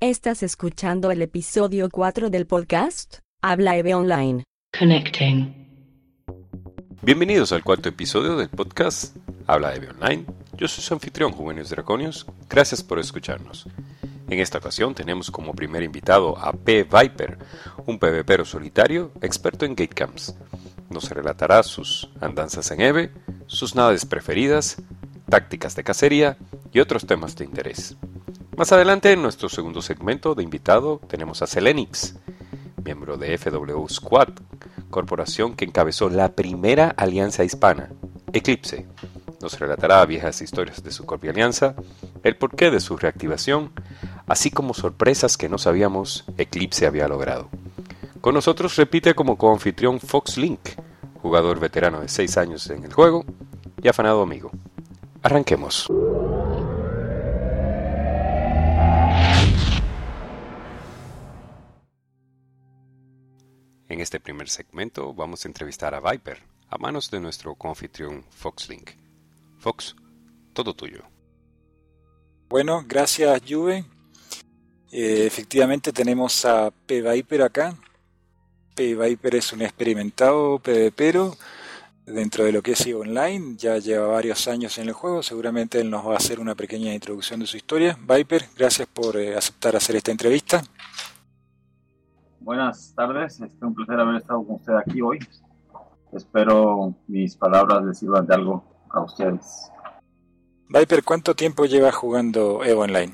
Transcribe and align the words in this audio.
Estás 0.00 0.44
escuchando 0.44 1.10
el 1.10 1.22
episodio 1.22 1.88
4 1.90 2.30
del 2.30 2.46
podcast 2.46 3.16
Habla 3.42 3.78
EVE 3.78 3.96
Online. 3.96 4.44
Connecting. 4.78 5.52
Bienvenidos 7.02 7.50
al 7.50 7.64
cuarto 7.64 7.88
episodio 7.88 8.36
del 8.36 8.48
podcast 8.48 9.16
Habla 9.48 9.74
EVE 9.74 9.88
Online. 9.90 10.24
Yo 10.56 10.68
soy 10.68 10.84
su 10.84 10.94
anfitrión, 10.94 11.32
Juvenios 11.32 11.70
Draconios. 11.70 12.26
Gracias 12.48 12.84
por 12.84 13.00
escucharnos. 13.00 13.66
En 14.30 14.38
esta 14.38 14.58
ocasión 14.58 14.94
tenemos 14.94 15.32
como 15.32 15.52
primer 15.52 15.82
invitado 15.82 16.38
a 16.38 16.52
P. 16.52 16.84
Viper, 16.84 17.36
un 17.84 17.98
PvPero 17.98 18.44
solitario 18.44 19.10
experto 19.20 19.64
en 19.64 19.74
gatecams. 19.74 20.36
Nos 20.90 21.10
relatará 21.10 21.64
sus 21.64 22.08
andanzas 22.20 22.70
en 22.70 22.82
EVE, 22.82 23.10
sus 23.48 23.74
naves 23.74 24.06
preferidas, 24.06 24.76
tácticas 25.28 25.74
de 25.74 25.82
cacería 25.82 26.38
y 26.72 26.78
otros 26.78 27.04
temas 27.04 27.34
de 27.34 27.46
interés. 27.46 27.96
Más 28.58 28.72
adelante, 28.72 29.12
en 29.12 29.22
nuestro 29.22 29.48
segundo 29.48 29.80
segmento 29.80 30.34
de 30.34 30.42
invitado, 30.42 31.00
tenemos 31.06 31.42
a 31.42 31.46
Selenix, 31.46 32.16
miembro 32.82 33.16
de 33.16 33.38
FW 33.38 33.86
Squad, 33.88 34.30
corporación 34.90 35.54
que 35.54 35.64
encabezó 35.64 36.10
la 36.10 36.32
primera 36.32 36.88
alianza 36.96 37.44
hispana, 37.44 37.90
Eclipse. 38.32 38.88
Nos 39.40 39.60
relatará 39.60 40.04
viejas 40.06 40.42
historias 40.42 40.82
de 40.82 40.90
su 40.90 41.06
corpia 41.06 41.30
alianza, 41.30 41.76
el 42.24 42.36
porqué 42.36 42.72
de 42.72 42.80
su 42.80 42.96
reactivación, 42.96 43.70
así 44.26 44.50
como 44.50 44.74
sorpresas 44.74 45.36
que 45.36 45.48
no 45.48 45.58
sabíamos 45.58 46.24
Eclipse 46.36 46.88
había 46.88 47.06
logrado. 47.06 47.50
Con 48.20 48.34
nosotros 48.34 48.74
repite 48.74 49.14
como 49.14 49.38
coanfitrión 49.38 50.00
Fox 50.00 50.36
Link, 50.36 50.70
jugador 51.22 51.60
veterano 51.60 52.00
de 52.00 52.08
6 52.08 52.36
años 52.38 52.68
en 52.70 52.82
el 52.82 52.92
juego 52.92 53.24
y 53.80 53.86
afanado 53.86 54.20
amigo. 54.20 54.50
Arranquemos. 55.22 55.88
En 63.88 64.00
este 64.00 64.20
primer 64.20 64.50
segmento 64.50 65.14
vamos 65.14 65.44
a 65.44 65.48
entrevistar 65.48 65.94
a 65.94 66.00
Viper 66.00 66.42
a 66.68 66.76
manos 66.76 67.10
de 67.10 67.20
nuestro 67.20 67.54
confitrión 67.54 68.22
Foxlink. 68.30 68.90
Fox, 69.58 69.96
todo 70.52 70.74
tuyo. 70.74 71.04
Bueno, 72.50 72.84
gracias 72.86 73.42
Juve. 73.48 73.84
Eh, 74.92 75.24
efectivamente 75.26 75.92
tenemos 75.92 76.44
a 76.44 76.70
P. 76.70 77.00
Viper 77.00 77.42
acá. 77.42 77.76
P. 78.74 78.94
Viper 78.94 79.36
es 79.36 79.52
un 79.52 79.62
experimentado 79.62 80.58
PvPero 80.58 81.36
dentro 82.06 82.44
de 82.44 82.52
lo 82.52 82.62
que 82.62 82.72
es 82.72 82.86
EVE 82.86 82.94
Online. 82.94 83.56
Ya 83.56 83.78
lleva 83.78 84.06
varios 84.06 84.48
años 84.48 84.76
en 84.78 84.88
el 84.88 84.94
juego. 84.94 85.22
Seguramente 85.22 85.80
él 85.80 85.90
nos 85.90 86.06
va 86.06 86.14
a 86.14 86.18
hacer 86.18 86.40
una 86.40 86.54
pequeña 86.54 86.92
introducción 86.92 87.40
de 87.40 87.46
su 87.46 87.56
historia. 87.56 87.98
Viper, 88.00 88.48
gracias 88.56 88.86
por 88.86 89.16
eh, 89.16 89.36
aceptar 89.36 89.76
hacer 89.76 89.96
esta 89.96 90.10
entrevista. 90.10 90.62
Buenas 92.48 92.94
tardes, 92.96 93.42
es 93.42 93.52
un 93.60 93.74
placer 93.74 94.00
haber 94.00 94.16
estado 94.16 94.42
con 94.42 94.56
usted 94.56 94.72
aquí 94.72 95.02
hoy. 95.02 95.18
Espero 96.14 96.94
mis 97.06 97.36
palabras 97.36 97.84
les 97.84 97.98
sirvan 97.98 98.26
de 98.26 98.34
algo 98.34 98.64
a 98.88 99.02
ustedes. 99.02 99.70
Viper, 100.70 101.04
¿cuánto 101.04 101.34
tiempo 101.34 101.66
lleva 101.66 101.92
jugando 101.92 102.64
EVE 102.64 102.72
Online? 102.72 103.12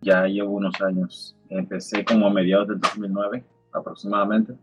Ya 0.00 0.26
llevo 0.26 0.54
unos 0.54 0.74
años. 0.80 1.36
Empecé 1.48 2.04
como 2.04 2.26
a 2.26 2.30
mediados 2.30 2.66
del 2.66 2.80
2009 2.80 3.44
aproximadamente. 3.72 4.54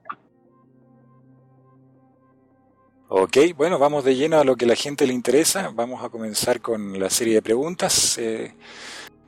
Ok, 3.08 3.38
bueno, 3.56 3.80
vamos 3.80 4.04
de 4.04 4.18
lleno 4.18 4.40
a 4.40 4.44
lo 4.44 4.58
que 4.58 4.66
a 4.66 4.68
la 4.68 4.76
gente 4.76 5.08
le 5.08 5.14
interesa. 5.14 5.72
Vamos 5.74 6.04
a 6.04 6.10
comenzar 6.10 6.60
con 6.60 7.00
la 7.00 7.10
serie 7.10 7.36
de 7.36 7.42
preguntas. 7.42 8.18
Eh, 8.18 8.54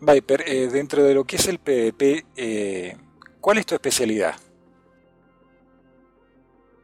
Viper, 0.01 0.43
eh, 0.45 0.67
dentro 0.67 1.03
de 1.03 1.13
lo 1.13 1.23
que 1.23 1.37
es 1.37 1.47
el 1.47 1.59
PvP, 1.59 2.25
eh, 2.35 2.97
¿cuál 3.45 3.59
es 3.59 3.67
tu 3.67 3.75
especialidad? 3.75 4.33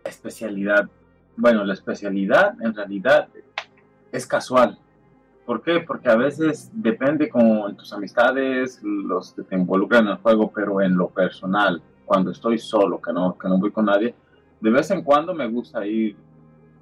Especialidad. 0.04 0.88
Bueno, 1.36 1.64
la 1.64 1.73
especialidad 1.73 2.54
en 2.61 2.76
realidad 2.76 3.30
es 4.11 4.27
casual. 4.27 4.77
¿Por 5.44 5.64
qué? 5.64 5.80
Porque 5.80 6.08
a 6.08 6.16
veces 6.16 6.70
depende 6.72 7.30
con 7.30 7.76
tus 7.76 7.92
amistades, 7.94 8.80
los 8.83 9.33
que 9.33 9.42
te 9.42 9.55
involucran 9.55 10.05
en 10.05 10.11
el 10.11 10.17
juego, 10.17 10.52
pero 10.52 10.82
en 10.82 10.95
lo 10.95 11.10
personal, 11.10 11.82
cuando 12.05 12.30
estoy 12.30 12.60
solo, 12.60 13.02
que 13.02 13.11
no, 13.11 13.36
que 13.39 13.49
no 13.49 13.58
voy 13.58 13.72
con 13.72 13.86
nadie, 13.86 14.14
de 14.60 14.70
vez 14.70 14.92
en 14.92 15.02
cuando 15.02 15.33
me 15.33 15.48
gusta 15.48 15.83
ir 15.88 16.16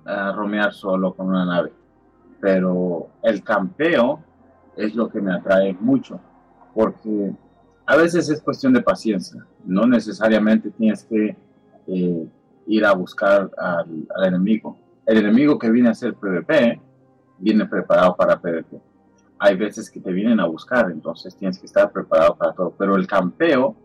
a 0.04 0.34
romear 0.34 0.74
solo 0.74 1.14
con 1.14 1.30
una 1.30 1.46
nave. 1.46 1.72
Pero 2.42 3.12
el 3.24 3.42
campeo 3.46 4.22
es 4.76 4.94
lo 4.94 5.08
que 5.08 5.22
me 5.22 5.34
atrae 5.34 5.72
mucho, 5.80 6.20
porque 6.74 7.32
a 7.90 7.96
veces 7.96 8.30
es 8.30 8.40
cuestión 8.40 8.72
de 8.72 8.84
paciencia, 8.84 9.44
no 9.66 9.88
necesariamente 9.88 10.70
tienes 10.70 11.04
que 11.06 11.36
eh, 11.88 12.28
ir 12.68 12.86
a 12.86 12.94
buscar 12.94 13.50
al, 13.58 14.08
al, 14.16 14.26
enemigo. 14.28 14.78
El 15.08 15.18
enemigo 15.18 15.58
que 15.58 15.72
viene 15.72 15.90
a 15.90 15.94
hacer 15.94 16.14
PvP 16.14 16.80
viene 17.40 17.66
preparado 17.66 18.16
para 18.16 18.40
PvP. 18.40 18.80
Hay 19.40 19.58
veces 19.58 19.90
que 19.90 20.00
te 20.00 20.12
vienen 20.12 20.40
a 20.40 20.46
buscar, 20.46 20.92
entonces 20.92 21.36
tienes 21.36 21.58
que 21.58 21.66
estar 21.66 21.92
preparado 21.92 22.36
para 22.36 22.54
todo, 22.54 22.76
pero 22.78 22.96
el 22.96 23.08
campeo 23.08 23.76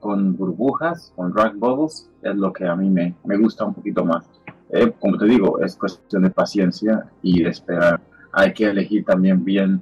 con 0.00 0.36
burbujas, 0.36 1.12
con 1.14 1.32
drag 1.32 1.54
bubbles, 1.54 2.10
es 2.20 2.34
lo 2.34 2.52
que 2.52 2.66
a 2.66 2.74
mí 2.74 2.90
me, 2.90 3.14
me 3.24 3.36
gusta 3.36 3.64
un 3.64 3.74
poquito 3.74 4.04
más. 4.04 4.28
Eh, 4.70 4.92
como 4.98 5.16
te 5.16 5.26
digo, 5.26 5.60
es 5.60 5.76
cuestión 5.76 6.22
de 6.22 6.30
paciencia 6.30 7.06
y 7.22 7.44
de 7.44 7.50
esperar. 7.50 8.00
Hay 8.32 8.52
que 8.54 8.64
elegir 8.64 9.04
también 9.04 9.44
bien 9.44 9.80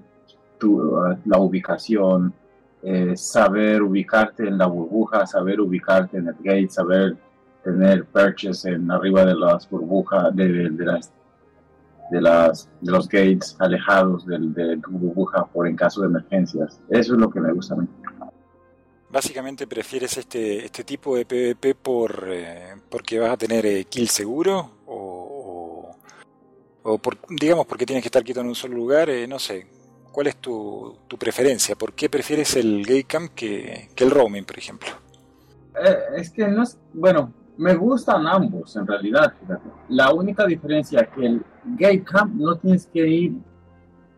tu, 0.58 0.82
uh, 0.82 1.16
la 1.24 1.38
ubicación, 1.38 2.34
eh, 2.82 3.16
saber 3.16 3.82
ubicarte 3.82 4.46
en 4.48 4.58
la 4.58 4.66
burbuja, 4.66 5.26
saber 5.26 5.60
ubicarte 5.60 6.18
en 6.18 6.28
el 6.28 6.36
gate, 6.40 6.70
saber 6.70 7.16
tener 7.62 8.04
perches 8.06 8.64
en 8.64 8.90
arriba 8.90 9.24
de 9.24 9.34
las 9.34 9.68
burbujas, 9.68 10.34
de, 10.34 10.48
las, 10.78 11.12
de, 12.10 12.20
las, 12.20 12.68
de 12.80 12.92
los 12.92 13.08
gates 13.08 13.54
alejados 13.58 14.24
de, 14.26 14.38
de 14.38 14.76
tu 14.78 14.90
burbuja 14.92 15.44
por 15.46 15.68
en 15.68 15.76
caso 15.76 16.00
de 16.00 16.06
emergencias. 16.06 16.80
Eso 16.88 17.14
es 17.14 17.20
lo 17.20 17.30
que 17.30 17.40
me 17.40 17.52
gusta 17.52 17.74
a 17.74 17.78
mí. 17.78 17.88
Básicamente 19.10 19.66
prefieres 19.66 20.16
este, 20.16 20.64
este 20.64 20.84
tipo 20.84 21.16
de 21.16 21.26
PvP 21.26 21.74
por, 21.74 22.28
eh, 22.28 22.76
porque 22.88 23.18
vas 23.18 23.32
a 23.32 23.36
tener 23.36 23.66
eh, 23.66 23.84
kill 23.84 24.08
seguro 24.08 24.70
o, 24.86 25.90
o, 26.84 26.90
o, 26.92 26.98
por, 26.98 27.18
digamos 27.28 27.66
porque 27.66 27.84
tienes 27.84 28.02
que 28.04 28.08
estar 28.08 28.22
quieto 28.22 28.40
en 28.40 28.46
un 28.46 28.54
solo 28.54 28.76
lugar, 28.76 29.10
eh, 29.10 29.26
no 29.26 29.40
sé. 29.40 29.66
¿Cuál 30.12 30.26
es 30.26 30.36
tu, 30.36 30.96
tu, 31.06 31.16
preferencia? 31.16 31.76
¿Por 31.76 31.92
qué 31.92 32.08
prefieres 32.08 32.56
el 32.56 32.84
gay 32.84 33.04
camp 33.04 33.32
que, 33.34 33.88
que 33.94 34.04
el 34.04 34.10
roaming, 34.10 34.44
por 34.44 34.58
ejemplo? 34.58 34.88
Eh, 35.82 35.98
es 36.16 36.30
que 36.30 36.48
no 36.48 36.62
es, 36.62 36.78
bueno, 36.92 37.32
me 37.56 37.74
gustan 37.74 38.26
ambos 38.26 38.74
en 38.76 38.86
realidad. 38.86 39.34
La 39.88 40.12
única 40.12 40.46
diferencia 40.46 41.00
es 41.00 41.08
que 41.10 41.26
el 41.26 41.42
gay 41.76 42.00
camp 42.00 42.34
no 42.34 42.56
tienes 42.56 42.86
que 42.86 43.06
ir 43.06 43.32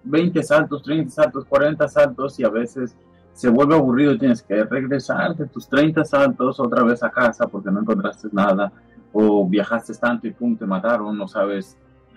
20 0.04 0.42
saltos, 0.42 0.82
30 0.82 1.10
saltos, 1.10 1.44
40 1.46 1.88
saltos 1.88 2.38
y 2.38 2.44
a 2.44 2.48
veces 2.48 2.96
se 3.32 3.48
vuelve 3.48 3.74
aburrido 3.74 4.18
tienes 4.18 4.42
que 4.42 4.62
regresar 4.64 5.34
de 5.34 5.46
tus 5.46 5.68
30 5.68 6.04
saltos 6.04 6.60
otra 6.60 6.82
vez 6.82 7.02
a 7.02 7.10
casa 7.10 7.46
porque 7.46 7.70
no 7.70 7.80
encontraste 7.80 8.28
nada 8.30 8.72
o 9.12 9.46
viajaste 9.48 9.94
tanto 9.94 10.26
y 10.26 10.32
pum, 10.32 10.56
te 10.56 10.66
mataron, 10.66 11.16
no 11.16 11.28
sabes, 11.28 11.76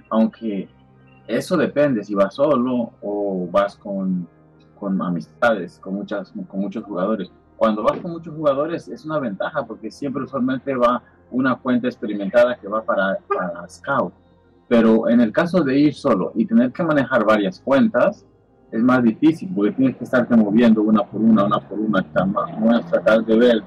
aunque 0.09 0.67
eso 1.27 1.57
depende 1.57 2.03
si 2.03 2.13
vas 2.13 2.35
solo 2.35 2.93
o 3.01 3.47
vas 3.51 3.75
con, 3.75 4.27
con 4.79 5.01
amistades, 5.01 5.79
con, 5.79 5.95
muchas, 5.95 6.31
con 6.47 6.59
muchos 6.59 6.83
jugadores. 6.83 7.31
Cuando 7.57 7.83
vas 7.83 7.99
con 7.99 8.11
muchos 8.11 8.35
jugadores 8.35 8.87
es 8.87 9.05
una 9.05 9.19
ventaja 9.19 9.65
porque 9.65 9.89
siempre 9.89 10.23
usualmente 10.23 10.75
va 10.75 11.01
una 11.31 11.55
cuenta 11.55 11.87
experimentada 11.87 12.55
que 12.57 12.67
va 12.67 12.83
para, 12.83 13.17
para 13.27 13.67
Scout. 13.67 14.13
Pero 14.67 15.09
en 15.09 15.21
el 15.21 15.31
caso 15.31 15.63
de 15.63 15.77
ir 15.77 15.93
solo 15.93 16.31
y 16.35 16.45
tener 16.45 16.71
que 16.71 16.83
manejar 16.83 17.23
varias 17.25 17.59
cuentas, 17.59 18.25
es 18.71 18.81
más 18.81 19.03
difícil 19.03 19.49
porque 19.55 19.71
tienes 19.71 19.95
que 19.95 20.03
estarte 20.03 20.35
moviendo 20.35 20.81
una 20.81 21.03
por 21.03 21.21
una, 21.21 21.45
una 21.45 21.59
por 21.59 21.79
una. 21.79 22.05
Vamos 22.13 22.75
a 22.75 22.81
tratar 22.89 23.23
de 23.23 23.37
ver 23.37 23.63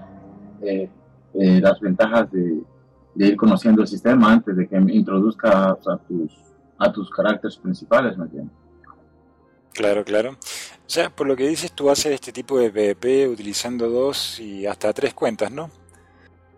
eh, 0.61 0.91
eh, 1.35 1.61
las 1.61 1.81
ventajas 1.81 2.31
de, 2.31 2.62
de, 3.15 3.27
ir 3.29 3.37
conociendo 3.37 3.82
el 3.82 3.88
sistema 3.88 4.32
antes 4.32 4.56
de 4.56 4.67
que 4.67 4.77
introduzca 4.77 5.71
a 5.71 5.97
tus, 6.09 6.37
a 6.79 6.93
tus 6.93 7.11
caracteres 7.11 7.57
principales, 7.57 8.17
¿me 8.17 8.25
entiendes? 8.25 8.57
Claro, 9.75 10.05
claro. 10.05 10.33
O 10.33 10.91
sea, 10.91 11.11
por 11.11 11.27
lo 11.27 11.37
que 11.37 11.47
dices, 11.47 11.73
tú 11.73 11.91
haces 11.91 12.13
este 12.13 12.33
tipo 12.33 12.59
de 12.59 12.71
PvP 12.71 13.29
utilizando 13.29 13.89
dos 13.89 14.41
y 14.41 14.67
hasta 14.67 14.93
tres 14.93 15.15
cuentas, 15.15 15.51
¿no? 15.51 15.71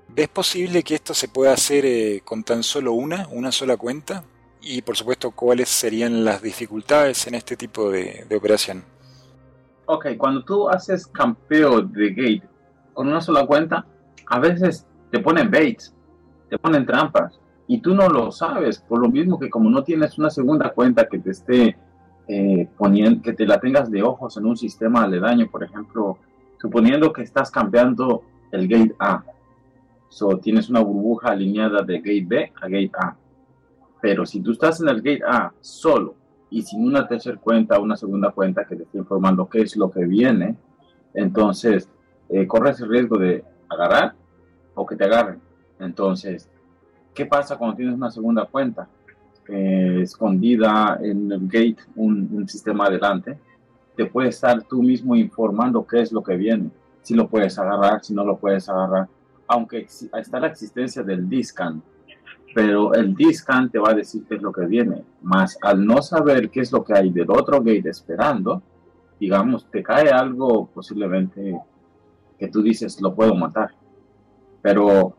¿Ves 0.08 0.28
posible 0.28 0.82
que 0.82 0.94
esto 0.94 1.14
se 1.14 1.28
pueda 1.28 1.52
hacer 1.52 1.84
eh, 1.84 2.22
con 2.24 2.42
tan 2.42 2.62
solo 2.62 2.92
una, 2.92 3.28
una 3.30 3.52
sola 3.52 3.76
cuenta? 3.76 4.24
y 4.62 4.82
por 4.82 4.96
supuesto 4.96 5.30
cuáles 5.30 5.68
serían 5.68 6.24
las 6.24 6.42
dificultades 6.42 7.26
en 7.26 7.34
este 7.34 7.56
tipo 7.56 7.90
de, 7.90 8.26
de, 8.28 8.36
operación. 8.36 8.84
Ok, 9.86 10.06
cuando 10.18 10.44
tú 10.44 10.68
haces 10.68 11.06
campeo 11.06 11.80
de 11.82 12.10
gate 12.10 12.42
con 12.92 13.08
una 13.08 13.20
sola 13.20 13.46
cuenta, 13.46 13.86
a 14.26 14.38
veces 14.38 14.86
te 15.10 15.18
ponen 15.18 15.50
baits, 15.50 15.94
te 16.48 16.58
ponen 16.58 16.86
trampas 16.86 17.38
y 17.72 17.78
tú 17.78 17.94
no 17.94 18.08
lo 18.08 18.32
sabes, 18.32 18.80
por 18.80 19.00
lo 19.00 19.08
mismo 19.08 19.38
que 19.38 19.48
como 19.48 19.70
no 19.70 19.84
tienes 19.84 20.18
una 20.18 20.28
segunda 20.28 20.70
cuenta 20.70 21.06
que 21.06 21.20
te 21.20 21.30
esté 21.30 21.76
eh, 22.26 22.68
poniendo, 22.76 23.22
que 23.22 23.32
te 23.32 23.46
la 23.46 23.60
tengas 23.60 23.88
de 23.92 24.02
ojos 24.02 24.36
en 24.36 24.46
un 24.46 24.56
sistema 24.56 25.04
aledaño, 25.04 25.48
por 25.48 25.62
ejemplo, 25.62 26.18
suponiendo 26.60 27.12
que 27.12 27.22
estás 27.22 27.48
cambiando 27.48 28.24
el 28.50 28.66
gate 28.66 28.96
A. 28.98 29.22
So, 30.08 30.36
tienes 30.38 30.68
una 30.68 30.80
burbuja 30.80 31.28
alineada 31.28 31.82
de 31.82 31.98
gate 31.98 32.24
B 32.26 32.52
a 32.60 32.66
gate 32.66 32.90
A. 33.00 33.16
Pero 34.02 34.26
si 34.26 34.40
tú 34.40 34.50
estás 34.50 34.80
en 34.80 34.88
el 34.88 34.96
gate 34.96 35.22
A 35.24 35.52
solo 35.60 36.16
y 36.50 36.62
sin 36.62 36.84
una 36.84 37.06
tercera 37.06 37.38
cuenta, 37.38 37.78
una 37.78 37.96
segunda 37.96 38.32
cuenta 38.32 38.64
que 38.64 38.74
te 38.74 38.82
esté 38.82 38.98
informando 38.98 39.48
qué 39.48 39.60
es 39.60 39.76
lo 39.76 39.92
que 39.92 40.06
viene, 40.06 40.56
entonces 41.14 41.88
eh, 42.30 42.48
corres 42.48 42.80
el 42.80 42.88
riesgo 42.88 43.16
de 43.16 43.44
agarrar 43.68 44.14
o 44.74 44.84
que 44.84 44.96
te 44.96 45.04
agarren. 45.04 45.40
Entonces, 45.78 46.50
¿qué 47.14 47.26
pasa 47.26 47.56
cuando 47.56 47.76
tienes 47.76 47.94
una 47.94 48.10
segunda 48.10 48.44
cuenta? 48.46 48.88
Eh, 49.48 50.02
escondida 50.02 50.98
en 51.02 51.32
el 51.32 51.48
gate, 51.48 51.78
un, 51.96 52.28
un, 52.32 52.48
sistema 52.48 52.86
adelante, 52.86 53.36
te 53.96 54.06
puede 54.06 54.28
estar 54.28 54.62
tú 54.62 54.82
mismo 54.82 55.16
informando 55.16 55.84
qué 55.84 56.02
es 56.02 56.12
lo 56.12 56.22
que 56.22 56.36
viene, 56.36 56.70
si 57.02 57.14
lo 57.14 57.26
puedes 57.28 57.58
agarrar, 57.58 58.04
si 58.04 58.14
no 58.14 58.24
lo 58.24 58.36
puedes 58.36 58.68
agarrar, 58.68 59.08
aunque 59.48 59.88
está 59.88 60.38
la 60.38 60.46
existencia 60.46 61.02
del 61.02 61.28
discan, 61.28 61.82
pero 62.54 62.94
el 62.94 63.14
discan 63.14 63.70
te 63.70 63.80
va 63.80 63.90
a 63.90 63.94
decir 63.94 64.22
qué 64.28 64.36
es 64.36 64.42
lo 64.42 64.52
que 64.52 64.66
viene, 64.66 65.02
más 65.22 65.58
al 65.62 65.84
no 65.84 66.00
saber 66.02 66.50
qué 66.50 66.60
es 66.60 66.70
lo 66.70 66.84
que 66.84 66.94
hay 66.94 67.10
del 67.10 67.30
otro 67.30 67.58
gate 67.58 67.88
esperando, 67.88 68.62
digamos, 69.18 69.68
te 69.70 69.82
cae 69.82 70.10
algo 70.10 70.66
posiblemente 70.66 71.58
que 72.38 72.48
tú 72.48 72.62
dices, 72.62 73.00
lo 73.00 73.14
puedo 73.14 73.34
matar, 73.34 73.72
pero 74.62 75.16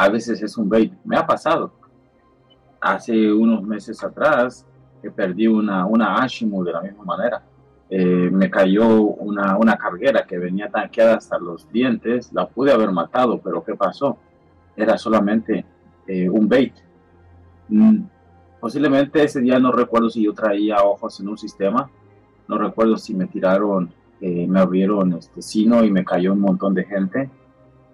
a 0.00 0.08
veces 0.08 0.40
es 0.42 0.56
un 0.56 0.66
bait. 0.66 0.94
Me 1.04 1.14
ha 1.14 1.26
pasado. 1.26 1.72
Hace 2.80 3.30
unos 3.30 3.62
meses 3.62 4.02
atrás 4.02 4.66
que 5.02 5.10
perdí 5.10 5.46
una, 5.46 5.84
una 5.84 6.22
Ashimu 6.22 6.64
de 6.64 6.72
la 6.72 6.80
misma 6.80 7.04
manera. 7.04 7.42
Eh, 7.90 8.30
me 8.32 8.48
cayó 8.48 9.02
una, 9.02 9.58
una 9.58 9.76
carguera 9.76 10.24
que 10.26 10.38
venía 10.38 10.70
tanqueada 10.70 11.16
hasta 11.16 11.38
los 11.38 11.70
dientes. 11.70 12.32
La 12.32 12.48
pude 12.48 12.72
haber 12.72 12.90
matado, 12.92 13.42
pero 13.42 13.62
¿qué 13.62 13.74
pasó? 13.74 14.16
Era 14.74 14.96
solamente 14.96 15.66
eh, 16.06 16.30
un 16.30 16.48
bait. 16.48 16.72
Mm, 17.68 18.04
posiblemente 18.58 19.22
ese 19.22 19.40
día 19.40 19.58
no 19.58 19.70
recuerdo 19.70 20.08
si 20.08 20.24
yo 20.24 20.32
traía 20.32 20.82
ojos 20.82 21.20
en 21.20 21.28
un 21.28 21.36
sistema. 21.36 21.90
No 22.48 22.56
recuerdo 22.56 22.96
si 22.96 23.12
me 23.12 23.26
tiraron, 23.26 23.92
eh, 24.22 24.46
me 24.48 24.60
abrieron 24.60 25.12
este 25.12 25.42
sino 25.42 25.84
y 25.84 25.90
me 25.90 26.06
cayó 26.06 26.32
un 26.32 26.40
montón 26.40 26.72
de 26.72 26.84
gente 26.84 27.30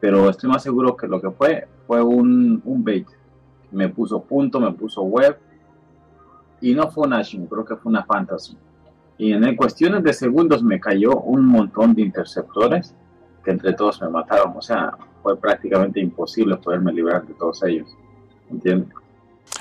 pero 0.01 0.29
estoy 0.29 0.51
más 0.51 0.63
seguro 0.63 0.97
que 0.97 1.07
lo 1.07 1.21
que 1.21 1.31
fue 1.31 1.67
fue 1.87 2.03
un, 2.03 2.61
un 2.65 2.85
bait. 2.85 3.07
Me 3.71 3.89
puso 3.89 4.23
punto, 4.23 4.61
me 4.61 4.73
puso 4.73 5.03
web 5.03 5.39
y 6.61 6.75
no 6.75 6.91
fue 6.91 7.07
una 7.07 7.19
Ashin, 7.19 7.47
creo 7.47 7.65
que 7.65 7.77
fue 7.77 7.91
una 7.91 8.05
fantasy. 8.05 8.57
Y 9.19 9.33
en 9.33 9.57
cuestiones 9.57 10.03
de 10.03 10.13
segundos 10.13 10.63
me 10.63 10.79
cayó 10.79 11.21
un 11.21 11.47
montón 11.47 11.95
de 11.95 12.03
interceptores 12.03 12.95
que 13.45 13.51
entre 13.51 13.73
todos 13.73 14.01
me 14.03 14.09
mataron. 14.09 14.55
O 14.57 14.63
sea, 14.63 14.93
fue 15.23 15.37
prácticamente 15.37 16.01
imposible 16.01 16.57
poderme 16.57 16.93
librar 16.93 17.27
de 17.27 17.35
todos 17.35 17.63
ellos. 17.63 17.89
¿Entiendes? 18.51 18.91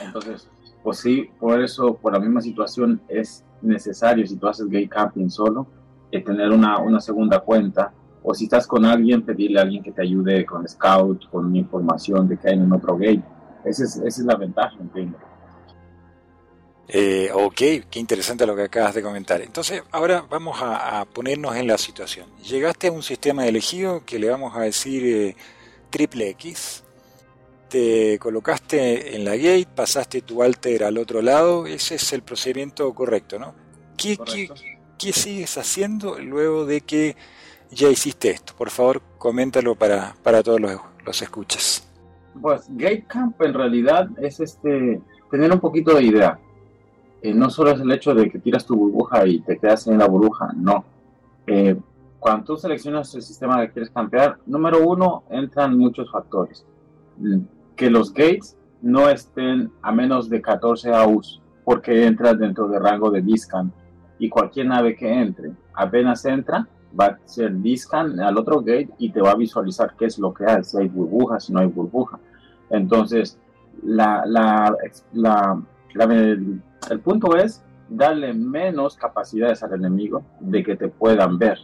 Entonces, 0.01 0.49
pues 0.83 0.99
sí, 0.99 1.29
por 1.39 1.61
eso, 1.61 1.95
por 1.95 2.13
la 2.13 2.19
misma 2.19 2.41
situación, 2.41 3.01
es 3.07 3.45
necesario, 3.61 4.27
si 4.27 4.35
tú 4.35 4.47
haces 4.47 4.67
gay 4.67 4.87
camping 4.87 5.29
solo, 5.29 5.67
eh, 6.11 6.21
tener 6.21 6.51
una, 6.51 6.79
una 6.79 6.99
segunda 6.99 7.39
cuenta 7.39 7.93
o 8.27 8.33
si 8.33 8.45
estás 8.45 8.65
con 8.65 8.83
alguien, 8.85 9.21
pedirle 9.21 9.59
a 9.59 9.61
alguien 9.61 9.83
que 9.83 9.91
te 9.91 10.01
ayude 10.01 10.45
con 10.45 10.67
Scout, 10.67 11.29
con 11.29 11.55
información 11.55 12.27
de 12.27 12.37
que 12.37 12.49
hay 12.49 12.55
en 12.55 12.71
otro 12.71 12.97
gate. 12.97 13.21
Esa 13.63 13.83
es, 13.83 13.97
esa 13.97 14.07
es 14.07 14.25
la 14.25 14.35
ventaja, 14.35 14.75
entiendo. 14.79 15.17
Eh, 16.87 17.29
ok, 17.31 17.55
qué 17.55 17.99
interesante 17.99 18.47
lo 18.47 18.55
que 18.55 18.63
acabas 18.63 18.95
de 18.95 19.03
comentar. 19.03 19.41
Entonces, 19.41 19.83
ahora 19.91 20.25
vamos 20.27 20.57
a, 20.59 21.05
ponernos 21.13 21.55
en 21.55 21.67
la 21.67 21.77
situación. 21.77 22.27
Llegaste 22.43 22.87
a 22.87 22.91
un 22.91 23.03
sistema 23.03 23.45
elegido 23.45 24.03
que 24.05 24.17
le 24.17 24.29
vamos 24.29 24.55
a 24.55 24.61
decir 24.61 25.05
eh, 25.05 25.35
triple 25.91 26.29
X. 26.29 26.83
Te 27.69 28.17
colocaste 28.17 29.15
en 29.15 29.23
la 29.23 29.35
gate, 29.35 29.67
pasaste 29.75 30.21
tu 30.21 30.41
alter 30.41 30.83
al 30.83 30.97
otro 30.97 31.21
lado. 31.21 31.67
Ese 31.67 31.95
es 31.95 32.11
el 32.11 32.23
procedimiento 32.23 32.91
correcto, 32.95 33.37
¿no? 33.37 33.53
¿Qué, 33.97 34.17
¿qué, 34.17 34.49
qué 34.97 35.13
sigues 35.13 35.59
haciendo 35.59 36.17
luego 36.19 36.65
de 36.65 36.81
que 36.81 37.15
ya 37.71 37.89
hiciste 37.89 38.31
esto. 38.31 38.53
Por 38.57 38.69
favor, 38.69 39.01
coméntalo 39.17 39.75
para, 39.75 40.15
para 40.23 40.41
todos 40.43 40.59
los, 40.59 40.79
los 41.05 41.21
escuchas. 41.21 41.87
Pues 42.41 42.65
Gatecamp 42.69 43.41
en 43.41 43.53
realidad 43.53 44.09
es 44.17 44.39
este 44.39 45.01
tener 45.31 45.51
un 45.51 45.59
poquito 45.59 45.93
de 45.93 46.03
idea. 46.03 46.39
Eh, 47.21 47.33
no 47.33 47.49
solo 47.49 47.71
es 47.71 47.79
el 47.79 47.91
hecho 47.91 48.13
de 48.13 48.29
que 48.29 48.39
tiras 48.39 48.65
tu 48.65 48.75
burbuja 48.75 49.25
y 49.25 49.39
te 49.39 49.57
quedas 49.57 49.87
en 49.87 49.97
la 49.97 50.07
burbuja, 50.07 50.51
no. 50.55 50.85
Eh, 51.47 51.75
cuando 52.19 52.45
tú 52.45 52.57
seleccionas 52.57 53.13
el 53.15 53.21
sistema 53.21 53.61
que 53.61 53.73
quieres 53.73 53.89
campear, 53.89 54.37
número 54.45 54.87
uno, 54.87 55.23
entran 55.29 55.77
muchos 55.77 56.11
factores. 56.11 56.65
Mm, 57.17 57.39
que 57.75 57.89
los 57.89 58.13
gates 58.13 58.57
no 58.81 59.09
estén 59.09 59.71
a 59.81 59.91
menos 59.91 60.29
de 60.29 60.41
14 60.41 60.93
AUs, 60.93 61.41
porque 61.63 62.05
entras 62.05 62.37
dentro 62.37 62.67
del 62.67 62.81
rango 62.81 63.11
de 63.11 63.21
Discan. 63.21 63.71
Y 64.17 64.29
cualquier 64.29 64.67
nave 64.67 64.95
que 64.95 65.11
entre, 65.11 65.51
apenas 65.73 66.23
entra, 66.25 66.67
va 66.99 67.05
a 67.05 67.17
ser 67.25 67.55
discan 67.61 68.19
al 68.19 68.37
otro 68.37 68.59
gate 68.59 68.89
y 68.97 69.09
te 69.09 69.21
va 69.21 69.31
a 69.31 69.35
visualizar 69.35 69.95
qué 69.97 70.05
es 70.05 70.17
lo 70.17 70.33
que 70.33 70.45
hay, 70.45 70.63
si 70.63 70.77
hay 70.77 70.87
burbuja, 70.87 71.39
si 71.39 71.53
no 71.53 71.59
hay 71.59 71.67
burbuja. 71.67 72.19
Entonces, 72.69 73.37
la, 73.83 74.23
la, 74.25 74.75
la, 75.13 75.61
el, 75.93 76.61
el 76.89 76.99
punto 76.99 77.35
es 77.35 77.63
darle 77.89 78.33
menos 78.33 78.95
capacidades 78.95 79.61
al 79.63 79.73
enemigo 79.73 80.23
de 80.39 80.63
que 80.63 80.75
te 80.75 80.87
puedan 80.87 81.37
ver. 81.37 81.59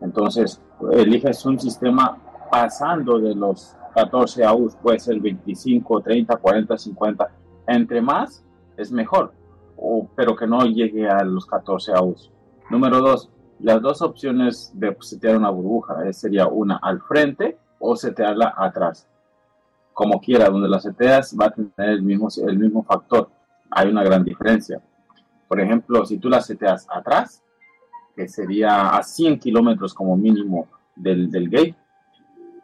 Entonces, 0.00 0.60
eliges 0.92 1.44
un 1.46 1.58
sistema 1.58 2.18
pasando 2.50 3.18
de 3.18 3.34
los 3.34 3.76
14 3.94 4.44
AUs, 4.44 4.76
puede 4.76 4.98
ser 4.98 5.20
25, 5.20 6.00
30, 6.00 6.36
40, 6.36 6.78
50. 6.78 7.30
Entre 7.66 8.02
más 8.02 8.44
es 8.76 8.92
mejor, 8.92 9.32
o, 9.76 10.08
pero 10.14 10.36
que 10.36 10.46
no 10.46 10.64
llegue 10.64 11.08
a 11.08 11.24
los 11.24 11.46
14 11.46 11.92
AUs. 11.94 12.30
Número 12.70 13.00
dos, 13.00 13.30
las 13.60 13.80
dos 13.80 14.02
opciones 14.02 14.70
de 14.74 14.96
setear 15.00 15.36
una 15.36 15.50
burbuja 15.50 16.06
eh, 16.06 16.12
sería 16.12 16.46
una 16.46 16.76
al 16.76 17.00
frente 17.00 17.58
o 17.78 17.96
setearla 17.96 18.54
atrás. 18.56 19.06
Como 19.92 20.20
quiera, 20.20 20.48
donde 20.48 20.68
la 20.68 20.80
seteas 20.80 21.36
va 21.40 21.46
a 21.46 21.50
tener 21.50 21.90
el 21.90 22.02
mismo, 22.02 22.28
el 22.46 22.58
mismo 22.58 22.82
factor. 22.82 23.30
Hay 23.70 23.88
una 23.88 24.02
gran 24.02 24.24
diferencia. 24.24 24.80
Por 25.48 25.60
ejemplo, 25.60 26.04
si 26.04 26.18
tú 26.18 26.28
la 26.28 26.40
seteas 26.40 26.86
atrás, 26.90 27.42
que 28.16 28.28
sería 28.28 28.90
a 28.90 29.02
100 29.02 29.38
kilómetros 29.38 29.94
como 29.94 30.16
mínimo 30.16 30.66
del, 30.96 31.30
del 31.30 31.48
gate, 31.48 31.76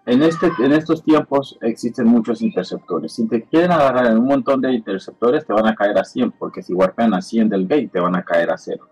en, 0.06 0.22
este, 0.22 0.50
en 0.58 0.72
estos 0.72 1.04
tiempos 1.04 1.58
existen 1.60 2.06
muchos 2.06 2.42
interceptores. 2.42 3.12
Si 3.12 3.28
te 3.28 3.44
quieren 3.44 3.70
agarrar 3.70 4.06
en 4.06 4.18
un 4.18 4.26
montón 4.26 4.60
de 4.60 4.72
interceptores, 4.72 5.46
te 5.46 5.52
van 5.52 5.66
a 5.66 5.74
caer 5.74 5.98
a 5.98 6.04
100, 6.04 6.32
porque 6.32 6.62
si 6.62 6.72
warpean 6.72 7.14
a 7.14 7.20
100 7.20 7.48
del 7.48 7.68
gate, 7.68 7.90
te 7.92 8.00
van 8.00 8.16
a 8.16 8.24
caer 8.24 8.50
a 8.50 8.58
0. 8.58 8.88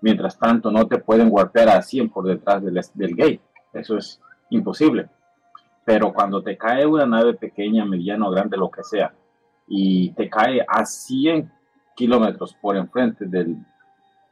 Mientras 0.00 0.38
tanto, 0.38 0.70
no 0.70 0.86
te 0.86 0.98
pueden 0.98 1.30
golpear 1.30 1.68
a 1.68 1.82
100 1.82 2.10
por 2.10 2.26
detrás 2.26 2.62
del, 2.62 2.80
del 2.94 3.16
gate. 3.16 3.40
Eso 3.72 3.96
es 3.96 4.20
imposible. 4.50 5.08
Pero 5.84 6.12
cuando 6.12 6.42
te 6.42 6.56
cae 6.56 6.86
una 6.86 7.06
nave 7.06 7.34
pequeña, 7.34 7.84
mediana 7.84 8.26
o 8.28 8.30
grande, 8.30 8.56
lo 8.56 8.70
que 8.70 8.82
sea, 8.82 9.14
y 9.68 10.10
te 10.12 10.28
cae 10.28 10.64
a 10.66 10.84
100 10.84 11.50
kilómetros 11.94 12.54
por 12.54 12.76
enfrente 12.76 13.26
del, 13.26 13.56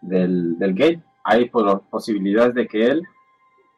del, 0.01 0.59
del, 0.59 0.75
gate, 0.75 1.03
hay 1.25 1.51
posibilidades 1.91 2.55
de 2.55 2.67
que 2.67 2.87
él 2.87 3.03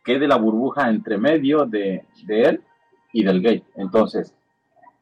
quede 0.04 0.26
la 0.26 0.36
burbuja 0.36 0.88
entre 0.88 1.18
medio 1.18 1.66
de, 1.66 2.04
de, 2.24 2.42
él 2.42 2.62
y 3.12 3.24
del 3.24 3.40
gate. 3.42 3.64
Entonces, 3.76 4.34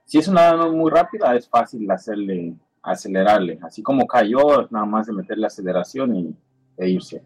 si 0.04 0.18
es 0.18 0.28
una 0.28 0.52
nave 0.52 0.70
muy 0.70 0.90
rápida, 0.90 1.34
es 1.34 1.48
fácil 1.48 1.90
hacerle, 1.90 2.54
acelerarle. 2.82 3.58
Así 3.62 3.82
como 3.82 4.06
cayó, 4.06 4.68
nada 4.70 4.86
más 4.86 5.06
de 5.06 5.12
meterle 5.12 5.46
aceleración 5.46 6.16
y 6.16 6.36
e 6.76 6.88
irse. 6.88 7.22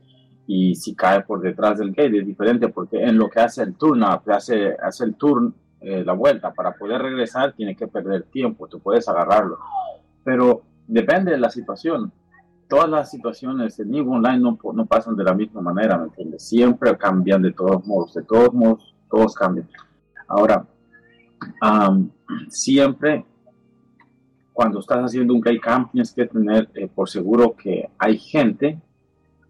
Y 0.47 0.75
si 0.75 0.95
cae 0.95 1.23
por 1.23 1.41
detrás 1.41 1.79
del 1.79 1.91
gate 1.91 2.19
es 2.19 2.27
diferente 2.27 2.69
porque 2.69 3.03
en 3.03 3.19
lo 3.19 3.29
que 3.29 3.41
hace 3.41 3.63
el 3.63 3.75
turn 3.75 4.03
up, 4.03 4.23
hace, 4.33 4.75
hace 4.83 5.05
el 5.05 5.15
turn, 5.15 5.55
eh, 5.81 6.03
la 6.05 6.15
vuelta, 6.15 6.53
para 6.53 6.73
poder 6.73 7.03
regresar 7.03 7.53
tiene 7.53 7.77
que 7.77 7.87
perder 7.87 8.25
tiempo, 8.25 8.67
tú 8.67 8.81
puedes 8.81 9.09
agarrarlo. 9.09 9.59
Pero 10.25 10.63
depende 10.87 11.33
de 11.33 11.39
la 11.39 11.51
situación. 11.51 12.11
Todas 12.69 12.89
las 12.89 13.11
situaciones 13.11 13.79
en 13.79 13.91
ningún 13.91 14.17
online 14.17 14.41
no, 14.41 14.59
no 14.73 14.87
pasan 14.87 15.17
de 15.17 15.25
la 15.25 15.35
misma 15.35 15.61
manera, 15.61 15.97
¿me 15.99 16.05
entiendes? 16.05 16.43
Siempre 16.43 16.97
cambian 16.97 17.43
de 17.43 17.53
todos 17.53 17.87
modos, 17.87 18.15
de 18.15 18.23
todos 18.23 18.53
modos, 18.53 18.95
todos 19.11 19.35
cambian. 19.35 19.69
Ahora, 20.27 20.67
siempre 22.49 23.25
cuando 24.53 24.81
estás 24.81 24.99
haciendo 24.99 25.35
un 25.35 25.41
gate 25.41 25.61
camp 25.61 25.93
tienes 25.93 26.13
que 26.13 26.27
tener 26.27 26.69
eh, 26.75 26.89
por 26.93 27.09
seguro 27.09 27.55
que 27.55 27.89
hay 27.99 28.19
gente 28.19 28.81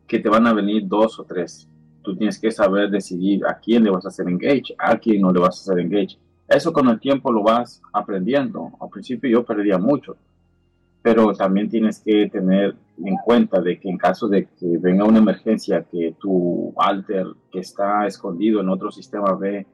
que 0.09 0.19
te 0.19 0.29
van 0.29 0.47
a 0.47 0.55
venir 0.55 0.89
dos 0.89 1.21
o 1.21 1.25
tres. 1.25 1.69
Tú 2.03 2.17
tienes 2.17 2.39
que 2.39 2.51
saber 2.51 2.91
decidir 2.91 3.47
a 3.47 3.59
quién 3.59 3.85
le 3.85 3.91
vas 3.91 4.07
a 4.07 4.09
hacer 4.09 4.27
engage, 4.27 4.75
a 4.79 4.97
quién 4.97 5.21
no 5.21 5.31
le 5.31 5.41
vas 5.41 5.59
a 5.59 5.61
hacer 5.61 5.79
engage. 5.85 6.19
Eso 6.49 6.73
con 6.73 6.89
el 6.89 6.99
tiempo 6.99 7.31
lo 7.31 7.43
vas 7.43 7.83
aprendiendo. 7.93 8.73
Al 8.81 8.89
principio 8.89 9.31
yo 9.31 9.45
perdía 9.45 9.77
mucho, 9.77 10.17
pero 11.03 11.35
también 11.35 11.69
tienes 11.69 12.01
que 12.01 12.29
tener 12.31 12.75
en 13.05 13.17
cuenta 13.19 13.61
de 13.61 13.79
que 13.79 13.91
en 13.91 13.99
caso 13.99 14.29
de 14.29 14.47
que 14.59 14.79
venga 14.79 15.05
una 15.05 15.19
emergencia, 15.19 15.85
que 15.85 16.15
tu 16.19 16.73
alter 16.79 17.27
que 17.53 17.61
está 17.61 18.07
escondido 18.07 18.61
en 18.61 18.71
otro 18.71 18.91
sistema 18.91 19.35
ve 19.35 19.67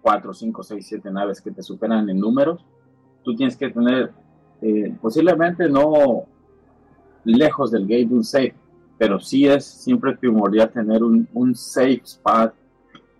4, 0.00 0.32
5, 0.32 0.62
6, 0.62 0.86
7 0.86 1.10
naves 1.10 1.40
que 1.40 1.50
te 1.50 1.62
superan 1.62 2.08
en 2.08 2.18
números, 2.18 2.64
tú 3.24 3.34
tienes 3.34 3.56
que 3.56 3.70
tener 3.70 4.12
eh, 4.60 4.94
posiblemente 5.00 5.68
no 5.68 6.24
lejos 7.24 7.72
del 7.72 7.82
gate 7.82 8.08
un 8.10 8.22
safe, 8.22 8.54
pero 9.02 9.18
sí 9.18 9.48
es 9.48 9.64
siempre 9.64 10.16
primordial 10.16 10.70
tener 10.70 11.02
un, 11.02 11.26
un 11.34 11.56
safe 11.56 12.02
spot 12.04 12.54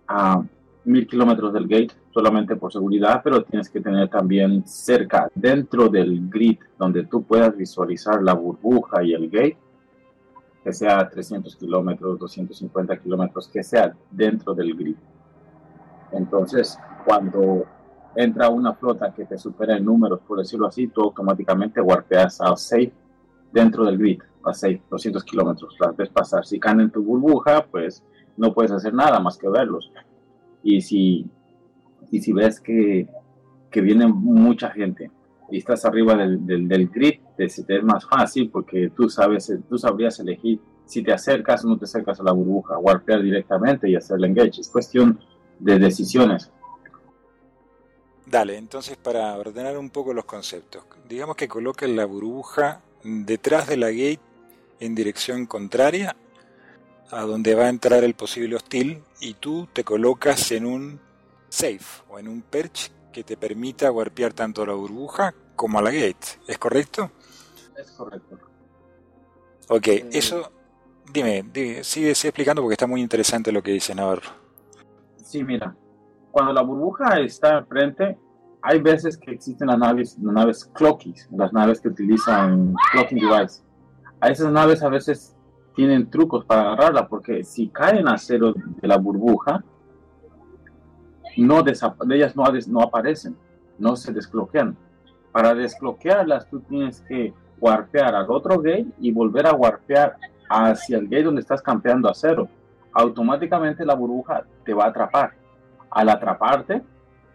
a 0.07 0.41
mil 0.85 1.05
kilómetros 1.05 1.51
del 1.51 1.67
gate 1.67 1.89
solamente 2.13 2.55
por 2.55 2.71
seguridad, 2.71 3.19
pero 3.21 3.43
tienes 3.43 3.69
que 3.69 3.81
tener 3.81 4.07
también 4.07 4.65
cerca, 4.65 5.29
dentro 5.35 5.89
del 5.89 6.29
grid, 6.29 6.57
donde 6.79 7.03
tú 7.03 7.23
puedas 7.23 7.57
visualizar 7.57 8.23
la 8.23 8.31
burbuja 8.31 9.03
y 9.03 9.13
el 9.13 9.29
gate, 9.29 9.57
que 10.63 10.71
sea 10.71 11.09
300 11.09 11.53
kilómetros, 11.57 12.17
250 12.17 12.95
kilómetros, 12.99 13.49
que 13.49 13.61
sea 13.61 13.93
dentro 14.09 14.53
del 14.53 14.73
grid. 14.75 14.95
Entonces, 16.13 16.79
cuando 17.05 17.65
entra 18.15 18.47
una 18.47 18.73
flota 18.73 19.13
que 19.13 19.25
te 19.25 19.37
supera 19.37 19.75
en 19.75 19.83
números, 19.83 20.21
por 20.25 20.39
decirlo 20.39 20.67
así, 20.67 20.87
tú 20.87 21.01
automáticamente 21.01 21.81
warpeas 21.81 22.39
a 22.39 22.55
safe 22.55 22.93
dentro 23.51 23.83
del 23.83 23.97
grid, 23.97 24.21
a 24.43 24.53
safe, 24.53 24.81
200 24.89 25.23
kilómetros, 25.23 25.75
las 25.79 25.95
ves 25.95 26.09
pasar. 26.09 26.45
Si 26.45 26.59
caen 26.59 26.81
en 26.81 26.91
tu 26.91 27.03
burbuja, 27.03 27.65
pues 27.65 28.03
no 28.37 28.53
puedes 28.53 28.71
hacer 28.71 28.93
nada 28.93 29.19
más 29.19 29.37
que 29.37 29.49
verlos. 29.49 29.91
Y 30.63 30.81
si 30.81 31.29
y 32.13 32.21
si 32.21 32.31
ves 32.31 32.59
que, 32.59 33.07
que 33.71 33.81
viene 33.81 34.05
mucha 34.05 34.69
gente 34.69 35.09
y 35.49 35.57
estás 35.57 35.83
arriba 35.83 36.15
del, 36.15 36.67
del, 36.67 36.87
grid, 36.89 37.21
te, 37.35 37.45
es 37.45 37.83
más 37.83 38.05
fácil 38.05 38.51
porque 38.51 38.91
tú 38.95 39.09
sabes, 39.09 39.51
tú 39.67 39.79
sabrías 39.79 40.19
elegir 40.19 40.59
si 40.85 41.01
te 41.01 41.11
acercas 41.11 41.65
o 41.65 41.69
no 41.69 41.77
te 41.79 41.85
acercas 41.85 42.19
a 42.19 42.23
la 42.23 42.31
burbuja, 42.31 42.77
warpear 42.77 43.23
directamente 43.23 43.89
y 43.89 43.95
hacer 43.95 44.17
el 44.17 44.25
engage. 44.25 44.61
Es 44.61 44.69
cuestión 44.69 45.19
de 45.57 45.79
decisiones. 45.79 46.51
Dale, 48.27 48.57
entonces 48.57 48.95
para 48.95 49.35
ordenar 49.35 49.75
un 49.79 49.89
poco 49.89 50.13
los 50.13 50.25
conceptos, 50.25 50.83
digamos 51.09 51.35
que 51.35 51.47
coloques 51.47 51.89
la 51.89 52.05
burbuja 52.05 52.81
detrás 53.03 53.67
de 53.67 53.77
la 53.77 53.89
gate 53.89 54.21
en 54.79 54.95
dirección 54.95 55.45
contraria 55.45 56.15
a 57.11 57.21
donde 57.21 57.55
va 57.55 57.65
a 57.65 57.69
entrar 57.69 58.03
el 58.03 58.15
posible 58.15 58.55
hostil 58.55 59.03
y 59.19 59.35
tú 59.35 59.67
te 59.71 59.83
colocas 59.83 60.51
en 60.51 60.65
un 60.65 60.99
safe 61.49 62.03
o 62.09 62.17
en 62.17 62.27
un 62.27 62.41
perch 62.41 62.91
que 63.11 63.23
te 63.23 63.37
permita 63.37 63.91
warpear 63.91 64.33
tanto 64.33 64.63
a 64.63 64.67
la 64.67 64.73
burbuja 64.73 65.33
como 65.55 65.77
a 65.77 65.81
la 65.81 65.91
gate. 65.91 66.39
¿Es 66.47 66.57
correcto? 66.57 67.11
Es 67.77 67.91
correcto. 67.91 68.39
Ok, 69.69 69.87
eh, 69.87 70.09
eso. 70.11 70.51
Dime, 71.11 71.43
sigue, 71.83 72.09
explicando 72.11 72.61
porque 72.61 72.73
está 72.73 72.87
muy 72.87 73.01
interesante 73.01 73.51
lo 73.51 73.61
que 73.61 73.71
dice 73.71 73.93
Navarro. 73.93 74.29
Sí, 75.17 75.43
mira. 75.43 75.75
Cuando 76.31 76.51
la 76.51 76.63
burbuja 76.63 77.19
está 77.19 77.59
enfrente, 77.59 78.17
hay 78.61 78.81
veces 78.81 79.17
que 79.17 79.31
existen 79.31 79.67
las 79.67 79.77
naves, 79.77 80.17
las 80.19 80.33
naves 80.33 80.65
clockies, 80.73 81.29
las 81.31 81.53
naves 81.53 81.79
que 81.79 81.89
utilizan 81.89 82.73
clocking 82.91 83.19
device. 83.19 83.61
A 84.23 84.29
esas 84.29 84.53
naves 84.53 84.81
a 84.81 84.87
veces 84.87 85.35
tienen 85.75 86.09
trucos 86.09 86.45
para 86.45 86.61
agarrarla 86.61 87.09
porque 87.09 87.43
si 87.43 87.67
caen 87.67 88.07
a 88.07 88.17
cero 88.17 88.53
de 88.55 88.87
la 88.87 88.95
burbuja, 88.95 89.61
no 91.35 91.59
ellas 92.09 92.33
no, 92.33 92.45
no 92.69 92.81
aparecen, 92.81 93.35
no 93.77 93.97
se 93.97 94.13
desbloquean. 94.13 94.77
Para 95.33 95.53
desbloquearlas 95.53 96.49
tú 96.49 96.61
tienes 96.61 97.01
que 97.01 97.33
warpear 97.59 98.15
al 98.15 98.31
otro 98.31 98.61
gate 98.61 98.87
y 98.97 99.11
volver 99.11 99.45
a 99.45 99.55
warpear 99.55 100.15
hacia 100.49 100.99
el 100.99 101.09
gate 101.09 101.23
donde 101.23 101.41
estás 101.41 101.61
campeando 101.61 102.09
a 102.09 102.13
cero. 102.13 102.47
Automáticamente 102.93 103.85
la 103.85 103.95
burbuja 103.95 104.45
te 104.63 104.73
va 104.73 104.85
a 104.85 104.87
atrapar. 104.87 105.33
Al 105.91 106.07
atraparte, 106.07 106.81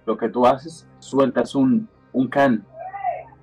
lo 0.07 0.16
que 0.16 0.30
tú 0.30 0.47
haces, 0.47 0.88
sueltas 1.00 1.54
un, 1.54 1.87
un 2.14 2.28
can, 2.28 2.64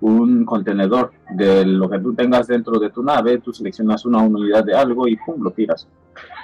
un 0.02 0.46
contenedor 0.46 1.12
de 1.32 1.66
lo 1.66 1.90
que 1.90 2.00
tú 2.00 2.14
tengas 2.14 2.48
dentro 2.48 2.80
de 2.80 2.90
tu 2.90 3.02
nave, 3.02 3.40
tú 3.40 3.54
seleccionas 3.54 4.06
una 4.06 4.22
unidad 4.22 4.64
de 4.64 4.76
algo 4.76 5.08
y 5.08 5.16
pum, 5.16 5.42
lo 5.42 5.52
tiras. 5.52 5.88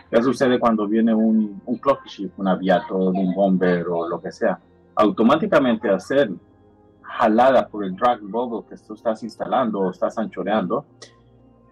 ¿Qué 0.10 0.22
sucede 0.22 0.60
cuando 0.60 0.88
viene 0.88 1.14
un, 1.14 1.62
un 1.66 1.78
clock 1.78 2.06
ship, 2.06 2.32
un 2.38 2.48
aviato, 2.48 2.96
un 2.96 3.34
bomber 3.34 3.88
o 3.88 4.08
lo 4.08 4.22
que 4.22 4.32
sea? 4.32 4.60
Automáticamente 4.96 5.90
hacer 5.90 6.32
jalada 7.02 7.68
por 7.68 7.84
el 7.84 7.96
drag 7.96 8.22
bubble 8.22 8.68
que 8.70 8.76
tú 8.84 8.94
estás 8.94 9.22
instalando 9.24 9.80
o 9.80 9.92
estás 9.92 10.18
anchoreando, 10.18 10.86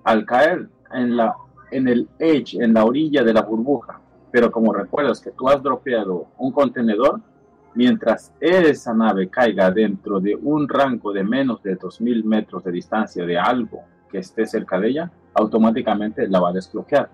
al 0.04 0.26
caer 0.26 0.70
en, 0.94 1.18
la, 1.18 1.36
en 1.72 1.88
el 1.88 2.08
edge, 2.20 2.56
en 2.56 2.74
la 2.74 2.86
orilla 2.86 3.24
de 3.24 3.34
la 3.34 3.42
burbuja, 3.42 4.00
pero 4.32 4.52
como 4.52 4.74
recuerdas 4.74 5.20
que 5.20 5.32
tú 5.32 5.48
has 5.50 5.62
dropeado 5.62 6.28
un 6.38 6.52
contenedor, 6.52 7.22
mientras 7.76 8.34
esa 8.40 8.94
nave 8.94 9.30
caiga 9.30 9.72
dentro 9.72 10.20
de 10.20 10.36
un 10.36 10.68
rango 10.68 11.14
de 11.14 11.24
menos 11.24 11.62
de 11.64 11.76
2000 11.76 12.24
metros 12.26 12.64
de 12.64 12.72
distancia 12.72 13.26
de 13.26 13.38
algo 13.38 13.84
que 14.12 14.20
esté 14.20 14.46
cerca 14.46 14.80
de 14.80 14.90
ella, 14.90 15.12
automáticamente 15.34 16.28
la 16.28 16.40
va 16.40 16.50
a 16.50 16.54
desbloquear 16.54 17.10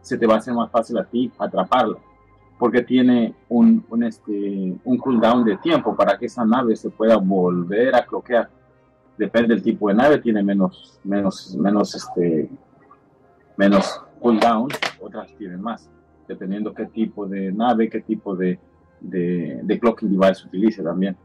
se 0.00 0.16
te 0.16 0.26
va 0.26 0.34
a 0.34 0.38
hacer 0.38 0.54
más 0.54 0.70
fácil 0.70 0.98
a 0.98 1.04
ti 1.04 1.30
atraparlo, 1.38 2.00
porque 2.58 2.82
tiene 2.82 3.34
un, 3.48 3.84
un, 3.90 4.02
este, 4.04 4.74
un 4.84 4.98
cooldown 4.98 5.44
de 5.44 5.56
tiempo 5.58 5.94
para 5.94 6.18
que 6.18 6.26
esa 6.26 6.44
nave 6.44 6.76
se 6.76 6.90
pueda 6.90 7.16
volver 7.16 7.94
a 7.94 8.04
cloquear. 8.04 8.48
Depende 9.16 9.54
del 9.54 9.62
tipo 9.62 9.88
de 9.88 9.94
nave, 9.94 10.18
tiene 10.18 10.42
menos, 10.42 10.98
menos, 11.04 11.54
menos, 11.56 11.94
este, 11.94 12.48
menos 13.56 14.00
cooldown, 14.20 14.68
otras 15.00 15.34
tienen 15.36 15.60
más, 15.60 15.90
dependiendo 16.26 16.72
qué 16.72 16.86
tipo 16.86 17.26
de 17.26 17.52
nave, 17.52 17.90
qué 17.90 18.00
tipo 18.00 18.34
de, 18.34 18.58
de, 19.00 19.60
de 19.62 19.78
clocking 19.78 20.18
device 20.18 20.46
utilice 20.46 20.82
también. 20.82 21.16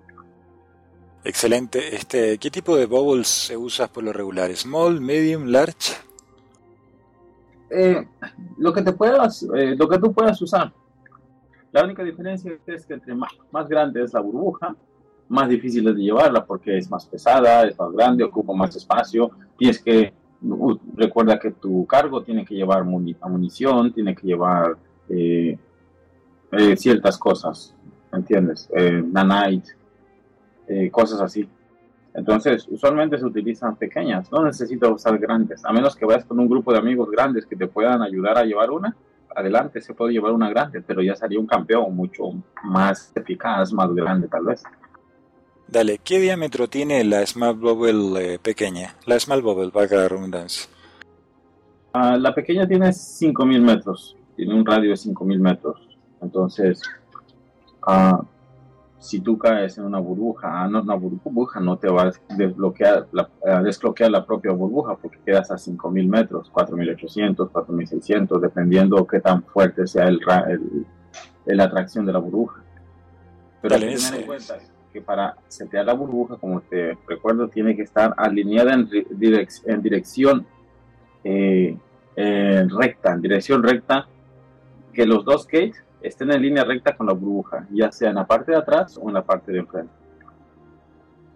Excelente. 1.23 1.95
Este, 1.95 2.37
¿Qué 2.37 2.51
tipo 2.51 2.75
de 2.75 2.85
bubbles 2.85 3.27
se 3.27 3.55
usa 3.55 3.87
por 3.87 4.03
lo 4.03 4.11
regular? 4.11 4.53
¿Small, 4.55 4.99
medium, 4.99 5.45
large? 5.45 5.93
Eh, 7.69 8.05
lo 8.57 8.73
que 8.73 8.81
te 8.81 8.91
puedas, 8.91 9.43
eh, 9.55 9.75
lo 9.75 9.87
que 9.87 9.97
tú 9.99 10.13
puedas 10.13 10.39
usar. 10.41 10.71
La 11.71 11.83
única 11.83 12.03
diferencia 12.03 12.51
es 12.67 12.85
que 12.85 12.93
entre 12.93 13.15
más, 13.15 13.31
más, 13.51 13.67
grande 13.67 14.03
es 14.03 14.13
la 14.13 14.19
burbuja, 14.19 14.75
más 15.29 15.49
difícil 15.49 15.87
es 15.87 15.95
de 15.95 16.03
llevarla 16.03 16.45
porque 16.45 16.77
es 16.77 16.91
más 16.91 17.05
pesada, 17.07 17.63
es 17.63 17.79
más 17.79 17.91
grande, 17.93 18.23
ocupa 18.25 18.53
más 18.53 18.75
espacio. 18.75 19.31
Tienes 19.57 19.81
que, 19.81 20.13
recuerda 20.95 21.39
que 21.39 21.51
tu 21.51 21.85
cargo 21.87 22.21
tiene 22.21 22.45
que 22.45 22.53
llevar 22.53 22.83
munición, 22.83 23.91
tiene 23.91 24.13
que 24.13 24.27
llevar 24.27 24.77
eh, 25.09 25.57
ciertas 26.75 27.17
cosas, 27.17 27.75
¿entiendes? 28.11 28.69
nanite, 29.11 29.75
cosas 30.91 31.21
así. 31.21 31.47
Entonces, 32.13 32.67
usualmente 32.69 33.17
se 33.17 33.25
utilizan 33.25 33.75
pequeñas, 33.75 34.31
no 34.31 34.43
necesitas 34.43 34.91
usar 34.91 35.17
grandes, 35.17 35.65
a 35.65 35.73
menos 35.73 35.95
que 35.95 36.05
vayas 36.05 36.25
con 36.25 36.39
un 36.39 36.47
grupo 36.47 36.71
de 36.71 36.77
amigos 36.77 37.09
grandes 37.09 37.45
que 37.45 37.55
te 37.55 37.67
puedan 37.67 38.01
ayudar 38.03 38.37
a 38.37 38.43
llevar 38.43 38.69
una. 38.69 38.95
Adelante, 39.35 39.81
se 39.81 39.95
puede 39.95 40.13
llevar 40.13 40.31
una 40.31 40.49
grande, 40.49 40.81
pero 40.81 41.01
ya 41.01 41.15
sería 41.15 41.39
un 41.39 41.47
campeón 41.47 41.95
mucho 41.95 42.25
más 42.63 43.11
eficaz, 43.15 43.73
más 43.73 43.91
grande 43.95 44.27
tal 44.27 44.45
vez. 44.45 44.63
Dale, 45.67 45.97
¿qué 46.03 46.19
diámetro 46.19 46.67
tiene 46.67 47.03
la 47.03 47.25
Small 47.25 47.55
Bubble 47.55 48.35
eh, 48.35 48.39
pequeña? 48.39 48.93
La 49.07 49.19
Small 49.19 49.41
Bubble, 49.41 49.71
valga 49.73 49.97
la 49.97 50.07
redundancia. 50.07 50.69
Ah, 51.93 52.15
la 52.15 52.35
pequeña 52.35 52.67
tiene 52.67 52.93
5000 52.93 53.61
metros, 53.61 54.15
tiene 54.35 54.53
un 54.53 54.63
radio 54.63 54.91
de 54.91 54.97
5000 54.97 55.39
metros. 55.39 55.92
Entonces, 56.23 56.81
uh, 57.87 58.23
si 59.03 59.19
tú 59.19 59.37
caes 59.37 59.77
en 59.77 59.83
una 59.83 59.99
burbuja, 59.99 60.63
ah, 60.63 60.67
no, 60.67 60.81
una 60.81 60.95
burbuja 60.95 61.59
no 61.59 61.77
te 61.77 61.89
va 61.89 62.03
a 62.03 62.11
desbloquear 62.37 63.07
la, 63.11 63.29
desbloquear 63.61 64.09
la 64.09 64.25
propia 64.25 64.53
burbuja 64.53 64.95
porque 64.95 65.19
quedas 65.25 65.51
a 65.51 65.55
5.000 65.55 66.07
metros, 66.07 66.49
4.800, 66.53 67.51
4.600, 67.51 68.39
dependiendo 68.39 69.05
qué 69.05 69.19
tan 69.19 69.43
fuerte 69.43 69.85
sea 69.87 70.07
el, 70.07 70.21
el, 71.45 71.57
la 71.57 71.65
atracción 71.65 72.05
de 72.05 72.13
la 72.13 72.19
burbuja. 72.19 72.63
Pero 73.61 73.77
ten 73.77 73.89
en 73.89 74.25
cuenta 74.25 74.59
que 74.93 75.01
para 75.01 75.35
setear 75.49 75.85
la 75.85 75.93
burbuja, 75.93 76.37
como 76.37 76.61
te 76.61 76.97
recuerdo, 77.05 77.49
tiene 77.49 77.75
que 77.75 77.81
estar 77.81 78.13
alineada 78.15 78.73
en, 78.73 78.89
en 79.65 79.81
dirección 79.81 80.45
eh, 81.25 81.77
recta, 82.15 83.11
en 83.11 83.21
dirección 83.21 83.63
recta, 83.63 84.07
que 84.93 85.05
los 85.05 85.25
dos 85.25 85.45
gates 85.45 85.83
estén 86.03 86.31
en 86.31 86.41
línea 86.41 86.63
recta 86.63 86.95
con 86.95 87.07
la 87.07 87.13
burbuja, 87.13 87.65
ya 87.71 87.91
sea 87.91 88.09
en 88.09 88.15
la 88.15 88.27
parte 88.27 88.51
de 88.51 88.57
atrás 88.57 88.99
o 89.01 89.07
en 89.07 89.13
la 89.15 89.23
parte 89.23 89.51
de 89.51 89.59
enfrente. 89.59 89.93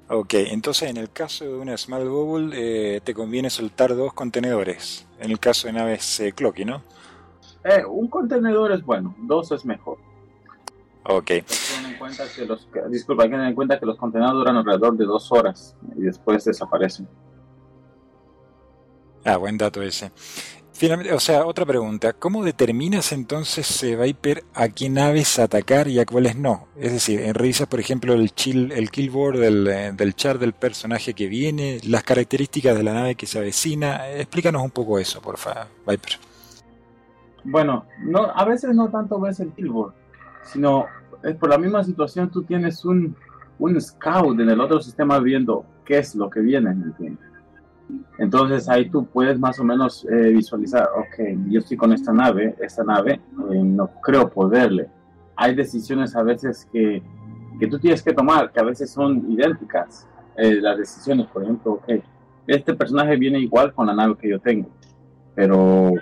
Ok, 0.09 0.33
entonces 0.35 0.89
en 0.89 0.97
el 0.97 1.09
caso 1.09 1.45
de 1.45 1.57
una 1.57 1.75
Small 1.77 2.07
Bubble 2.07 2.51
eh, 2.53 3.01
te 3.01 3.13
conviene 3.13 3.49
soltar 3.49 3.95
dos 3.95 4.13
contenedores, 4.13 5.07
en 5.19 5.31
el 5.31 5.39
caso 5.39 5.67
de 5.67 5.73
naves 5.73 6.19
eh, 6.19 6.31
Clocky, 6.31 6.63
¿no? 6.63 6.81
Eh, 7.63 7.83
un 7.85 8.07
contenedor 8.07 8.71
es 8.71 8.83
bueno, 8.83 9.15
dos 9.19 9.51
es 9.51 9.65
mejor. 9.65 9.97
Ok. 11.03 11.31
disculpa, 12.89 13.23
hay 13.23 13.29
que 13.29 13.35
tener 13.35 13.47
en 13.49 13.55
cuenta 13.55 13.79
que 13.79 13.85
los 13.85 13.97
contenedores 13.97 14.37
duran 14.37 14.57
alrededor 14.57 14.95
de 14.97 15.05
dos 15.05 15.31
horas 15.31 15.75
y 15.95 16.01
después 16.01 16.43
desaparecen. 16.45 17.07
Ah, 19.25 19.35
buen 19.35 19.57
dato 19.57 19.81
ese. 19.81 20.11
Finalmente, 20.77 21.11
o 21.11 21.19
sea, 21.19 21.43
otra 21.47 21.65
pregunta, 21.65 22.13
¿cómo 22.13 22.43
determinas 22.43 23.11
entonces, 23.11 23.81
eh, 23.81 23.95
Viper, 23.95 24.43
a 24.53 24.69
qué 24.69 24.91
naves 24.91 25.39
atacar 25.39 25.87
y 25.87 25.97
a 25.97 26.05
cuáles 26.05 26.37
no? 26.37 26.67
Es 26.77 26.91
decir, 26.91 27.19
en 27.19 27.33
revisas, 27.33 27.65
por 27.65 27.79
ejemplo, 27.79 28.13
el, 28.13 28.29
chill, 28.35 28.71
el 28.71 28.91
killboard 28.91 29.39
del, 29.39 29.67
eh, 29.67 29.91
del 29.93 30.13
char 30.13 30.37
del 30.37 30.53
personaje 30.53 31.15
que 31.15 31.25
viene, 31.25 31.79
las 31.87 32.03
características 32.03 32.77
de 32.77 32.83
la 32.83 32.93
nave 32.93 33.15
que 33.15 33.25
se 33.25 33.39
avecina, 33.39 34.07
explícanos 34.07 34.61
un 34.61 34.69
poco 34.69 34.99
eso, 34.99 35.19
por 35.19 35.37
favor, 35.37 35.65
Viper. 35.87 36.19
Bueno, 37.43 37.85
no, 38.03 38.29
a 38.29 38.45
veces 38.45 38.75
no 38.75 38.87
tanto 38.89 39.19
ves 39.19 39.39
el 39.39 39.51
killboard, 39.53 39.95
sino 40.43 40.85
es 41.23 41.35
por 41.37 41.49
la 41.49 41.57
misma 41.57 41.83
situación 41.83 42.29
tú 42.29 42.43
tienes 42.43 42.85
un, 42.85 43.15
un 43.57 43.81
scout 43.81 44.39
en 44.39 44.49
el 44.49 44.61
otro 44.61 44.79
sistema 44.79 45.17
viendo 45.17 45.65
qué 45.83 45.97
es 45.97 46.13
lo 46.13 46.29
que 46.29 46.41
viene, 46.41 46.69
¿entiendes? 46.69 47.26
Entonces 48.17 48.67
ahí 48.67 48.89
tú 48.89 49.05
puedes 49.05 49.39
más 49.39 49.59
o 49.59 49.63
menos 49.63 50.05
eh, 50.09 50.29
visualizar, 50.31 50.89
ok, 50.95 51.49
yo 51.49 51.59
estoy 51.59 51.77
con 51.77 51.93
esta 51.93 52.11
nave, 52.11 52.55
esta 52.59 52.83
nave 52.83 53.21
eh, 53.51 53.63
no 53.63 53.89
creo 54.01 54.29
poderle. 54.29 54.89
Hay 55.35 55.55
decisiones 55.55 56.15
a 56.15 56.23
veces 56.23 56.67
que, 56.71 57.03
que, 57.59 57.67
tú 57.67 57.79
tienes 57.79 58.01
que 58.01 58.13
tomar, 58.13 58.51
que 58.51 58.59
a 58.59 58.63
veces 58.63 58.89
son 58.89 59.31
idénticas. 59.31 60.07
Eh, 60.35 60.59
las 60.61 60.77
decisiones, 60.77 61.27
por 61.27 61.43
ejemplo, 61.43 61.73
ok, 61.73 61.89
este 62.47 62.73
personaje 62.73 63.15
viene 63.17 63.39
igual 63.39 63.73
con 63.73 63.87
la 63.87 63.93
nave 63.93 64.15
que 64.19 64.29
yo 64.29 64.39
tengo, 64.39 64.69
pero 65.35 65.93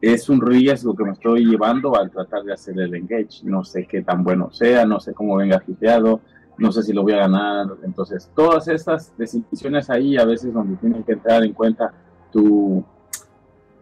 es 0.00 0.28
un 0.28 0.40
riesgo 0.40 0.94
que 0.94 1.04
me 1.04 1.12
estoy 1.12 1.46
llevando 1.46 1.96
al 1.96 2.10
tratar 2.10 2.42
de 2.44 2.52
hacer 2.52 2.78
el 2.78 2.94
engage. 2.94 3.40
No 3.42 3.64
sé 3.64 3.86
qué 3.86 4.02
tan 4.02 4.22
bueno 4.22 4.50
sea, 4.52 4.84
no 4.84 5.00
sé 5.00 5.14
cómo 5.14 5.36
venga 5.36 5.60
fiteado 5.60 6.20
no 6.58 6.72
sé 6.72 6.82
si 6.82 6.92
lo 6.92 7.02
voy 7.02 7.12
a 7.12 7.18
ganar. 7.18 7.66
Entonces, 7.82 8.30
todas 8.34 8.68
estas 8.68 9.16
decisiones 9.16 9.90
ahí 9.90 10.16
a 10.16 10.24
veces 10.24 10.52
donde 10.52 10.76
tienen 10.76 11.02
que 11.04 11.12
entrar 11.12 11.44
en 11.44 11.52
cuenta 11.52 11.92
tu, 12.32 12.84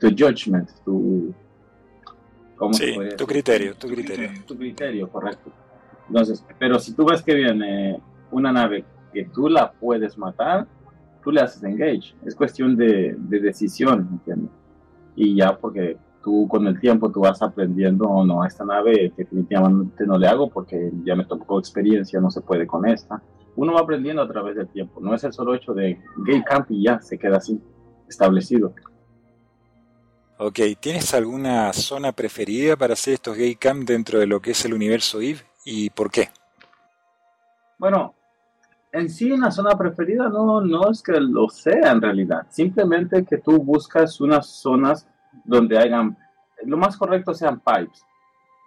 tu 0.00 0.08
judgment, 0.08 0.70
tu, 0.84 1.32
¿cómo 2.56 2.74
sí, 2.74 2.94
tu 3.16 3.26
criterio, 3.26 3.74
tu 3.74 3.88
criterio. 3.88 4.30
Tu 4.46 4.56
criterio, 4.56 5.08
correcto. 5.08 5.50
Entonces, 6.08 6.44
pero 6.58 6.78
si 6.78 6.92
tú 6.92 7.06
ves 7.06 7.22
que 7.22 7.34
viene 7.34 8.00
una 8.30 8.52
nave 8.52 8.84
que 9.12 9.24
tú 9.26 9.48
la 9.48 9.72
puedes 9.72 10.18
matar, 10.18 10.66
tú 11.22 11.30
le 11.30 11.40
haces 11.40 11.62
engage. 11.62 12.14
Es 12.26 12.34
cuestión 12.34 12.76
de, 12.76 13.14
de 13.16 13.40
decisión, 13.40 14.08
¿entiendes? 14.12 14.50
Y 15.16 15.36
ya 15.36 15.56
porque 15.56 15.96
tú 16.24 16.48
con 16.48 16.66
el 16.66 16.80
tiempo 16.80 17.12
tú 17.12 17.20
vas 17.20 17.42
aprendiendo, 17.42 18.06
o 18.06 18.24
no, 18.24 18.42
a 18.42 18.48
esta 18.48 18.64
nave 18.64 19.12
definitivamente 19.14 20.06
no 20.06 20.18
le 20.18 20.26
hago 20.26 20.48
porque 20.48 20.90
ya 21.04 21.14
me 21.14 21.26
tocó 21.26 21.58
experiencia, 21.58 22.20
no 22.20 22.30
se 22.30 22.40
puede 22.40 22.66
con 22.66 22.88
esta. 22.88 23.22
Uno 23.56 23.74
va 23.74 23.80
aprendiendo 23.80 24.22
a 24.22 24.28
través 24.28 24.56
del 24.56 24.68
tiempo, 24.68 25.00
no 25.00 25.14
es 25.14 25.22
el 25.22 25.32
solo 25.32 25.54
hecho 25.54 25.74
de 25.74 26.00
gay 26.24 26.42
camp 26.42 26.70
y 26.70 26.84
ya 26.84 26.98
se 27.00 27.18
queda 27.18 27.36
así, 27.36 27.60
establecido. 28.08 28.74
Ok, 30.38 30.58
¿tienes 30.80 31.14
alguna 31.14 31.72
zona 31.72 32.10
preferida 32.10 32.76
para 32.76 32.94
hacer 32.94 33.14
estos 33.14 33.36
gay 33.36 33.54
camp 33.54 33.86
dentro 33.86 34.18
de 34.18 34.26
lo 34.26 34.40
que 34.40 34.52
es 34.52 34.64
el 34.64 34.74
universo 34.74 35.20
EVE 35.20 35.42
y 35.64 35.90
por 35.90 36.10
qué? 36.10 36.30
Bueno, 37.78 38.14
en 38.90 39.10
sí 39.10 39.30
una 39.30 39.50
zona 39.50 39.76
preferida 39.76 40.28
no, 40.28 40.60
no 40.60 40.90
es 40.90 41.02
que 41.02 41.20
lo 41.20 41.48
sea 41.48 41.92
en 41.92 42.00
realidad, 42.00 42.46
simplemente 42.50 43.24
que 43.24 43.38
tú 43.38 43.62
buscas 43.62 44.20
unas 44.20 44.46
zonas 44.46 45.06
donde 45.44 45.78
hayan, 45.78 46.16
lo 46.64 46.76
más 46.76 46.96
correcto 46.96 47.34
sean 47.34 47.60
pipes, 47.60 48.02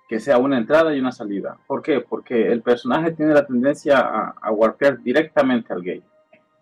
que 0.07 0.19
sea 0.19 0.37
una 0.37 0.57
entrada 0.57 0.95
y 0.95 0.99
una 0.99 1.11
salida. 1.11 1.57
¿Por 1.67 1.81
qué? 1.81 1.99
Porque 1.99 2.47
el 2.47 2.61
personaje 2.61 3.11
tiene 3.11 3.33
la 3.33 3.45
tendencia 3.45 3.99
a, 3.99 4.35
a 4.41 4.51
warpear 4.51 5.01
directamente 5.01 5.73
al 5.73 5.81
gate. 5.81 6.03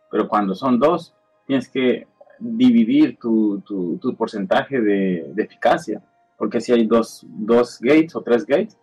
Pero 0.10 0.28
cuando 0.28 0.56
son 0.56 0.80
dos, 0.80 1.14
tienes 1.46 1.70
que 1.70 2.08
dividir 2.40 3.18
tu, 3.20 3.62
tu, 3.62 3.98
tu 3.98 4.16
porcentaje 4.16 4.80
de, 4.80 5.32
de, 5.34 5.44
eficacia. 5.44 6.02
Porque 6.38 6.60
si 6.60 6.74
hay 6.74 6.86
dos, 6.86 7.26
dos, 7.28 7.80
gates 7.80 8.16
o 8.16 8.22
tres 8.22 8.46
gates, 8.46 8.78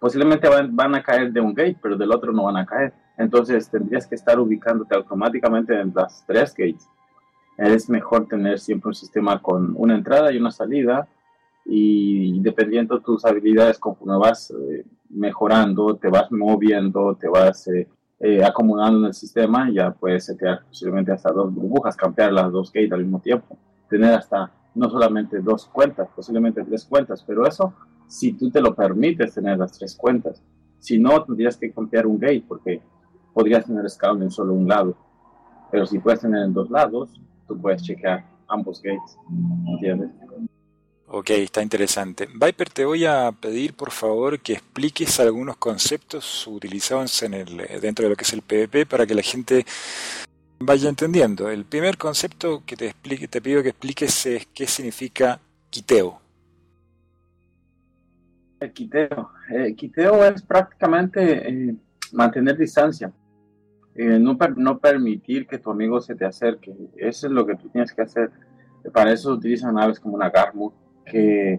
posiblemente 0.00 0.48
van, 0.48 0.74
van, 0.74 0.94
a 0.94 1.02
caer 1.02 1.32
de 1.32 1.40
un 1.40 1.54
gate, 1.54 1.78
pero 1.80 1.96
del 1.96 2.12
otro 2.12 2.32
no 2.32 2.44
van 2.44 2.56
a 2.56 2.66
caer. 2.66 2.92
Entonces 3.16 3.70
tendrías 3.70 4.06
que 4.06 4.14
estar 4.14 4.38
ubicándote 4.38 4.94
automáticamente 4.94 5.78
en 5.78 5.92
las 5.94 6.24
tres 6.26 6.54
gates 6.54 6.88
es 7.56 7.88
mejor 7.88 8.26
tener 8.26 8.58
siempre 8.58 8.88
un 8.88 8.94
sistema 8.94 9.40
con 9.40 9.74
una 9.76 9.94
entrada 9.94 10.32
y 10.32 10.36
una 10.36 10.50
salida 10.50 11.08
y 11.64 12.40
dependiendo 12.40 12.96
de 12.96 13.04
tus 13.04 13.24
habilidades 13.24 13.78
conforme 13.78 14.18
vas 14.18 14.50
eh, 14.50 14.84
mejorando, 15.10 15.96
te 15.96 16.08
vas 16.08 16.30
moviendo, 16.30 17.16
te 17.16 17.28
vas 17.28 17.66
eh, 17.68 17.88
eh, 18.20 18.44
acomodando 18.44 19.00
en 19.00 19.04
el 19.06 19.14
sistema, 19.14 19.70
ya 19.70 19.90
puedes 19.90 20.26
setear 20.26 20.64
posiblemente 20.66 21.12
hasta 21.12 21.32
dos 21.32 21.52
burbujas, 21.52 21.96
cambiar 21.96 22.32
las 22.32 22.52
dos 22.52 22.72
gates 22.72 22.92
al 22.92 23.02
mismo 23.02 23.20
tiempo, 23.20 23.58
tener 23.88 24.14
hasta 24.14 24.52
no 24.74 24.90
solamente 24.90 25.40
dos 25.40 25.66
cuentas, 25.66 26.08
posiblemente 26.14 26.62
tres 26.62 26.84
cuentas, 26.84 27.24
pero 27.26 27.46
eso 27.46 27.74
si 28.06 28.32
tú 28.32 28.50
te 28.50 28.60
lo 28.60 28.74
permites 28.74 29.34
tener 29.34 29.58
las 29.58 29.72
tres 29.72 29.96
cuentas. 29.96 30.42
Si 30.78 30.98
no, 30.98 31.22
tendrías 31.24 31.56
que 31.56 31.72
cambiar 31.72 32.06
un 32.06 32.18
gate 32.18 32.44
porque 32.46 32.80
podrías 33.32 33.64
tener 33.64 33.88
scout 33.90 34.22
en 34.22 34.30
solo 34.30 34.54
un 34.54 34.68
lado. 34.68 34.96
Pero 35.70 35.86
si 35.86 35.98
puedes 35.98 36.20
tener 36.20 36.44
en 36.44 36.52
dos 36.52 36.70
lados, 36.70 37.10
tú 37.46 37.60
puedes 37.60 37.82
checar 37.82 38.24
ambos 38.48 38.82
gates, 38.82 39.16
¿entiendes? 39.66 40.10
Ok, 41.08 41.30
está 41.30 41.62
interesante. 41.62 42.28
Viper, 42.34 42.68
te 42.68 42.84
voy 42.84 43.04
a 43.04 43.30
pedir 43.30 43.74
por 43.74 43.92
favor 43.92 44.40
que 44.40 44.54
expliques 44.54 45.20
algunos 45.20 45.56
conceptos 45.56 46.46
utilizados 46.48 47.22
en 47.22 47.34
el, 47.34 47.56
dentro 47.80 48.04
de 48.04 48.10
lo 48.10 48.16
que 48.16 48.24
es 48.24 48.32
el 48.32 48.42
PvP 48.42 48.86
para 48.86 49.06
que 49.06 49.14
la 49.14 49.22
gente 49.22 49.64
vaya 50.58 50.88
entendiendo. 50.88 51.48
El 51.48 51.64
primer 51.64 51.96
concepto 51.96 52.62
que 52.66 52.76
te, 52.76 52.86
explique, 52.86 53.28
te 53.28 53.40
pido 53.40 53.62
que 53.62 53.68
expliques 53.68 54.26
es 54.26 54.46
qué 54.46 54.66
significa 54.66 55.38
quiteo. 55.70 56.20
El 58.58 58.72
quiteo. 58.72 59.30
El 59.48 59.76
quiteo 59.76 60.24
es 60.24 60.42
prácticamente 60.42 61.48
eh, 61.48 61.74
mantener 62.12 62.56
distancia. 62.56 63.12
Eh, 63.98 64.18
no, 64.18 64.36
no 64.56 64.78
permitir 64.78 65.46
que 65.46 65.58
tu 65.58 65.70
amigo 65.70 66.00
se 66.00 66.14
te 66.14 66.26
acerque. 66.26 66.74
Eso 66.96 67.26
es 67.26 67.32
lo 67.32 67.46
que 67.46 67.56
tú 67.56 67.68
tienes 67.70 67.94
que 67.94 68.02
hacer. 68.02 68.30
Para 68.92 69.10
eso 69.12 69.32
utilizan 69.32 69.74
naves 69.74 69.98
como 69.98 70.16
una 70.16 70.28
Garmu, 70.28 70.70
que 71.04 71.58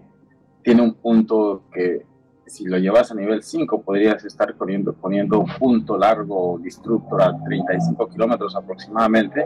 tiene 0.62 0.82
un 0.82 0.94
punto 0.94 1.64
que 1.72 2.06
si 2.46 2.64
lo 2.64 2.78
llevas 2.78 3.10
a 3.10 3.14
nivel 3.14 3.42
5 3.42 3.82
podrías 3.82 4.24
estar 4.24 4.54
poniendo, 4.54 4.92
poniendo 4.92 5.40
un 5.40 5.50
punto 5.58 5.98
largo 5.98 6.58
destructor 6.62 7.22
a 7.22 7.44
35 7.44 8.08
kilómetros 8.08 8.56
aproximadamente 8.56 9.44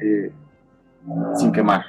eh, 0.00 0.32
sin 1.34 1.52
quemar. 1.52 1.84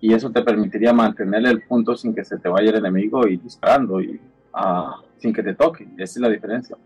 Y 0.00 0.12
eso 0.12 0.30
te 0.30 0.42
permitiría 0.42 0.92
mantener 0.92 1.46
el 1.46 1.62
punto 1.62 1.96
sin 1.96 2.14
que 2.14 2.24
se 2.24 2.38
te 2.38 2.48
vaya 2.48 2.70
el 2.70 2.76
enemigo 2.76 3.26
y 3.26 3.36
disparando 3.38 4.00
y 4.00 4.20
uh, 4.54 5.02
sin 5.18 5.32
que 5.32 5.42
te 5.42 5.54
toque. 5.54 5.84
Esa 5.96 6.04
es 6.04 6.16
la 6.18 6.28
diferencia 6.28 6.76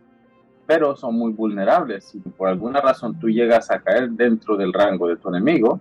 pero 0.66 0.96
son 0.96 1.16
muy 1.16 1.32
vulnerables. 1.32 2.04
Si 2.04 2.18
por 2.18 2.48
alguna 2.48 2.80
razón 2.80 3.18
tú 3.18 3.28
llegas 3.28 3.70
a 3.70 3.80
caer 3.80 4.10
dentro 4.10 4.56
del 4.56 4.72
rango 4.72 5.08
de 5.08 5.16
tu 5.16 5.28
enemigo 5.28 5.80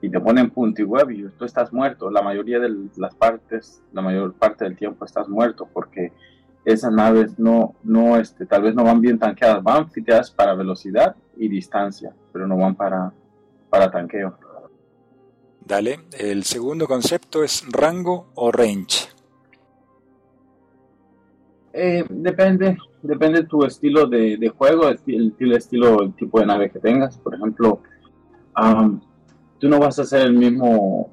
y 0.00 0.10
te 0.10 0.20
ponen 0.20 0.50
punto 0.50 0.82
y 0.82 0.84
web 0.84 1.10
y 1.10 1.28
tú 1.30 1.44
estás 1.44 1.72
muerto, 1.72 2.10
la 2.10 2.22
mayoría 2.22 2.58
de 2.58 2.74
las 2.96 3.14
partes, 3.14 3.82
la 3.92 4.02
mayor 4.02 4.34
parte 4.34 4.64
del 4.64 4.76
tiempo 4.76 5.04
estás 5.04 5.28
muerto 5.28 5.68
porque 5.72 6.12
esas 6.64 6.92
naves 6.92 7.38
no, 7.38 7.76
no 7.84 8.16
este, 8.16 8.44
tal 8.44 8.62
vez 8.62 8.74
no 8.74 8.84
van 8.84 9.00
bien 9.00 9.18
tanqueadas, 9.18 9.62
van 9.62 9.90
fiteadas 9.90 10.30
para 10.30 10.54
velocidad 10.54 11.14
y 11.36 11.48
distancia, 11.48 12.12
pero 12.32 12.46
no 12.46 12.56
van 12.56 12.74
para, 12.74 13.12
para 13.70 13.90
tanqueo. 13.90 14.36
Dale, 15.64 16.00
el 16.18 16.44
segundo 16.44 16.86
concepto 16.86 17.42
es 17.42 17.64
rango 17.70 18.28
o 18.34 18.52
range. 18.52 19.08
Eh, 21.72 22.04
depende, 22.08 22.78
depende 23.06 23.42
de 23.42 23.46
tu 23.46 23.64
estilo 23.64 24.06
de, 24.06 24.52
juego, 24.56 24.88
el, 24.88 25.52
estilo, 25.52 26.02
el 26.02 26.14
tipo 26.14 26.40
de 26.40 26.46
nave 26.46 26.70
que 26.70 26.78
tengas. 26.78 27.18
Por 27.18 27.34
ejemplo, 27.34 27.80
tú 29.58 29.68
no 29.68 29.78
vas 29.78 29.98
a 29.98 30.02
hacer 30.02 30.22
el 30.22 30.34
mismo 30.34 31.10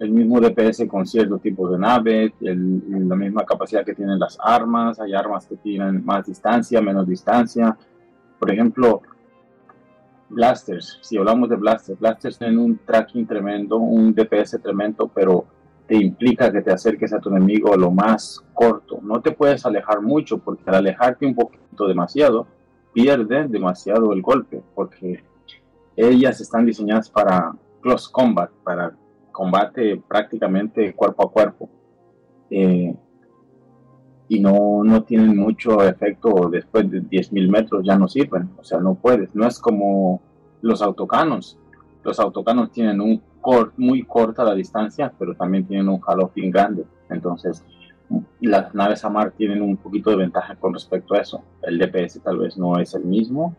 el 0.00 0.10
mismo 0.10 0.40
DPS 0.40 0.86
con 0.88 1.06
cierto 1.06 1.38
tipo 1.38 1.70
de 1.70 1.78
nave, 1.78 2.34
la 2.40 3.16
misma 3.16 3.44
capacidad 3.44 3.84
que 3.84 3.94
tienen 3.94 4.18
las 4.18 4.36
armas, 4.42 5.00
hay 5.00 5.14
armas 5.14 5.46
que 5.46 5.56
tienen 5.56 6.04
más 6.04 6.26
distancia, 6.26 6.80
menos 6.82 7.06
distancia. 7.06 7.76
Por 8.38 8.52
ejemplo, 8.52 9.02
blasters, 10.28 10.98
si 11.00 11.16
hablamos 11.16 11.48
de 11.48 11.56
blasters, 11.56 11.98
blasters 11.98 12.38
tienen 12.38 12.58
un 12.58 12.78
tracking 12.84 13.26
tremendo, 13.26 13.78
un 13.78 14.14
DPS 14.14 14.60
tremendo, 14.60 15.08
pero 15.14 15.46
te 15.86 15.96
implica 15.96 16.50
que 16.50 16.62
te 16.62 16.72
acerques 16.72 17.12
a 17.12 17.20
tu 17.20 17.28
enemigo 17.28 17.76
lo 17.76 17.90
más 17.90 18.42
corto. 18.54 19.00
No 19.02 19.20
te 19.20 19.32
puedes 19.32 19.64
alejar 19.66 20.00
mucho 20.00 20.38
porque 20.38 20.62
al 20.66 20.76
alejarte 20.76 21.26
un 21.26 21.34
poquito 21.34 21.86
demasiado, 21.86 22.46
pierde 22.92 23.48
demasiado 23.48 24.12
el 24.12 24.22
golpe 24.22 24.62
porque 24.74 25.22
ellas 25.96 26.40
están 26.40 26.64
diseñadas 26.64 27.10
para 27.10 27.52
close 27.80 28.08
combat, 28.10 28.50
para 28.62 28.96
combate 29.30 30.02
prácticamente 30.08 30.94
cuerpo 30.94 31.24
a 31.24 31.30
cuerpo. 31.30 31.68
Eh, 32.50 32.94
y 34.26 34.40
no, 34.40 34.82
no 34.82 35.02
tienen 35.02 35.36
mucho 35.36 35.82
efecto 35.82 36.48
después 36.50 36.90
de 36.90 37.02
10.000 37.02 37.50
metros, 37.50 37.84
ya 37.84 37.98
no 37.98 38.08
sirven. 38.08 38.50
O 38.56 38.64
sea, 38.64 38.78
no 38.78 38.94
puedes. 38.94 39.34
No 39.34 39.46
es 39.46 39.58
como 39.58 40.22
los 40.62 40.80
autocanos 40.80 41.58
los 42.04 42.20
autocanos 42.20 42.70
tienen 42.70 43.00
un 43.00 43.20
cor 43.44 43.74
muy 43.76 44.02
corta 44.04 44.42
la 44.42 44.54
distancia, 44.54 45.12
pero 45.18 45.34
también 45.34 45.66
tienen 45.66 45.90
un 45.90 46.00
halo 46.06 46.28
fin 46.28 46.50
grande. 46.50 46.86
Entonces, 47.10 47.62
las 48.40 48.74
naves 48.74 49.04
a 49.04 49.10
mar 49.10 49.34
tienen 49.36 49.60
un 49.60 49.76
poquito 49.76 50.08
de 50.08 50.16
ventaja 50.16 50.56
con 50.56 50.72
respecto 50.72 51.14
a 51.14 51.18
eso. 51.18 51.44
El 51.60 51.78
DPS 51.78 52.22
tal 52.22 52.38
vez 52.38 52.56
no 52.56 52.78
es 52.78 52.94
el 52.94 53.04
mismo, 53.04 53.54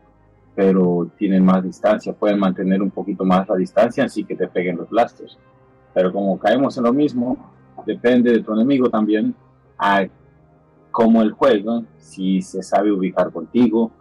pero 0.55 1.11
tienen 1.19 1.45
más 1.45 1.63
distancia, 1.63 2.13
pueden 2.13 2.39
mantener 2.39 2.81
un 2.81 2.89
poquito 2.89 3.25
más 3.25 3.47
la 3.47 3.57
distancia, 3.57 4.05
así 4.05 4.23
que 4.23 4.35
te 4.35 4.47
peguen 4.47 4.77
los 4.77 4.89
blasters. 4.89 5.37
Pero 5.93 6.11
como 6.11 6.39
caemos 6.39 6.75
en 6.79 6.85
lo 6.85 6.91
mismo, 6.91 7.37
depende 7.85 8.31
de 8.31 8.39
tu 8.39 8.53
enemigo 8.53 8.89
también, 8.89 9.35
a 9.77 10.07
cómo 10.89 11.21
el 11.21 11.31
juego, 11.31 11.83
si 11.99 12.41
se 12.41 12.63
sabe 12.63 12.91
ubicar 12.91 13.31
contigo, 13.31 13.91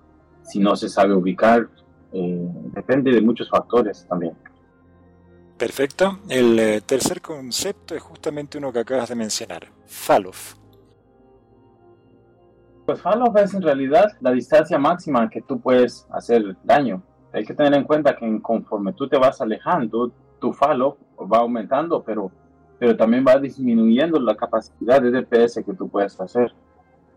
si 0.44 0.60
no 0.60 0.76
se 0.76 0.88
sabe 0.88 1.12
ubicar, 1.12 1.68
eh, 2.10 2.48
depende 2.72 3.10
de 3.12 3.20
muchos 3.20 3.50
factores 3.50 4.06
también. 4.08 4.32
Perfecto. 5.64 6.18
El 6.28 6.58
eh, 6.58 6.82
tercer 6.82 7.22
concepto 7.22 7.94
es 7.94 8.02
justamente 8.02 8.58
uno 8.58 8.70
que 8.70 8.80
acabas 8.80 9.08
de 9.08 9.14
mencionar, 9.14 9.62
Falof. 9.86 10.56
Pues 12.84 13.00
Falof 13.00 13.34
es 13.38 13.54
en 13.54 13.62
realidad 13.62 14.12
la 14.20 14.32
distancia 14.32 14.76
máxima 14.76 15.30
que 15.30 15.40
tú 15.40 15.58
puedes 15.58 16.06
hacer 16.10 16.54
daño. 16.64 17.02
Hay 17.32 17.46
que 17.46 17.54
tener 17.54 17.72
en 17.72 17.84
cuenta 17.84 18.14
que 18.14 18.42
conforme 18.42 18.92
tú 18.92 19.08
te 19.08 19.16
vas 19.16 19.40
alejando, 19.40 20.12
tu 20.38 20.52
Falof 20.52 20.98
va 21.18 21.38
aumentando, 21.38 22.02
pero, 22.02 22.30
pero 22.78 22.94
también 22.94 23.24
va 23.26 23.38
disminuyendo 23.38 24.20
la 24.20 24.36
capacidad 24.36 25.00
de 25.00 25.12
DPS 25.12 25.62
que 25.64 25.72
tú 25.72 25.88
puedes 25.88 26.20
hacer. 26.20 26.52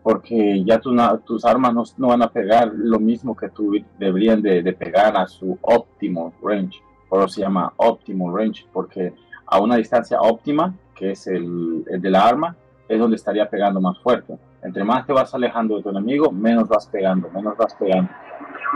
Porque 0.02 0.64
ya 0.64 0.80
tus 0.80 1.44
armas 1.44 1.94
no, 1.98 2.08
van 2.08 2.22
a 2.22 2.32
pegar 2.32 2.72
lo 2.74 2.98
mismo 2.98 3.36
que 3.36 3.50
tú 3.50 3.74
deberían 3.98 4.40
de, 4.40 4.62
de 4.62 4.72
pegar 4.72 5.18
a 5.18 5.26
su 5.26 5.58
óptimo 5.60 6.32
range 6.42 6.80
por 7.08 7.20
eso 7.20 7.28
se 7.28 7.40
llama 7.40 7.72
optimal 7.76 8.34
range, 8.34 8.66
porque 8.72 9.14
a 9.46 9.60
una 9.60 9.76
distancia 9.76 10.20
óptima, 10.20 10.74
que 10.94 11.12
es 11.12 11.26
el, 11.26 11.84
de 11.84 12.10
la 12.10 12.26
arma, 12.26 12.56
es 12.88 12.98
donde 12.98 13.16
estaría 13.16 13.48
pegando 13.48 13.80
más 13.80 13.98
fuerte. 14.00 14.38
Entre 14.62 14.84
más 14.84 15.06
te 15.06 15.12
vas 15.12 15.34
alejando 15.34 15.76
de 15.76 15.82
tu 15.82 15.90
enemigo, 15.90 16.30
menos 16.30 16.68
vas 16.68 16.86
pegando, 16.86 17.30
menos 17.30 17.56
vas 17.56 17.74
pegando. 17.74 18.10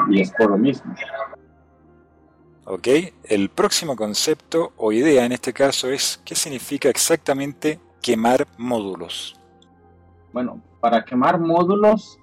Y 0.09 0.21
es 0.21 0.33
por 0.33 0.51
lo 0.51 0.57
mismo. 0.59 0.95
Ok, 2.65 2.89
el 3.25 3.51
próximo 3.51 3.97
concepto 3.97 4.73
o 4.77 4.93
idea 4.93 5.27
en 5.27 5.33
este 5.33 5.53
caso 5.53 5.89
es 5.89 6.23
qué 6.25 6.35
significa 6.35 6.89
exactamente 6.89 7.81
quemar 8.01 8.47
módulos. 8.57 9.37
Bueno, 10.33 10.61
para 10.81 11.05
quemar 11.05 11.41
módulos, 11.41 12.19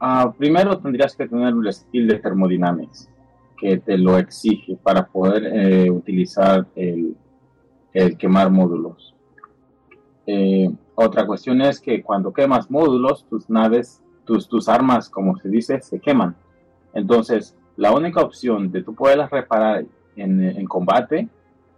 uh, 0.00 0.32
primero 0.32 0.78
tendrías 0.78 1.14
que 1.16 1.26
tener 1.26 1.52
un 1.52 1.70
skill 1.70 2.06
de 2.06 2.18
thermodynamics 2.20 3.08
que 3.56 3.78
te 3.78 3.96
lo 3.98 4.18
exige 4.18 4.76
para 4.82 5.06
poder 5.06 5.44
eh, 5.46 5.90
utilizar 5.90 6.66
el, 6.74 7.16
quemar 8.18 8.50
módulos. 8.50 9.14
Eh, 10.26 10.70
otra 10.94 11.26
cuestión 11.26 11.62
es 11.62 11.80
que 11.80 12.02
cuando 12.02 12.32
quemas 12.32 12.70
módulos, 12.70 13.24
tus 13.26 13.48
naves, 13.48 14.02
tus, 14.24 14.48
tus 14.48 14.68
armas, 14.68 15.08
como 15.08 15.36
se 15.38 15.48
dice, 15.48 15.80
se 15.80 15.98
queman. 15.98 16.36
Entonces, 16.92 17.56
la 17.76 17.92
única 17.92 18.20
opción 18.20 18.70
de 18.70 18.82
tú 18.82 18.94
poderlas 18.94 19.30
reparar 19.30 19.84
en, 20.16 20.64
combate 20.66 21.28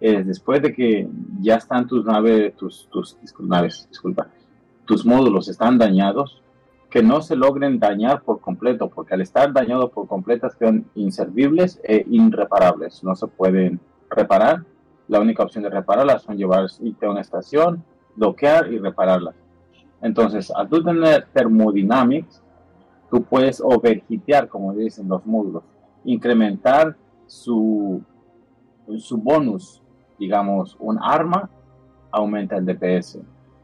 es 0.01 0.27
después 0.27 0.62
de 0.62 0.73
que 0.73 1.09
ya 1.41 1.57
están 1.57 1.87
tus 1.87 2.05
naves, 2.05 2.55
tus, 2.57 2.88
tus 2.91 3.17
naves, 3.41 3.87
disculpa, 3.91 4.29
tus 4.87 5.05
módulos 5.05 5.49
están 5.49 5.77
dañados, 5.77 6.43
que 6.90 7.03
no 7.03 7.20
se 7.20 7.37
logren 7.37 7.79
dañar 7.79 8.22
por 8.22 8.40
completo, 8.40 8.88
porque 8.88 9.14
al 9.14 9.20
estar 9.20 9.53
dañados 9.53 9.90
por 9.90 10.07
completo 10.09 10.48
quedan 10.59 10.87
inservibles 10.94 11.81
e 11.85 12.05
irreparables. 12.09 13.05
No 13.05 13.14
se 13.14 13.27
pueden 13.27 13.79
reparar. 14.09 14.64
La 15.07 15.20
única 15.20 15.42
opción 15.42 15.64
de 15.64 15.70
repararlas 15.70 16.22
son 16.22 16.37
llevarse 16.37 16.83
a 17.03 17.11
una 17.11 17.20
estación, 17.20 17.85
bloquear 18.16 18.72
y 18.72 18.79
repararlas. 18.79 19.35
Entonces, 20.01 20.51
al 20.51 20.68
tú 20.68 20.83
tener 20.83 21.27
thermodynamics, 21.33 22.42
tú 23.11 23.22
puedes 23.22 23.61
overhitear, 23.61 24.48
como 24.48 24.72
dicen 24.72 25.09
los 25.09 25.24
módulos, 25.27 25.64
incrementar 26.05 26.96
su, 27.27 28.03
su 28.98 29.18
bonus, 29.18 29.83
digamos, 30.18 30.77
un 30.79 30.98
arma 31.03 31.51
aumenta 32.11 32.57
el 32.57 32.66
DPS. 32.66 33.18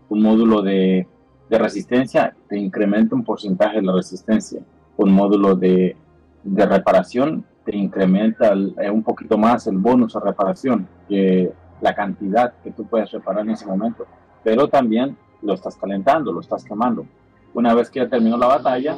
Un 0.08 0.22
módulo 0.22 0.62
de 0.62 1.06
de 1.48 1.58
resistencia 1.58 2.34
te 2.48 2.58
incrementa 2.58 3.14
un 3.14 3.24
porcentaje 3.24 3.76
de 3.76 3.82
la 3.82 3.94
resistencia. 3.94 4.60
Un 4.96 5.12
módulo 5.12 5.54
de, 5.54 5.96
de 6.42 6.66
reparación 6.66 7.44
te 7.64 7.76
incrementa 7.76 8.52
eh, 8.52 8.90
un 8.90 9.02
poquito 9.02 9.38
más 9.38 9.66
el 9.66 9.78
bonus 9.78 10.16
a 10.16 10.20
reparación, 10.20 10.86
que 11.08 11.52
la 11.80 11.94
cantidad 11.94 12.54
que 12.62 12.70
tú 12.70 12.86
puedes 12.86 13.10
reparar 13.10 13.42
en 13.42 13.50
ese 13.50 13.66
momento. 13.66 14.06
Pero 14.42 14.68
también 14.68 15.16
lo 15.42 15.54
estás 15.54 15.76
calentando, 15.76 16.32
lo 16.32 16.40
estás 16.40 16.64
quemando. 16.64 17.06
Una 17.52 17.72
vez 17.72 17.88
que 17.88 18.00
ya 18.00 18.08
terminó 18.08 18.36
la 18.36 18.48
batalla, 18.48 18.96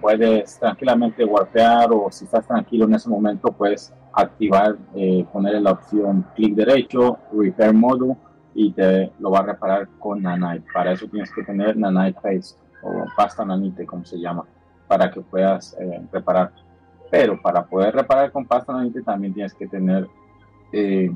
puedes 0.00 0.58
tranquilamente 0.58 1.24
warpear 1.24 1.90
o 1.92 2.08
si 2.10 2.24
estás 2.24 2.46
tranquilo 2.46 2.84
en 2.84 2.94
ese 2.94 3.08
momento, 3.08 3.50
puedes 3.50 3.92
activar, 4.12 4.76
eh, 4.94 5.24
poner 5.32 5.60
la 5.60 5.72
opción 5.72 6.24
clic 6.34 6.54
derecho, 6.54 7.18
repair 7.32 7.74
module 7.74 8.16
y 8.62 8.72
te 8.72 9.10
lo 9.18 9.30
va 9.30 9.38
a 9.38 9.42
reparar 9.44 9.88
con 9.98 10.22
nanite. 10.22 10.66
Para 10.72 10.92
eso 10.92 11.06
tienes 11.08 11.32
que 11.32 11.42
tener 11.42 11.76
nanite 11.78 12.20
paste 12.20 12.60
o 12.82 13.06
pasta 13.16 13.42
nanite, 13.42 13.86
como 13.86 14.04
se 14.04 14.18
llama, 14.18 14.44
para 14.86 15.10
que 15.10 15.22
puedas 15.22 15.74
eh, 15.80 16.02
reparar. 16.12 16.52
Pero 17.10 17.40
para 17.40 17.64
poder 17.64 17.94
reparar 17.94 18.30
con 18.30 18.44
pasta 18.44 18.74
nanite 18.74 19.02
también 19.02 19.32
tienes 19.32 19.54
que 19.54 19.66
tener 19.66 20.06
eh, 20.72 21.10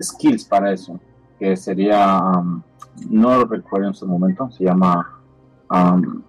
skills 0.00 0.44
para 0.44 0.72
eso, 0.72 1.00
que 1.38 1.56
sería, 1.56 2.20
um, 2.20 2.62
no 3.10 3.44
recuerdo 3.44 3.88
en 3.88 3.94
su 3.94 4.06
momento, 4.06 4.48
se 4.50 4.64
llama... 4.64 5.20
Um, 5.68 6.22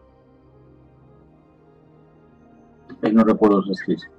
no 3.13 3.23
recuerdo 3.23 3.62
sus 3.62 3.78
skills, 3.78 4.10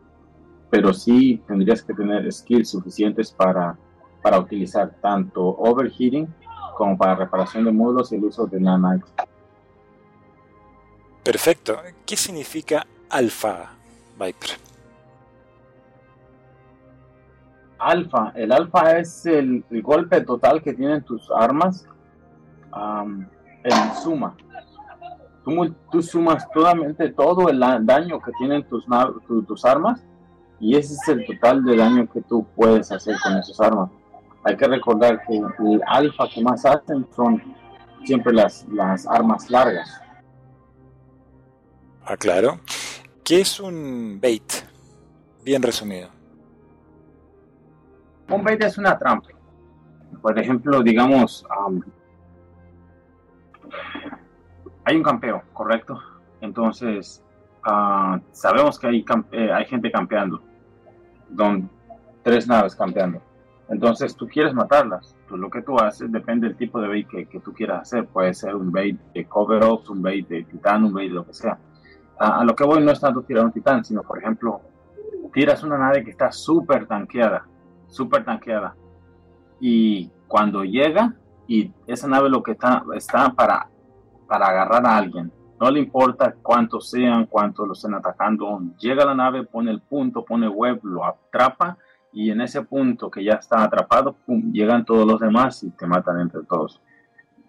pero 0.70 0.94
sí 0.94 1.42
tendrías 1.48 1.82
que 1.82 1.92
tener 1.92 2.32
skills 2.32 2.70
suficientes 2.70 3.32
para 3.32 3.76
para 4.22 4.38
utilizar 4.38 4.90
tanto 5.00 5.42
overheating 5.42 6.32
como 6.76 6.96
para 6.96 7.14
reparación 7.16 7.64
de 7.64 7.72
módulos 7.72 8.12
y 8.12 8.16
el 8.16 8.24
uso 8.24 8.46
de 8.46 8.60
nanite. 8.60 9.06
Perfecto. 11.24 11.76
¿Qué 12.06 12.16
significa 12.16 12.86
alfa, 13.10 13.72
Viper? 14.18 14.50
Alfa. 17.78 18.32
El 18.34 18.52
alfa 18.52 18.98
es 18.98 19.26
el, 19.26 19.64
golpe 19.82 20.20
total 20.22 20.62
que 20.62 20.72
tienen 20.72 21.02
tus 21.02 21.30
armas 21.30 21.86
en 23.64 23.94
suma. 24.02 24.36
Tú, 25.90 26.02
sumas 26.02 26.48
totalmente 26.50 27.08
todo 27.10 27.48
el 27.48 27.60
daño 27.60 28.20
que 28.20 28.32
tienen 28.38 28.62
tus, 28.68 28.84
tus 29.46 29.64
armas 29.64 30.04
y 30.60 30.76
ese 30.76 30.94
es 30.94 31.08
el 31.08 31.26
total 31.26 31.64
de 31.64 31.76
daño 31.76 32.08
que 32.10 32.20
tú 32.22 32.46
puedes 32.54 32.92
hacer 32.92 33.16
con 33.22 33.36
esas 33.36 33.58
armas 33.60 33.90
hay 34.44 34.56
que 34.56 34.66
recordar 34.66 35.20
que 35.26 35.36
el 35.36 35.82
alfa 35.86 36.28
que 36.32 36.42
más 36.42 36.64
hacen 36.64 37.06
son 37.14 37.42
siempre 38.04 38.32
las, 38.32 38.66
las 38.68 39.06
armas 39.06 39.50
largas. 39.50 40.00
Ah, 42.04 42.16
claro. 42.16 42.60
¿Qué 43.24 43.42
es 43.42 43.60
un 43.60 44.18
bait? 44.20 44.50
Bien 45.44 45.62
resumido. 45.62 46.08
Un 48.30 48.42
bait 48.42 48.62
es 48.62 48.78
una 48.78 48.96
trampa. 48.96 49.28
Por 50.22 50.38
ejemplo, 50.38 50.82
digamos, 50.82 51.44
hay 54.84 54.96
un 54.96 55.02
campeo, 55.02 55.42
¿correcto? 55.52 56.00
Entonces, 56.40 57.22
ah, 57.64 58.18
sabemos 58.32 58.78
que 58.78 58.86
hay, 58.86 59.04
eh, 59.32 59.52
hay 59.52 59.66
gente 59.66 59.90
campeando. 59.90 60.42
Don, 61.28 61.68
tres 62.22 62.48
naves 62.48 62.74
campeando. 62.74 63.20
Entonces 63.68 64.16
tú 64.16 64.26
quieres 64.26 64.54
matarlas. 64.54 65.14
Lo 65.30 65.50
que 65.50 65.62
tú 65.62 65.78
haces 65.78 66.10
depende 66.10 66.48
del 66.48 66.56
tipo 66.56 66.80
de 66.80 66.88
bait 66.88 67.06
que, 67.06 67.40
tú 67.40 67.52
quieras 67.52 67.82
hacer. 67.82 68.06
Puede 68.06 68.32
ser 68.32 68.54
un 68.54 68.72
bait 68.72 68.98
de 69.14 69.26
cover 69.26 69.62
ups, 69.64 69.90
un 69.90 70.02
bait 70.02 70.26
de 70.26 70.44
titán, 70.44 70.84
un 70.84 70.94
bait 70.94 71.08
de 71.08 71.14
lo 71.14 71.26
que 71.26 71.34
sea. 71.34 71.58
A, 72.18 72.44
lo 72.44 72.56
que 72.56 72.64
voy 72.64 72.82
no 72.82 72.90
es 72.90 73.00
tanto 73.00 73.22
tirar 73.22 73.44
un 73.44 73.52
titán, 73.52 73.84
sino 73.84 74.02
por 74.02 74.18
ejemplo, 74.18 74.60
tiras 75.32 75.62
una 75.62 75.76
nave 75.76 76.02
que 76.02 76.10
está 76.10 76.32
súper 76.32 76.86
tanqueada, 76.86 77.46
súper 77.88 78.24
tanqueada. 78.24 78.74
Y 79.60 80.10
cuando 80.26 80.64
llega, 80.64 81.14
y 81.46 81.70
esa 81.86 82.08
nave 82.08 82.30
lo 82.30 82.42
que 82.42 82.52
está, 82.52 82.82
está 82.94 83.30
para, 83.34 83.68
para 84.26 84.46
agarrar 84.46 84.86
a 84.86 84.96
alguien. 84.96 85.30
No 85.60 85.70
le 85.70 85.80
importa 85.80 86.34
cuántos 86.40 86.88
sean, 86.88 87.26
cuántos 87.26 87.66
lo 87.66 87.74
estén 87.74 87.94
atacando. 87.94 88.60
Llega 88.78 89.04
la 89.04 89.14
nave, 89.14 89.44
pone 89.44 89.70
el 89.70 89.80
punto, 89.80 90.24
pone 90.24 90.48
web, 90.48 90.80
lo 90.84 91.04
atrapa 91.04 91.76
y 92.12 92.30
en 92.30 92.40
ese 92.40 92.62
punto 92.62 93.10
que 93.10 93.22
ya 93.22 93.34
está 93.34 93.62
atrapado, 93.62 94.16
llegan 94.26 94.84
todos 94.84 95.06
los 95.06 95.20
demás 95.20 95.62
y 95.62 95.70
te 95.70 95.86
matan 95.86 96.20
entre 96.20 96.42
todos. 96.42 96.80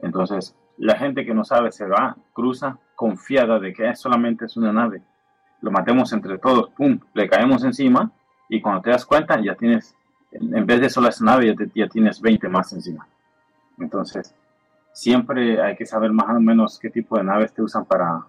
Entonces, 0.02 0.56
la 0.78 0.96
gente 0.98 1.26
que 1.26 1.34
no 1.34 1.44
sabe 1.44 1.72
se 1.72 1.86
va, 1.86 2.16
cruza, 2.34 2.78
confiada 2.96 3.60
de 3.60 3.74
que 3.74 3.96
solamente 3.96 4.46
es 4.46 4.58
una 4.58 4.72
nave. 4.72 5.02
Lo 5.62 5.72
matemos 5.72 6.14
entre 6.14 6.38
todos, 6.38 6.70
pum, 6.72 7.00
le 7.14 7.28
caemos 7.28 7.64
encima 7.64 8.12
Y 8.48 8.62
cuando 8.62 8.82
te 8.82 8.92
das 8.92 9.06
cuenta, 9.06 9.40
ya 9.42 9.56
tienes, 9.56 9.96
en 10.32 10.66
vez 10.66 10.82
de 10.82 10.90
solo 10.90 11.10
esa 11.10 11.24
nave, 11.24 11.48
ya, 11.48 11.66
ya 11.76 11.88
tienes 11.88 12.22
20 12.22 12.48
más 12.50 12.72
encima. 12.74 13.08
Entonces, 13.78 14.34
siempre 14.92 15.62
hay 15.62 15.76
que 15.76 15.86
saber 15.86 16.12
más 16.12 16.30
o 16.30 16.40
menos 16.40 16.80
qué 16.80 16.90
tipo 16.90 17.18
de 17.18 17.24
naves 17.24 17.54
te 17.54 17.62
usan 17.62 17.86
para, 17.86 18.26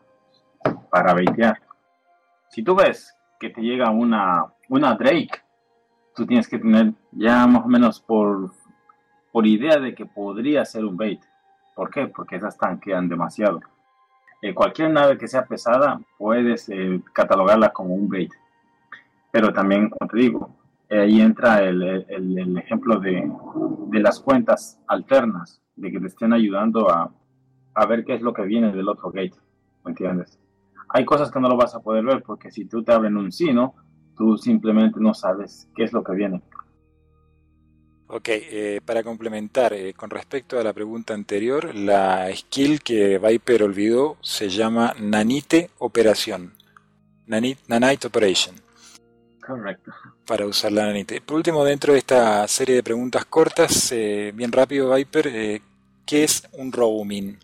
para 0.91 1.15
baitear. 1.15 1.61
Si 2.49 2.63
tú 2.63 2.75
ves 2.75 3.17
que 3.39 3.51
te 3.51 3.63
llega 3.63 3.91
una, 3.91 4.45
una 4.69 4.95
Drake, 4.95 5.31
tú 6.15 6.27
tienes 6.27 6.49
que 6.49 6.59
tener 6.59 6.93
ya 7.13 7.47
más 7.47 7.65
o 7.65 7.69
menos 7.69 8.01
por, 8.01 8.53
por 9.33 9.47
idea 9.47 9.79
de 9.79 9.95
que 9.95 10.07
podría 10.07 10.65
ser 10.65 10.85
un 10.85 10.97
bait. 10.97 11.21
¿Por 11.75 11.91
qué? 11.91 12.07
Porque 12.07 12.37
esas 12.37 12.59
tanquean 12.59 13.09
demasiado. 13.09 13.61
Eh, 14.43 14.55
cualquier 14.55 14.91
nave 14.91 15.19
que 15.19 15.29
sea 15.29 15.47
pesada 15.47 16.01
puedes 16.19 16.69
eh, 16.69 17.01
catalogarla 17.13 17.73
como 17.73 17.95
un 17.95 18.09
bait. 18.09 18.33
Pero 19.31 19.53
también, 19.53 19.91
como 19.91 20.11
te 20.11 20.17
digo, 20.17 20.57
ahí 20.91 21.21
entra 21.21 21.63
el, 21.63 21.83
el, 22.09 22.59
ejemplo 22.59 22.99
de, 22.99 23.31
de, 23.89 24.01
las 24.01 24.19
cuentas 24.19 24.81
alternas, 24.89 25.63
de 25.77 25.93
que 25.93 26.01
te 26.01 26.07
estén 26.09 26.33
ayudando 26.33 26.91
a, 26.91 27.13
a 27.75 27.87
ver 27.87 28.05
qué 28.05 28.15
es 28.15 28.23
lo 28.23 28.33
que 28.33 28.43
viene 28.43 28.73
del 28.73 28.89
otro 28.89 29.11
gate. 29.11 29.37
¿Me 29.85 29.93
entiendes? 29.93 30.41
hay 30.93 31.05
cosas 31.05 31.31
que 31.31 31.41
no 31.41 31.49
lo 31.49 31.57
vas 31.57 31.75
a 31.75 31.81
poder 31.81 32.05
ver 32.05 32.23
porque 32.23 32.51
si 32.51 32.65
tú 32.65 32.83
te 32.83 32.93
abren 32.93 33.17
un 33.17 33.31
sino, 33.33 33.75
tú 34.21 34.37
simplemente 34.37 35.01
no 35.01 35.15
sabes 35.15 35.67
qué 35.75 35.85
es 35.85 35.95
lo 35.95 36.05
que 36.05 36.13
viene. 36.13 36.43
Ok, 38.07 38.29
eh, 38.29 38.81
para 38.85 39.03
complementar, 39.03 39.73
eh, 39.73 39.95
con 39.95 40.11
respecto 40.11 40.59
a 40.59 40.63
la 40.63 40.75
pregunta 40.75 41.15
anterior, 41.15 41.75
la 41.75 42.29
skill 42.37 42.83
que 42.83 43.19
Viper 43.19 43.63
olvidó 43.63 44.19
se 44.21 44.51
llama 44.51 44.95
Nanite 45.01 45.71
Operación. 45.79 46.53
Nanite, 47.29 47.63
Nanite 47.69 48.09
Operation. 48.09 48.57
Correcto. 49.41 49.91
Para 50.27 50.47
usar 50.47 50.73
la 50.73 50.85
Nanite. 50.85 51.23
Por 51.23 51.37
último, 51.37 51.65
dentro 51.65 51.95
de 51.95 52.01
esta 52.01 52.47
serie 52.47 52.75
de 52.75 52.83
preguntas 52.83 53.25
cortas, 53.25 53.91
eh, 53.91 54.33
bien 54.35 54.53
rápido, 54.53 54.95
Viper, 54.95 55.63
¿qué 56.05 56.25
es 56.25 56.47
un 56.53 56.71
roaming? 56.71 57.39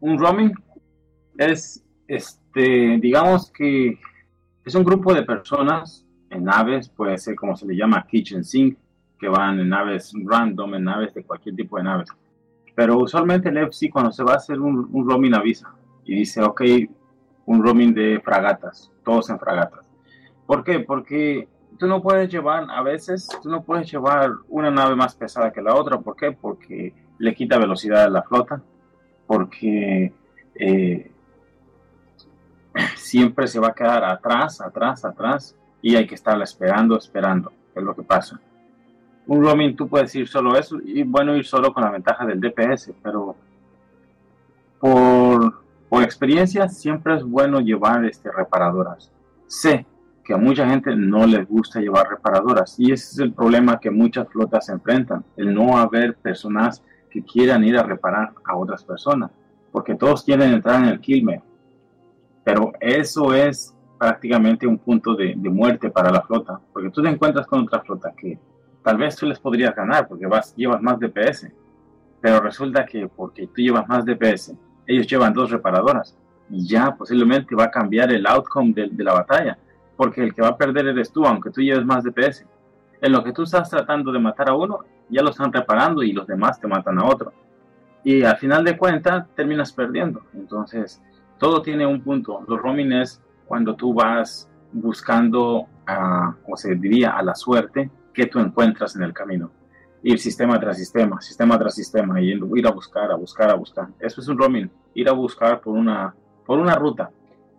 Un 0.00 0.18
roaming 0.18 0.52
es, 1.38 1.80
este, 2.08 2.98
digamos 3.00 3.52
que 3.52 4.00
es 4.66 4.74
un 4.74 4.82
grupo 4.82 5.14
de 5.14 5.22
personas 5.22 6.04
en 6.28 6.42
naves, 6.42 6.88
puede 6.88 7.16
ser 7.18 7.36
como 7.36 7.56
se 7.56 7.66
le 7.66 7.76
llama 7.76 8.04
kitchen 8.04 8.42
sink, 8.42 8.76
que 9.16 9.28
van 9.28 9.60
en 9.60 9.68
naves 9.68 10.12
random, 10.24 10.74
en 10.74 10.84
naves 10.84 11.14
de 11.14 11.22
cualquier 11.22 11.54
tipo 11.54 11.76
de 11.76 11.84
naves. 11.84 12.08
Pero 12.74 12.98
usualmente 12.98 13.48
el 13.48 13.58
FC 13.58 13.88
cuando 13.88 14.10
se 14.10 14.24
va 14.24 14.32
a 14.32 14.36
hacer 14.36 14.60
un, 14.60 15.08
roaming 15.08 15.34
avisa 15.34 15.72
y 16.04 16.16
dice, 16.16 16.42
ok, 16.42 16.62
un 17.46 17.62
roaming 17.62 17.94
de 17.94 18.20
fragatas, 18.24 18.90
todos 19.04 19.30
en 19.30 19.38
fragatas. 19.38 19.88
¿Por 20.46 20.64
qué? 20.64 20.80
Porque 20.80 21.48
tú 21.78 21.86
no 21.86 22.02
puedes 22.02 22.28
llevar, 22.28 22.66
a 22.68 22.82
veces, 22.82 23.28
tú 23.40 23.48
no 23.48 23.62
puedes 23.62 23.88
llevar 23.88 24.32
una 24.48 24.72
nave 24.72 24.96
más 24.96 25.14
pesada 25.14 25.52
que 25.52 25.62
la 25.62 25.76
otra. 25.76 26.00
¿Por 26.00 26.16
qué? 26.16 26.32
Porque 26.32 26.92
le 27.18 27.34
quita 27.36 27.56
velocidad 27.56 28.02
a 28.02 28.10
la 28.10 28.24
flota, 28.24 28.60
porque 29.28 30.12
eh, 30.56 31.12
siempre 32.96 33.46
se 33.46 33.60
va 33.60 33.68
a 33.68 33.74
quedar 33.74 34.04
atrás, 34.04 34.60
atrás, 34.60 35.04
atrás 35.04 35.56
y 35.82 35.96
hay 35.96 36.06
que 36.06 36.14
estarla 36.14 36.44
esperando, 36.44 36.96
esperando, 36.96 37.52
es 37.74 37.82
lo 37.82 37.94
que 37.94 38.02
pasa. 38.02 38.40
Un 39.26 39.42
roaming 39.42 39.76
tú 39.76 39.88
puedes 39.88 40.14
ir 40.14 40.28
solo 40.28 40.56
eso 40.56 40.78
y 40.84 41.02
bueno 41.02 41.36
ir 41.36 41.44
solo 41.44 41.72
con 41.72 41.82
la 41.82 41.90
ventaja 41.90 42.24
del 42.24 42.40
DPS, 42.40 42.92
pero 43.02 43.36
por, 44.78 45.62
por 45.88 46.02
experiencia 46.02 46.68
siempre 46.68 47.16
es 47.16 47.24
bueno 47.24 47.60
llevar 47.60 48.04
este, 48.04 48.30
reparadoras. 48.30 49.10
Sé 49.46 49.86
que 50.24 50.34
a 50.34 50.38
mucha 50.38 50.68
gente 50.68 50.94
no 50.94 51.24
les 51.26 51.46
gusta 51.48 51.80
llevar 51.80 52.08
reparadoras 52.08 52.78
y 52.78 52.92
ese 52.92 53.12
es 53.12 53.18
el 53.20 53.32
problema 53.32 53.78
que 53.78 53.90
muchas 53.90 54.28
flotas 54.28 54.66
se 54.66 54.72
enfrentan, 54.72 55.24
el 55.36 55.54
no 55.54 55.78
haber 55.78 56.16
personas 56.16 56.82
que 57.10 57.22
quieran 57.22 57.64
ir 57.64 57.78
a 57.78 57.84
reparar 57.84 58.32
a 58.44 58.56
otras 58.56 58.82
personas, 58.82 59.30
porque 59.70 59.94
todos 59.94 60.24
quieren 60.24 60.52
entrar 60.52 60.82
en 60.82 60.88
el 60.88 61.00
killme 61.00 61.42
pero 62.46 62.72
eso 62.78 63.34
es 63.34 63.74
prácticamente 63.98 64.68
un 64.68 64.78
punto 64.78 65.16
de, 65.16 65.34
muerte 65.34 65.90
para 65.90 66.12
la 66.12 66.22
flota, 66.22 66.60
porque 66.72 66.90
tú 66.90 67.02
te 67.02 67.08
encuentras 67.08 67.44
con 67.44 67.62
otra 67.62 67.80
flota 67.80 68.12
que 68.16 68.38
tal 68.84 68.98
vez 68.98 69.16
tú 69.16 69.26
les 69.26 69.40
podrías 69.40 69.74
ganar 69.74 70.06
porque 70.06 70.26
vas, 70.26 70.54
llevas 70.54 70.80
más 70.80 70.96
DPS, 71.00 71.48
pero 72.20 72.38
resulta 72.38 72.86
que 72.86 73.08
porque 73.08 73.48
tú 73.48 73.62
llevas 73.62 73.88
más 73.88 74.04
DPS, 74.04 74.54
ellos 74.86 75.08
llevan 75.08 75.32
dos 75.32 75.50
reparadoras 75.50 76.16
y 76.48 76.68
ya 76.68 76.94
posiblemente 76.94 77.56
va 77.56 77.64
a 77.64 77.70
cambiar 77.72 78.12
el 78.12 78.24
outcome 78.28 78.72
de, 78.72 78.90
de 78.92 79.02
la 79.02 79.14
batalla, 79.14 79.58
porque 79.96 80.22
el 80.22 80.32
que 80.32 80.42
va 80.42 80.50
a 80.50 80.56
perder 80.56 80.86
eres 80.86 81.10
tú, 81.10 81.26
aunque 81.26 81.50
tú 81.50 81.60
lleves 81.60 81.84
más 81.84 82.04
DPS. 82.04 82.46
En 83.00 83.10
lo 83.10 83.24
que 83.24 83.32
tú 83.32 83.42
estás 83.42 83.68
tratando 83.68 84.12
de 84.12 84.20
matar 84.20 84.50
a 84.50 84.54
uno, 84.54 84.84
ya 85.08 85.20
lo 85.20 85.30
están 85.30 85.52
reparando 85.52 86.04
y 86.04 86.12
los 86.12 86.28
demás 86.28 86.60
te 86.60 86.68
matan 86.68 87.00
a 87.00 87.06
otro. 87.06 87.32
Y 88.04 88.22
al 88.22 88.36
final 88.36 88.62
de 88.62 88.78
cuentas 88.78 89.26
terminas 89.34 89.72
perdiendo. 89.72 90.22
Entonces, 90.32 91.02
todo 91.38 91.62
tiene 91.62 91.86
un 91.86 92.00
punto. 92.00 92.44
Los 92.46 92.60
roaming 92.60 92.92
es 92.92 93.20
cuando 93.46 93.74
tú 93.74 93.94
vas 93.94 94.48
buscando, 94.72 95.66
a, 95.86 96.34
o 96.46 96.56
se 96.56 96.74
diría, 96.74 97.10
a 97.10 97.22
la 97.22 97.34
suerte 97.34 97.90
que 98.12 98.26
tú 98.26 98.38
encuentras 98.38 98.96
en 98.96 99.02
el 99.02 99.12
camino. 99.12 99.50
Ir 100.02 100.18
sistema 100.18 100.58
tras 100.60 100.78
sistema, 100.78 101.20
sistema 101.20 101.58
tras 101.58 101.74
sistema, 101.74 102.20
y 102.20 102.32
ir 102.32 102.66
a 102.66 102.70
buscar, 102.70 103.10
a 103.10 103.16
buscar, 103.16 103.50
a 103.50 103.54
buscar. 103.54 103.88
Eso 103.98 104.20
es 104.20 104.28
un 104.28 104.38
roaming, 104.38 104.70
ir 104.94 105.08
a 105.08 105.12
buscar 105.12 105.60
por 105.60 105.74
una, 105.74 106.14
por 106.44 106.58
una 106.58 106.74
ruta. 106.74 107.10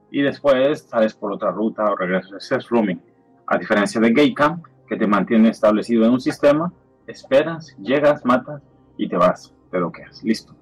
Y 0.09 0.21
después 0.21 0.81
sales 0.81 1.13
por 1.13 1.33
otra 1.33 1.51
ruta 1.51 1.83
o 1.85 1.95
regresas. 1.95 2.43
Ese 2.43 2.55
es 2.55 2.69
roaming. 2.69 3.01
A 3.47 3.57
diferencia 3.57 3.99
de 3.99 4.11
Gatecam, 4.11 4.61
que 4.87 4.95
te 4.95 5.07
mantiene 5.07 5.49
establecido 5.49 6.05
en 6.05 6.11
un 6.11 6.21
sistema, 6.21 6.71
esperas, 7.05 7.75
llegas, 7.77 8.25
matas 8.25 8.61
y 8.97 9.07
te 9.07 9.17
vas, 9.17 9.53
te 9.69 9.77
quedas, 9.93 10.23
listo. 10.23 10.53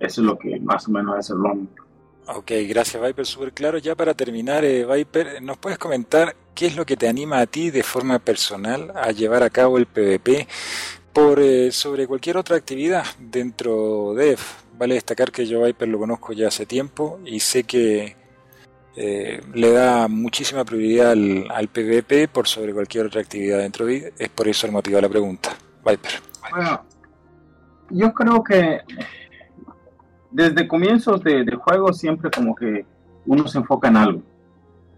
Eso 0.00 0.20
es 0.20 0.26
lo 0.26 0.38
que 0.38 0.58
más 0.60 0.88
o 0.88 0.92
menos 0.92 1.18
es 1.18 1.30
el 1.30 1.38
roaming. 1.38 1.68
Ok, 2.30 2.52
gracias 2.68 3.02
Viper, 3.02 3.24
súper 3.24 3.52
claro. 3.52 3.78
Ya 3.78 3.94
para 3.94 4.12
terminar, 4.12 4.62
eh, 4.62 4.84
Viper, 4.84 5.42
¿nos 5.42 5.56
puedes 5.56 5.78
comentar 5.78 6.36
qué 6.54 6.66
es 6.66 6.76
lo 6.76 6.84
que 6.84 6.96
te 6.96 7.08
anima 7.08 7.40
a 7.40 7.46
ti 7.46 7.70
de 7.70 7.82
forma 7.82 8.18
personal 8.18 8.92
a 8.94 9.12
llevar 9.12 9.42
a 9.42 9.48
cabo 9.48 9.78
el 9.78 9.86
PvP 9.86 10.46
por 11.14 11.40
eh, 11.40 11.72
sobre 11.72 12.06
cualquier 12.06 12.36
otra 12.36 12.56
actividad 12.56 13.04
dentro 13.18 14.12
de 14.12 14.32
EF? 14.32 14.42
Vale 14.76 14.94
destacar 14.94 15.32
que 15.32 15.46
yo 15.46 15.62
Viper 15.62 15.88
lo 15.88 15.98
conozco 15.98 16.34
ya 16.34 16.48
hace 16.48 16.66
tiempo 16.66 17.18
y 17.24 17.40
sé 17.40 17.64
que 17.64 18.14
eh, 18.94 19.40
le 19.54 19.72
da 19.72 20.06
muchísima 20.06 20.66
prioridad 20.66 21.12
al, 21.12 21.68
PvP 21.68 22.28
por 22.28 22.46
sobre 22.46 22.74
cualquier 22.74 23.06
otra 23.06 23.22
actividad 23.22 23.60
dentro 23.60 23.86
de 23.86 23.96
EF. 23.96 24.12
Es 24.18 24.28
por 24.28 24.48
eso 24.48 24.66
el 24.66 24.72
motivo 24.72 24.96
de 24.96 25.02
la 25.02 25.08
pregunta. 25.08 25.56
Viper. 25.82 26.12
Bueno, 26.50 26.84
yo 27.88 28.12
creo 28.12 28.44
que 28.44 28.80
desde 30.30 30.68
comienzos 30.68 31.22
de, 31.22 31.44
del 31.44 31.56
juego 31.56 31.92
siempre 31.92 32.30
como 32.30 32.54
que 32.54 32.84
uno 33.26 33.46
se 33.46 33.58
enfoca 33.58 33.88
en 33.88 33.96
algo. 33.96 34.22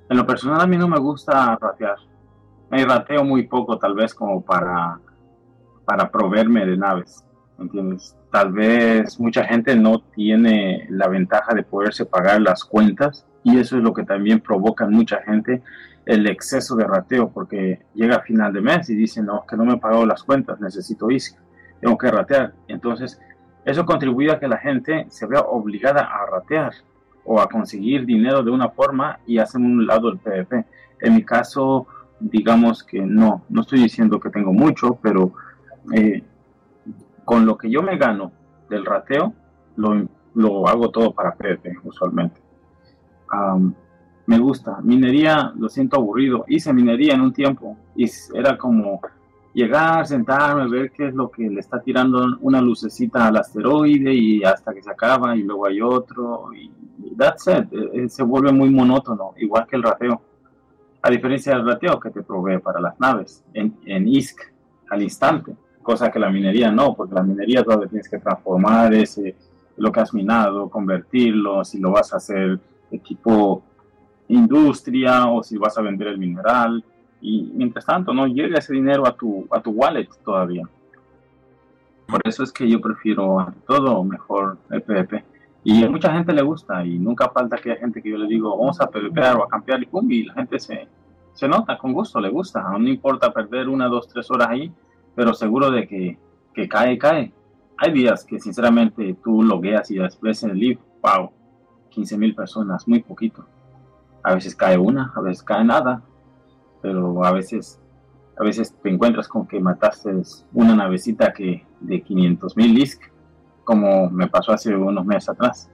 En 0.08 0.16
lo 0.16 0.26
personal 0.26 0.60
a 0.60 0.66
mí 0.66 0.76
no 0.76 0.88
me 0.88 0.98
gusta 0.98 1.56
ratear. 1.60 1.96
Me 2.70 2.84
rateo 2.84 3.24
muy 3.24 3.46
poco 3.46 3.78
tal 3.78 3.94
vez 3.94 4.14
como 4.14 4.42
para, 4.44 4.98
para 5.84 6.10
proveerme 6.10 6.66
de 6.66 6.76
naves. 6.76 7.24
¿Entiendes? 7.58 8.16
Tal 8.30 8.52
vez 8.52 9.20
mucha 9.20 9.44
gente 9.44 9.76
no 9.76 10.00
tiene 10.00 10.86
la 10.88 11.08
ventaja 11.08 11.54
de 11.54 11.62
poderse 11.62 12.06
pagar 12.06 12.40
las 12.40 12.64
cuentas 12.64 13.26
y 13.42 13.58
eso 13.58 13.76
es 13.76 13.82
lo 13.82 13.92
que 13.92 14.04
también 14.04 14.40
provoca 14.40 14.84
en 14.84 14.92
mucha 14.92 15.20
gente 15.22 15.62
el 16.06 16.26
exceso 16.26 16.74
de 16.76 16.84
rateo 16.84 17.30
porque 17.30 17.80
llega 17.94 18.16
a 18.16 18.22
final 18.22 18.52
de 18.52 18.62
mes 18.62 18.88
y 18.88 18.94
dice 18.94 19.22
no, 19.22 19.44
que 19.46 19.56
no 19.56 19.64
me 19.64 19.74
he 19.74 19.78
pagado 19.78 20.06
las 20.06 20.22
cuentas, 20.22 20.60
necesito 20.60 21.10
ISC, 21.10 21.36
tengo 21.80 21.98
que 21.98 22.10
ratear. 22.10 22.54
Entonces 22.68 23.20
eso 23.64 23.84
contribuye 23.84 24.30
a 24.30 24.38
que 24.38 24.48
la 24.48 24.58
gente 24.58 25.06
se 25.10 25.26
vea 25.26 25.40
obligada 25.40 26.02
a 26.02 26.26
ratear 26.26 26.72
o 27.24 27.40
a 27.40 27.48
conseguir 27.48 28.06
dinero 28.06 28.42
de 28.42 28.50
una 28.50 28.70
forma 28.70 29.18
y 29.26 29.38
hacen 29.38 29.64
un 29.64 29.86
lado 29.86 30.08
el 30.08 30.18
PvP. 30.18 30.64
En 31.00 31.14
mi 31.14 31.24
caso, 31.24 31.86
digamos 32.18 32.82
que 32.82 33.00
no, 33.00 33.42
no 33.48 33.60
estoy 33.62 33.80
diciendo 33.80 34.18
que 34.18 34.30
tengo 34.30 34.52
mucho, 34.52 34.98
pero 35.02 35.32
eh, 35.94 36.22
con 37.24 37.46
lo 37.46 37.56
que 37.56 37.70
yo 37.70 37.82
me 37.82 37.96
gano 37.96 38.32
del 38.68 38.84
rateo, 38.84 39.34
lo, 39.76 40.06
lo 40.34 40.66
hago 40.66 40.90
todo 40.90 41.12
para 41.12 41.34
PvP 41.34 41.78
usualmente. 41.84 42.40
me 44.26 44.38
gusta. 44.38 44.78
Minería, 44.82 45.52
lo 45.56 45.68
siento 45.68 45.96
aburrido. 45.96 46.44
Hice 46.48 46.72
minería 46.72 47.14
en 47.14 47.20
un 47.20 47.32
tiempo 47.32 47.76
y 47.94 48.10
era 48.34 48.56
como 48.56 49.00
llegar, 49.52 50.06
sentarme, 50.06 50.68
ver 50.68 50.92
qué 50.92 51.08
es 51.08 51.14
lo 51.14 51.30
que 51.30 51.48
le 51.48 51.60
está 51.60 51.80
tirando 51.80 52.38
una 52.40 52.60
lucecita 52.60 53.26
al 53.26 53.36
asteroide 53.36 54.12
y 54.14 54.44
hasta 54.44 54.72
que 54.72 54.82
se 54.82 54.90
acaba 54.90 55.36
y 55.36 55.42
luego 55.42 55.66
hay 55.66 55.80
otro 55.80 56.50
y, 56.54 56.70
that's 57.16 57.46
it, 57.46 57.72
eh, 57.72 57.90
eh, 57.94 58.08
se 58.08 58.22
vuelve 58.22 58.52
muy 58.52 58.70
monótono, 58.70 59.34
igual 59.38 59.66
que 59.66 59.76
el 59.76 59.82
rateo. 59.82 60.20
A 61.02 61.10
diferencia 61.10 61.54
del 61.56 61.66
rateo 61.66 61.98
que 61.98 62.10
te 62.10 62.22
provee 62.22 62.58
para 62.58 62.80
las 62.80 62.98
naves 63.00 63.42
en, 63.54 63.76
en 63.86 64.06
ISC 64.06 64.52
al 64.90 65.02
instante, 65.02 65.54
cosa 65.82 66.10
que 66.10 66.18
la 66.18 66.30
minería 66.30 66.70
no, 66.70 66.94
porque 66.94 67.14
la 67.14 67.22
minería 67.22 67.62
todavía 67.62 67.88
tienes 67.88 68.08
que 68.08 68.18
transformar 68.18 68.92
ese, 68.92 69.34
lo 69.76 69.90
que 69.90 70.00
has 70.00 70.12
minado, 70.12 70.68
convertirlo, 70.68 71.64
si 71.64 71.78
lo 71.78 71.90
vas 71.90 72.12
a 72.12 72.18
hacer 72.18 72.60
de 72.90 72.98
tipo 72.98 73.62
industria 74.28 75.26
o 75.28 75.42
si 75.42 75.56
vas 75.56 75.76
a 75.78 75.82
vender 75.82 76.08
el 76.08 76.18
mineral. 76.18 76.84
Y 77.20 77.50
mientras 77.54 77.84
tanto, 77.84 78.14
no 78.14 78.26
llega 78.26 78.58
ese 78.58 78.72
dinero 78.72 79.06
a 79.06 79.12
tu, 79.12 79.46
a 79.50 79.60
tu 79.60 79.70
wallet 79.70 80.08
todavía. 80.24 80.68
Por 82.06 82.20
eso 82.24 82.42
es 82.42 82.52
que 82.52 82.68
yo 82.68 82.80
prefiero 82.80 83.52
todo 83.66 84.02
mejor 84.02 84.58
el 84.70 84.82
PvP. 84.82 85.24
Y 85.62 85.84
a 85.84 85.90
mucha 85.90 86.12
gente 86.12 86.32
le 86.32 86.42
gusta 86.42 86.84
y 86.84 86.98
nunca 86.98 87.28
falta 87.28 87.56
que 87.56 87.72
hay 87.72 87.78
gente 87.78 88.02
que 88.02 88.10
yo 88.10 88.16
le 88.16 88.26
digo, 88.26 88.56
vamos 88.56 88.80
a 88.80 88.88
PvPar 88.88 89.36
o 89.36 89.44
a 89.44 89.48
campear 89.48 89.82
y 89.82 89.86
pum, 89.86 90.10
y 90.10 90.24
la 90.24 90.34
gente 90.34 90.58
se, 90.58 90.88
se 91.34 91.46
nota 91.46 91.76
con 91.76 91.92
gusto, 91.92 92.18
le 92.20 92.30
gusta. 92.30 92.62
No 92.78 92.88
importa 92.88 93.32
perder 93.32 93.68
una, 93.68 93.86
dos, 93.86 94.08
tres 94.08 94.30
horas 94.30 94.48
ahí, 94.48 94.72
pero 95.14 95.34
seguro 95.34 95.70
de 95.70 95.86
que, 95.86 96.18
que 96.54 96.68
cae, 96.68 96.96
cae. 96.98 97.32
Hay 97.76 97.92
días 97.92 98.24
que 98.24 98.40
sinceramente 98.40 99.16
tú 99.22 99.42
logueas 99.42 99.90
y 99.90 99.98
después 99.98 100.42
en 100.42 100.50
el 100.50 100.58
live, 100.58 100.78
wow, 101.02 101.30
15 101.90 102.18
mil 102.18 102.34
personas, 102.34 102.88
muy 102.88 103.00
poquito. 103.02 103.44
A 104.22 104.34
veces 104.34 104.54
cae 104.54 104.78
una, 104.78 105.12
a 105.14 105.20
veces 105.20 105.42
cae 105.42 105.64
nada, 105.64 106.02
pero 106.82 107.24
a 107.24 107.32
veces, 107.32 107.80
a 108.38 108.44
veces 108.44 108.74
te 108.82 108.88
encuentras 108.88 109.28
con 109.28 109.46
que 109.46 109.60
mataste 109.60 110.10
una 110.52 110.74
navecita 110.74 111.32
que 111.32 111.66
de 111.80 112.02
500 112.02 112.56
mil 112.56 112.74
disc 112.74 113.02
como 113.64 114.10
me 114.10 114.26
pasó 114.26 114.52
hace 114.52 114.74
unos 114.74 115.06
meses 115.06 115.28
atrás. 115.28 115.70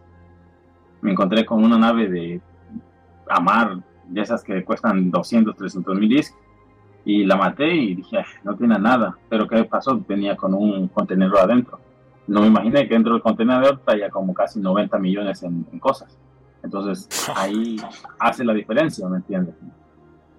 Me 1.00 1.12
encontré 1.12 1.46
con 1.46 1.64
una 1.64 1.78
nave 1.78 2.08
de 2.08 2.40
Amar, 3.26 3.78
de 4.06 4.20
esas 4.20 4.44
que 4.44 4.64
cuestan 4.64 5.10
200, 5.10 5.56
300 5.56 5.98
mil 5.98 6.08
discos, 6.08 6.38
y 7.06 7.24
la 7.24 7.36
maté 7.36 7.74
y 7.74 7.94
dije, 7.94 8.18
no 8.44 8.54
tiene 8.54 8.78
nada. 8.78 9.16
Pero 9.30 9.48
¿qué 9.48 9.64
pasó? 9.64 9.98
Venía 10.06 10.36
con 10.36 10.52
un 10.52 10.88
contenedor 10.88 11.38
adentro. 11.38 11.80
No 12.26 12.42
me 12.42 12.48
imaginé 12.48 12.86
que 12.86 12.94
dentro 12.94 13.14
del 13.14 13.22
contenedor 13.22 13.80
traía 13.84 14.10
como 14.10 14.34
casi 14.34 14.60
90 14.60 14.98
millones 14.98 15.42
en, 15.42 15.64
cosas. 15.78 16.18
Entonces 16.62 17.08
ahí 17.34 17.76
hace 18.18 18.44
la 18.44 18.52
diferencia, 18.52 19.08
¿me 19.08 19.16
entiendes? 19.16 19.54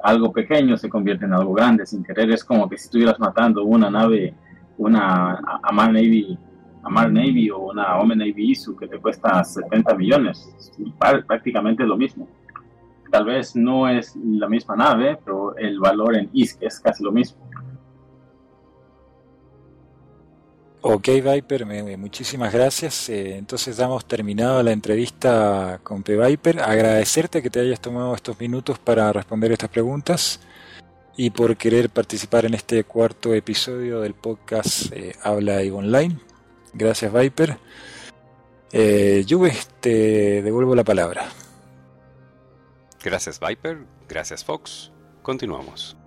Algo 0.03 0.31
pequeño 0.31 0.77
se 0.77 0.89
convierte 0.89 1.25
en 1.25 1.33
algo 1.33 1.53
grande 1.53 1.85
sin 1.85 2.03
querer. 2.03 2.31
Es 2.31 2.43
como 2.43 2.69
que 2.69 2.77
si 2.77 2.85
estuvieras 2.85 3.19
matando 3.19 3.63
una 3.63 3.89
nave, 3.89 4.33
una 4.77 5.39
Amar 5.63 5.91
Navy 5.91 6.37
Amar 6.87 7.11
Navy 7.11 7.49
o 7.49 7.59
una 7.59 7.97
Home 7.97 8.15
Navy 8.15 8.51
ISU 8.51 8.75
que 8.75 8.87
te 8.87 8.97
cuesta 8.99 9.43
70 9.43 9.93
millones. 9.95 10.49
Prácticamente 11.27 11.85
lo 11.85 11.97
mismo. 11.97 12.27
Tal 13.11 13.25
vez 13.25 13.55
no 13.55 13.87
es 13.87 14.15
la 14.15 14.47
misma 14.47 14.75
nave, 14.75 15.17
pero 15.23 15.55
el 15.57 15.79
valor 15.79 16.15
en 16.15 16.29
ISK 16.31 16.63
es 16.63 16.79
casi 16.79 17.03
lo 17.03 17.11
mismo. 17.11 17.39
Ok, 20.89 21.09
Viper, 21.21 21.65
muchísimas 21.97 22.53
gracias. 22.53 23.09
Eh, 23.09 23.35
entonces 23.35 23.75
damos 23.75 24.05
terminado 24.05 24.63
la 24.63 24.71
entrevista 24.71 25.81
con 25.83 26.01
P. 26.01 26.15
Viper. 26.15 26.61
Agradecerte 26.61 27.41
que 27.41 27.49
te 27.49 27.59
hayas 27.59 27.81
tomado 27.81 28.15
estos 28.15 28.39
minutos 28.39 28.79
para 28.79 29.11
responder 29.11 29.51
estas 29.51 29.69
preguntas 29.69 30.39
y 31.17 31.31
por 31.31 31.57
querer 31.57 31.89
participar 31.89 32.45
en 32.45 32.53
este 32.53 32.85
cuarto 32.85 33.33
episodio 33.33 33.99
del 33.99 34.13
podcast 34.13 34.93
eh, 34.93 35.13
Habla 35.21 35.61
y 35.61 35.71
Online. 35.71 36.17
Gracias, 36.73 37.11
Viper. 37.11 37.57
Eh, 38.71 39.25
te 39.81 40.41
devuelvo 40.41 40.73
la 40.73 40.85
palabra. 40.85 41.27
Gracias, 43.03 43.41
Viper. 43.41 43.79
Gracias, 44.07 44.45
Fox. 44.45 44.93
Continuamos. 45.21 45.97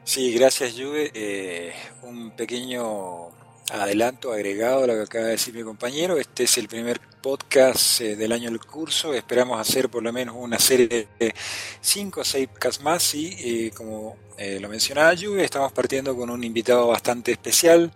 Sí, 0.04 0.34
gracias 0.34 0.74
Juve. 0.74 1.10
Eh, 1.14 1.74
un 2.02 2.32
pequeño 2.32 3.35
adelanto 3.70 4.32
agregado 4.32 4.84
a 4.84 4.86
lo 4.86 4.94
que 4.94 5.02
acaba 5.02 5.24
de 5.24 5.30
decir 5.32 5.54
mi 5.54 5.62
compañero. 5.62 6.16
Este 6.18 6.44
es 6.44 6.58
el 6.58 6.68
primer 6.68 7.00
podcast 7.20 8.00
eh, 8.00 8.16
del 8.16 8.32
año 8.32 8.50
del 8.50 8.60
curso. 8.60 9.12
Esperamos 9.12 9.60
hacer 9.60 9.88
por 9.88 10.02
lo 10.02 10.12
menos 10.12 10.36
una 10.38 10.58
serie 10.58 11.08
de 11.18 11.34
5 11.80 12.20
o 12.20 12.24
6 12.24 12.48
podcasts 12.48 12.82
más 12.82 13.14
y 13.14 13.36
eh, 13.38 13.72
como 13.76 14.16
eh, 14.38 14.60
lo 14.60 14.68
mencionaba 14.68 15.16
Juve, 15.16 15.44
estamos 15.44 15.72
partiendo 15.72 16.16
con 16.16 16.30
un 16.30 16.44
invitado 16.44 16.88
bastante 16.88 17.32
especial, 17.32 17.92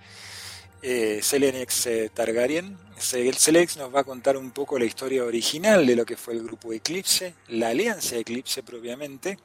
Selenex 0.82 1.88
Targaryen. 2.14 2.76
Selex 2.98 3.76
nos 3.76 3.94
va 3.94 4.00
a 4.00 4.04
contar 4.04 4.36
un 4.36 4.50
poco 4.50 4.78
la 4.78 4.84
historia 4.84 5.24
original 5.24 5.86
de 5.86 5.96
lo 5.96 6.04
que 6.04 6.16
fue 6.16 6.34
el 6.34 6.42
grupo 6.42 6.72
Eclipse, 6.72 7.34
la 7.48 7.68
alianza 7.68 8.16
Eclipse 8.16 8.62
propiamente, 8.62 9.38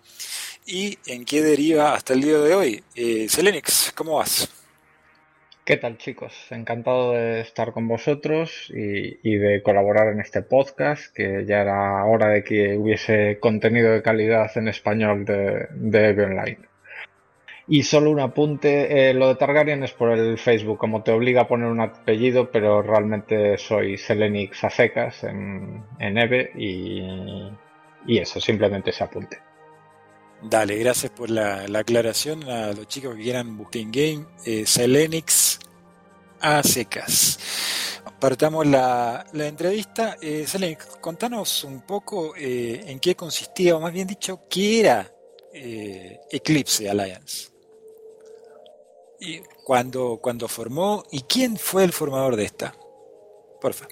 y 0.66 0.98
en 1.06 1.26
qué 1.26 1.42
deriva 1.42 1.94
hasta 1.94 2.14
el 2.14 2.22
día 2.22 2.40
de 2.40 2.56
hoy. 2.56 2.84
Selenex, 3.30 3.92
¿cómo 3.94 4.16
vas? 4.16 4.50
¿Qué 5.66 5.78
tal 5.78 5.98
chicos? 5.98 6.52
Encantado 6.52 7.14
de 7.14 7.42
estar 7.42 7.72
con 7.72 7.88
vosotros 7.88 8.72
y, 8.72 9.36
de 9.36 9.64
colaborar 9.64 10.10
en 10.10 10.20
este 10.20 10.44
podcast, 10.44 11.12
que 11.12 11.44
ya 11.48 11.62
era 11.62 12.06
hora 12.06 12.28
de 12.28 12.44
que 12.44 12.78
hubiese 12.78 13.40
contenido 13.40 13.92
de 13.92 14.04
calidad 14.04 14.56
en 14.58 14.68
español 14.68 15.26
de, 15.26 15.66
de 15.72 16.24
Online. 16.24 16.60
Y 17.68 17.82
solo 17.82 18.12
un 18.12 18.20
apunte, 18.20 19.10
eh, 19.10 19.16
lo 19.16 19.28
de 19.30 19.36
Targaryen 19.38 19.84
es 19.84 19.92
por 19.94 20.12
el 20.12 20.38
Facebook, 20.38 20.78
como 20.78 21.02
te 21.02 21.12
obliga 21.12 21.42
a 21.42 21.48
poner 21.48 21.68
un 21.68 21.82
apellido, 21.82 22.52
pero 22.52 22.84
realmente 22.84 23.58
soy 23.58 23.98
Selenix 23.98 24.64
a 24.66 24.70
en, 25.24 25.84
en 25.98 26.18
Eve 26.20 26.52
y, 26.54 27.02
y 28.06 28.20
eso, 28.20 28.40
simplemente 28.40 28.92
ese 28.92 29.04
apunte. 29.04 29.40
Dale, 30.48 30.78
gracias 30.78 31.12
por 31.12 31.32
la, 31.32 31.66
aclaración 31.74 32.44
a 32.44 32.72
los 32.72 32.88
chicos 32.88 33.16
que 33.16 33.24
quieran 33.24 33.68
en 33.74 33.92
game. 33.92 34.26
Eh, 34.46 34.66
Selenix 34.68 35.58
a 36.40 36.62
secas. 36.62 37.40
Partamos 38.20 38.68
la, 38.68 39.26
la 39.34 39.48
entrevista. 39.48 40.18
Eh, 40.22 40.46
Selenix, 40.46 40.86
contanos 41.02 41.64
un 41.64 41.82
poco 41.82 42.36
eh, 42.36 42.84
en 42.86 43.00
qué 43.00 43.16
consistía, 43.16 43.76
o 43.76 43.80
más 43.80 43.92
bien 43.92 44.08
dicho, 44.08 44.42
qué 44.48 44.82
era 44.82 45.12
eh, 45.52 46.20
Eclipse 46.30 46.88
Alliance. 46.88 47.50
Y 49.20 49.40
cuando, 49.64 50.20
cuando 50.22 50.48
formó 50.48 51.06
y 51.12 51.22
quién 51.22 51.58
fue 51.58 51.84
el 51.84 51.92
formador 51.92 52.36
de 52.36 52.46
esta. 52.46 52.76
Porfa. 53.60 53.88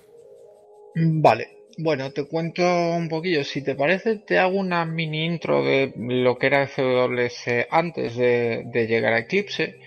Vale, 0.95 1.62
bueno, 1.77 2.11
te 2.11 2.25
cuento 2.25 2.63
un 2.63 3.09
poquillo. 3.09 3.43
Si 3.43 3.61
te 3.61 3.75
parece, 3.75 4.17
te 4.17 4.39
hago 4.39 4.57
una 4.57 4.85
mini 4.85 5.25
intro 5.25 5.63
de 5.63 5.93
lo 5.97 6.37
que 6.37 6.47
era 6.47 6.67
FWS 6.67 7.67
antes 7.69 8.15
de, 8.15 8.87
llegar 8.87 9.13
a 9.13 9.19
Eclipse 9.19 9.79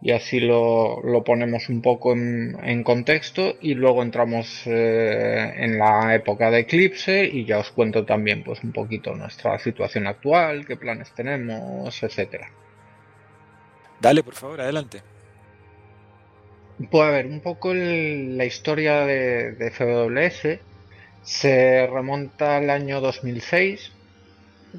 y 0.00 0.12
así 0.12 0.40
lo, 0.40 1.00
ponemos 1.24 1.68
un 1.68 1.80
poco 1.80 2.12
en, 2.12 2.82
contexto 2.82 3.56
y 3.60 3.74
luego 3.74 4.02
entramos 4.02 4.66
eh, 4.66 5.54
en 5.56 5.78
la 5.78 6.14
época 6.14 6.50
de 6.50 6.60
Eclipse 6.60 7.24
y 7.24 7.44
ya 7.44 7.58
os 7.58 7.70
cuento 7.70 8.04
también 8.04 8.42
pues 8.42 8.62
un 8.62 8.72
poquito 8.72 9.14
nuestra 9.14 9.58
situación 9.58 10.06
actual, 10.06 10.66
qué 10.66 10.76
planes 10.76 11.12
tenemos, 11.14 12.02
etcétera. 12.02 12.50
Dale, 14.00 14.22
por 14.22 14.34
favor, 14.34 14.60
adelante. 14.60 15.02
Pues 16.90 17.02
a 17.02 17.10
ver, 17.10 17.26
un 17.26 17.40
poco 17.40 17.72
la 17.72 18.44
historia 18.44 19.06
de, 19.06 19.52
de 19.52 19.70
FWS 19.70 20.73
se 21.24 21.86
remonta 21.86 22.56
al 22.56 22.70
año 22.70 23.00
2006 23.00 23.90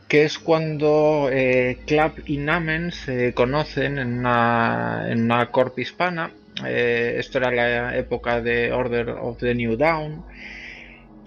que 0.08 0.26
es 0.26 0.39
cuando 0.39 1.30
eh, 1.32 1.78
Clap 1.86 2.18
y 2.28 2.38
Namen 2.38 2.91
se 2.91 3.34
conocen 3.34 3.98
en 3.98 4.20
una, 4.20 5.06
en 5.10 5.24
una 5.24 5.52
corp 5.52 5.80
hispana. 5.80 6.32
Eh, 6.66 7.16
esto 7.18 7.38
era 7.38 7.52
la 7.52 7.98
época 7.98 8.41
de 8.41 8.72
Order 8.72 9.10
of 9.10 9.39
the 9.39 9.56
New 9.56 9.78
Dawn. 9.78 10.24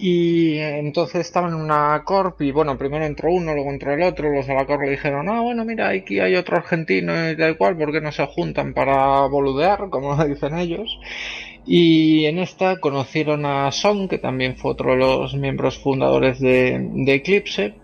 Y 0.01 0.59
entonces 0.59 1.23
estaban 1.23 1.55
en 1.55 1.61
una 1.61 2.01
corp 2.05 2.41
y 2.41 2.53
bueno, 2.53 2.79
primero 2.79 3.05
entró 3.05 3.33
uno, 3.33 3.53
luego 3.53 3.71
entró 3.71 3.93
el 3.93 4.03
otro, 4.03 4.31
los 4.31 4.47
de 4.47 4.55
la 4.55 4.65
corp 4.65 4.83
le 4.83 4.91
dijeron, 4.91 5.29
ah, 5.29 5.41
bueno, 5.41 5.65
mira, 5.65 5.89
aquí 5.89 6.21
hay 6.21 6.37
otro 6.37 6.57
argentino 6.57 7.31
y 7.31 7.37
tal 7.37 7.57
cual, 7.57 7.77
¿por 7.77 7.91
qué 7.91 8.01
no 8.01 8.13
se 8.13 8.25
juntan 8.27 8.75
para 8.75 9.27
boludear, 9.27 9.91
como 9.91 10.25
dicen 10.25 10.57
ellos? 10.57 11.01
Y 11.71 12.25
en 12.25 12.39
esta 12.39 12.81
conocieron 12.81 13.45
a 13.45 13.71
Song, 13.73 14.09
que 14.09 14.17
también 14.17 14.57
fue 14.57 14.71
otro 14.71 14.93
de 14.93 14.97
los 14.97 15.35
miembros 15.35 15.79
fundadores 15.79 16.41
de, 16.41 16.81
Eclipse, 17.07 17.75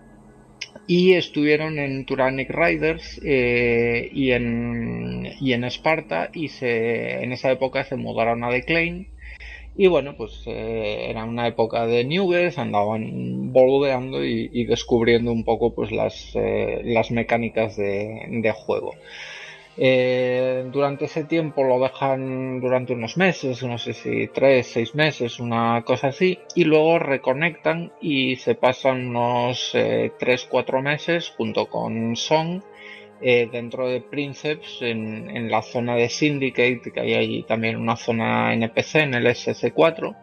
y 0.87 1.13
estuvieron 1.13 1.77
en 1.77 2.03
Turanic 2.05 2.49
Riders 2.49 3.21
eh, 3.23 4.09
y, 4.11 4.31
en, 4.31 5.31
y 5.39 5.53
en 5.53 5.63
Esparta 5.65 6.31
y 6.33 6.47
se, 6.47 7.23
en 7.23 7.31
esa 7.31 7.51
época 7.51 7.83
se 7.83 7.95
mudaron 7.95 8.43
a 8.43 8.49
Decline 8.49 9.07
y 9.77 9.87
bueno 9.87 10.15
pues 10.15 10.43
eh, 10.45 11.07
era 11.09 11.23
una 11.25 11.47
época 11.47 11.85
de 11.87 12.05
nubes 12.05 12.57
andaban 12.59 13.51
boludeando 13.51 14.23
y, 14.23 14.65
descubriendo 14.65 15.31
un 15.31 15.43
poco 15.43 15.73
pues 15.73 15.91
las, 15.91 16.31
eh, 16.35 16.81
las 16.83 17.09
mecánicas 17.11 17.75
de 17.77 18.53
juego 18.55 18.93
eh, 19.77 20.65
durante 20.71 21.05
ese 21.05 21.25
tiempo 21.25 21.63
lo 21.63 21.79
dejan 21.79 22.61
durante 22.61 22.93
unos 22.93 23.17
meses, 23.17 23.61
no 23.63 23.77
sé 23.77 23.93
si 23.93 24.27
tres, 24.27 24.67
seis 24.67 24.95
meses, 24.95 25.39
una 25.39 25.83
cosa 25.83 26.07
así, 26.07 26.39
y 26.55 26.63
luego 26.63 26.97
reconectan 26.99 27.91
y 27.99 28.37
se 28.37 28.55
pasan 28.55 29.07
unos 29.07 29.71
eh, 29.73 30.13
tres, 30.17 30.47
cuatro 30.49 30.81
meses 30.81 31.33
junto 31.35 31.65
con 31.67 32.15
Song 32.15 32.61
eh, 33.21 33.49
dentro 33.51 33.89
de 33.89 33.99
Princeps 33.99 34.77
en, 34.81 35.51
la 35.51 35.61
zona 35.61 35.95
de 35.95 36.07
Syndicate, 36.07 36.91
que 36.93 36.99
hay 37.01 37.13
allí 37.15 37.43
también 37.43 37.75
una 37.75 37.97
zona 37.97 38.53
NPC 38.53 38.95
en 38.95 39.13
el 39.13 39.25
SC4. 39.27 40.15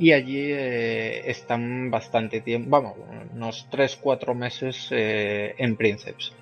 Y 0.00 0.12
allí 0.12 0.52
están 0.52 1.90
bastante 1.90 2.40
tiempo, 2.40 2.70
vamos, 2.70 2.94
unos 3.34 3.68
3-4 3.68 4.32
meses 4.32 4.88
en 4.92 5.76
Princeps. 5.76 6.32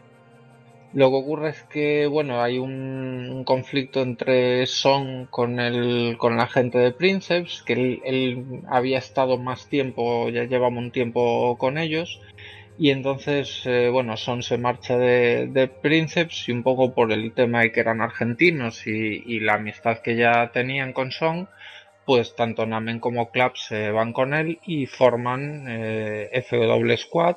Lo 0.97 1.11
que 1.11 1.17
ocurre 1.17 1.51
es 1.51 1.63
que, 1.65 2.07
bueno, 2.07 2.43
hay 2.43 2.57
un, 2.59 3.45
conflicto 3.45 4.01
entre 4.01 4.67
Son 4.67 5.27
con, 5.27 5.61
el, 5.61 6.17
con 6.17 6.39
la 6.39 6.47
gente 6.47 6.79
de 6.79 6.91
Princeps, 6.91 7.63
que 7.63 8.01
él, 8.03 8.63
había 8.67 8.97
estado 8.97 9.37
más 9.37 9.69
tiempo, 9.69 10.31
ya 10.31 10.45
llevamos 10.45 10.83
un 10.85 10.93
tiempo 10.93 11.59
con 11.59 11.77
ellos, 11.77 12.23
y 12.79 12.93
entonces, 12.93 13.61
eh, 13.67 13.91
bueno, 13.91 14.17
Son 14.17 14.43
se 14.43 14.57
marcha 14.57 14.97
de, 14.97 15.49
de, 15.49 15.69
Princeps 15.69 16.49
y 16.49 16.53
un 16.53 16.63
poco 16.63 16.95
por 16.95 17.13
el 17.13 17.35
tema 17.35 17.61
de 17.61 17.73
que 17.73 17.81
eran 17.81 18.01
argentinos 18.01 18.87
y, 18.87 19.41
la 19.41 19.57
amistad 19.57 19.99
que 19.99 20.17
ya 20.17 20.51
tenían 20.51 20.95
con 20.95 21.11
Son, 21.13 21.51
pues 22.07 22.35
tanto 22.37 22.65
Namen 22.65 23.01
como 23.01 23.31
Clap 23.31 23.57
se 23.57 23.91
van 23.91 24.15
con 24.15 24.33
él 24.33 24.61
y 24.65 24.87
forman 24.87 25.67
eh, 25.69 26.43
FW 26.49 26.97
Squad 26.97 27.37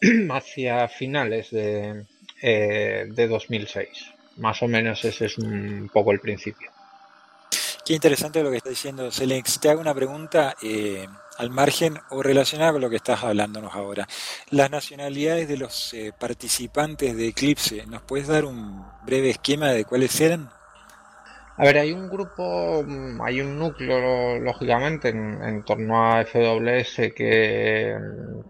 hacia 0.30 0.88
finales 0.88 1.50
de, 1.52 2.06
eh, 2.48 3.06
de 3.08 3.26
2006. 3.26 3.88
Más 4.36 4.62
o 4.62 4.68
menos 4.68 5.04
ese 5.04 5.26
es 5.26 5.36
un 5.36 5.90
poco 5.92 6.12
el 6.12 6.20
principio. 6.20 6.70
Qué 7.84 7.94
interesante 7.94 8.40
lo 8.40 8.52
que 8.52 8.58
está 8.58 8.70
diciendo 8.70 9.10
Selex. 9.10 9.58
Te 9.58 9.68
hago 9.68 9.80
una 9.80 9.92
pregunta 9.92 10.54
eh, 10.62 11.08
al 11.38 11.50
margen 11.50 11.98
o 12.10 12.22
relacionada 12.22 12.70
con 12.70 12.82
lo 12.82 12.88
que 12.88 12.96
estás 12.96 13.24
hablándonos 13.24 13.74
ahora. 13.74 14.06
Las 14.50 14.70
nacionalidades 14.70 15.48
de 15.48 15.56
los 15.56 15.92
eh, 15.92 16.12
participantes 16.16 17.16
de 17.16 17.26
Eclipse, 17.26 17.84
¿nos 17.86 18.02
puedes 18.02 18.28
dar 18.28 18.44
un 18.44 18.86
breve 19.04 19.30
esquema 19.30 19.72
de 19.72 19.84
cuáles 19.84 20.20
eran? 20.20 20.48
A 21.58 21.64
ver, 21.64 21.78
hay 21.78 21.92
un 21.92 22.10
grupo, 22.10 22.84
mm, 22.86 23.22
hay 23.22 23.40
un 23.40 23.58
núcleo, 23.58 24.38
lógicamente, 24.40 25.08
en, 25.08 25.62
torno 25.64 26.12
a 26.12 26.22
FWS 26.24 27.12
que, 27.14 27.96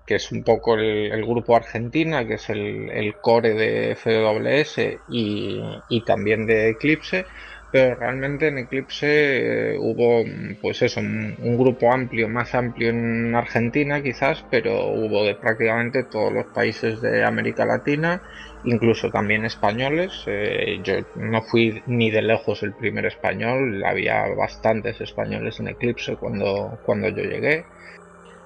que 0.05 0.15
es 0.17 0.33
un 0.33 0.43
poco 0.43 0.75
el, 0.75 1.25
grupo 1.25 1.55
Argentina, 1.55 2.27
que 2.27 2.35
es 2.35 2.51
el, 2.51 3.15
core 3.21 3.55
de 3.55 3.95
FWS 3.95 4.99
y, 5.09 6.01
también 6.05 6.47
de 6.47 6.71
Eclipse, 6.71 7.27
pero 7.71 7.95
realmente 7.95 8.49
en 8.49 8.59
Eclipse 8.59 9.75
eh, 9.75 9.79
hubo, 9.79 10.25
pues 10.61 10.83
eso, 10.83 10.99
un, 11.01 11.37
un, 11.41 11.57
grupo 11.59 11.93
amplio, 11.93 12.29
más 12.29 12.55
amplio 12.57 12.91
en 12.91 13.35
Argentina 13.37 14.03
quizás, 14.03 14.45
pero 14.51 14.89
hubo 14.89 15.25
de 15.25 15.37
prácticamente 15.37 16.03
todos 16.05 16.33
los 16.33 16.47
países 16.47 17.01
de 17.01 17.25
América 17.25 17.65
Latina 17.67 18.23
incluso 18.67 19.11
también 19.11 19.45
españoles. 19.45 20.25
Eh, 20.27 20.81
yo 20.83 20.95
no 21.15 21.43
fui 21.43 21.83
ni 21.87 22.11
de 22.11 22.23
lejos 22.23 22.63
el 22.63 22.75
primer 22.75 23.07
español, 23.07 23.83
había 23.85 24.27
bastantes 24.35 25.01
españoles 25.01 25.61
en 25.61 25.69
Eclipse 25.69 26.17
cuando, 26.17 26.81
cuando 26.83 27.09
yo 27.09 27.23
llegué. 27.23 27.67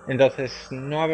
Entonces, 0.06 0.68
no 0.70 1.06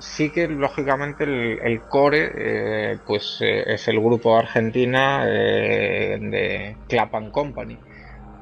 sí 0.00 0.32
que 0.32 0.48
lógicamente 0.48 1.24
el, 1.24 1.82
core 1.88 2.32
eh, 2.36 2.98
pues 3.06 3.38
eh, 3.40 3.64
es 3.66 3.88
el 3.88 4.00
grupo 4.00 4.36
Argentina 4.36 5.24
de 5.26 6.76
Clap 6.88 7.30
Company, 7.32 7.78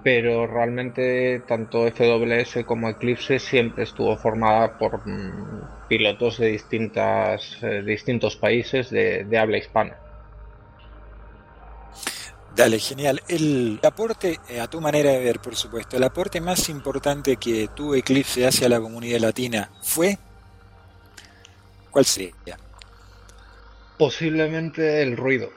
pero 0.03 0.47
realmente 0.47 1.41
tanto 1.49 1.87
FWS 1.87 2.65
como 2.67 2.91
Eclipse 2.91 3.39
siempre 3.39 3.85
estuvo 3.85 4.17
formada 4.19 4.77
por 4.79 5.01
mm, 5.07 5.87
pilotos 5.89 6.39
de 6.39 6.49
distintas, 6.49 7.59
distintos 7.87 8.37
países 8.37 8.91
de 8.91 9.39
habla 9.39 9.59
hispana. 9.59 10.10
Dale, 12.55 12.79
genial. 12.79 13.23
El 13.29 13.79
aporte, 13.83 14.39
eh, 14.49 14.61
a 14.61 14.69
tu 14.69 14.81
manera 14.81 15.11
de 15.11 15.21
ver, 15.21 15.41
por 15.41 15.55
supuesto, 15.55 15.97
el 15.97 16.03
aporte 16.03 16.41
más 16.41 16.69
importante 16.69 17.37
que 17.37 17.69
tuvo 17.75 17.95
Eclipse 17.95 18.47
hacia 18.47 18.69
la 18.69 18.81
comunidad 18.81 19.21
latina 19.21 19.71
fue. 19.83 20.19
¿Cuál 21.91 22.05
sería? 22.05 22.59
Posiblemente 23.97 25.03
el 25.03 25.17
ruido. 25.17 25.51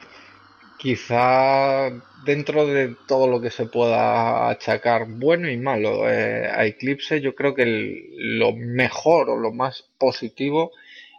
Quizá 0.77 1.89
dentro 2.25 2.67
de 2.67 2.95
todo 3.07 3.27
lo 3.27 3.41
que 3.41 3.49
se 3.49 3.65
pueda 3.65 4.49
achacar 4.49 5.05
bueno 5.07 5.49
y 5.49 5.57
malo 5.57 6.09
eh, 6.09 6.47
a 6.47 6.65
Eclipse, 6.65 7.21
yo 7.21 7.35
creo 7.35 7.53
que 7.53 8.11
lo 8.17 8.53
mejor 8.53 9.29
o 9.29 9.37
lo 9.37 9.51
más 9.51 9.85
positivo 9.97 10.71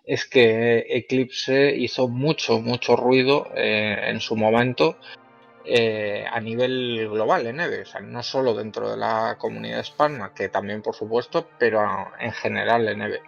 es 0.04 0.26
que 0.26 0.84
Eclipse 0.88 1.74
hizo 1.76 2.08
mucho, 2.08 2.60
mucho 2.60 2.96
ruido 2.96 3.48
eh, 3.56 3.96
en 4.08 4.20
su 4.20 4.36
momento 4.36 4.98
eh, 5.66 6.26
a 6.30 6.40
nivel 6.40 7.08
global 7.10 7.46
en 7.46 7.60
EVE, 7.60 7.82
o 7.82 7.86
sea, 7.86 8.00
no 8.00 8.22
solo 8.22 8.54
dentro 8.54 8.90
de 8.90 8.96
la 8.98 9.36
comunidad 9.38 9.80
hispana, 9.80 10.32
que 10.34 10.48
también 10.48 10.82
por 10.82 10.94
supuesto, 10.94 11.48
pero 11.58 11.82
en 12.20 12.32
general 12.32 12.88
en 12.88 13.02
EVE. 13.02 13.22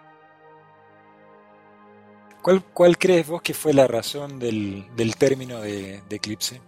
¿Cuál, 2.41 2.63
¿Cuál, 2.73 2.97
crees 2.97 3.27
vos 3.27 3.41
que 3.41 3.53
fue 3.53 3.73
la 3.73 3.87
razón 3.87 4.39
del, 4.39 4.85
del 4.95 5.15
término 5.15 5.59
de, 5.61 6.01
de, 6.07 6.15
Eclipse? 6.15 6.61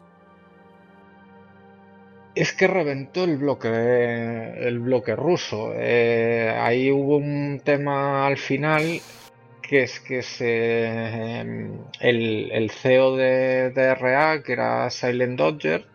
Es 2.36 2.52
que 2.54 2.68
reventó 2.68 3.24
el 3.24 3.38
bloque, 3.38 3.70
el 4.68 4.80
bloque 4.80 5.16
ruso. 5.16 5.72
Eh, 5.76 6.54
ahí 6.60 6.92
hubo 6.92 7.18
un 7.18 7.62
tema 7.64 8.26
al 8.26 8.38
final 8.38 9.02
que 9.70 9.84
es 9.84 10.00
que 10.00 10.22
em, 10.40 11.78
el, 12.00 12.72
CEO 12.72 13.16
de, 13.16 13.70
DRA, 13.70 14.42
que 14.44 14.54
era 14.54 14.90
Silent 14.90 15.38
Dodger, 15.38 15.86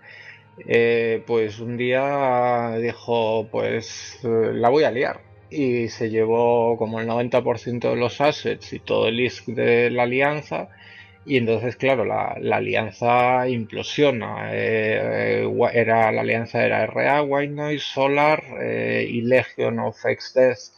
eh, 0.69 1.23
pues 1.27 1.59
un 1.59 1.77
día 1.77 2.77
dijo, 2.81 3.49
pues 3.51 4.21
eh, 4.23 4.53
la 4.55 4.69
voy 4.69 4.85
a 4.85 4.93
liar. 4.93 5.21
Y 5.51 5.89
se 5.89 6.09
llevó 6.11 6.77
como 6.79 7.01
el 7.01 7.09
90% 7.09 7.91
de 7.91 7.97
los 7.97 8.21
assets 8.21 8.73
y 8.73 8.79
todo 8.79 9.09
el 9.09 9.19
ISK 9.21 9.47
de 9.49 9.91
la 9.91 10.05
alianza. 10.05 10.69
Y 11.27 11.39
entonces, 11.39 11.77
claro, 11.77 12.05
la, 12.05 12.37
alianza 12.53 13.49
implosiona. 13.49 14.51
Eh, 14.53 15.49
era, 15.73 16.13
la 16.13 16.21
alianza 16.21 16.65
era 16.65 16.87
RA, 16.87 17.23
White 17.23 17.55
Noise, 17.55 17.85
Solar 17.85 18.43
y 19.09 19.21
Legion 19.23 19.81
of 19.81 20.05
X-Death 20.05 20.75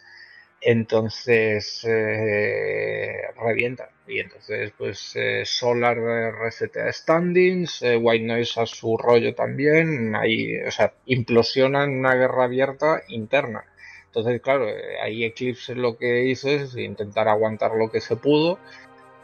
entonces 0.60 1.82
eh, 1.84 3.20
revienta. 3.36 3.90
Y 4.08 4.20
entonces 4.20 4.72
pues 4.76 5.12
eh, 5.16 5.42
Solar 5.44 5.96
resetea 5.96 6.92
standings 6.92 7.82
eh, 7.82 7.96
White 7.96 8.24
Noise 8.24 8.60
a 8.60 8.66
su 8.66 8.96
rollo 8.96 9.34
también. 9.34 10.14
Ahí 10.16 10.56
o 10.66 10.70
sea 10.70 10.92
implosiona 11.06 11.84
en 11.84 11.98
una 11.98 12.14
guerra 12.14 12.44
abierta 12.44 13.02
interna. 13.08 13.64
Entonces 14.06 14.40
claro 14.40 14.66
ahí 15.02 15.24
Eclipse 15.24 15.74
lo 15.74 15.96
que 15.98 16.24
hizo 16.24 16.48
es 16.48 16.76
intentar 16.76 17.28
aguantar 17.28 17.72
lo 17.76 17.90
que 17.90 18.00
se 18.00 18.16
pudo. 18.16 18.58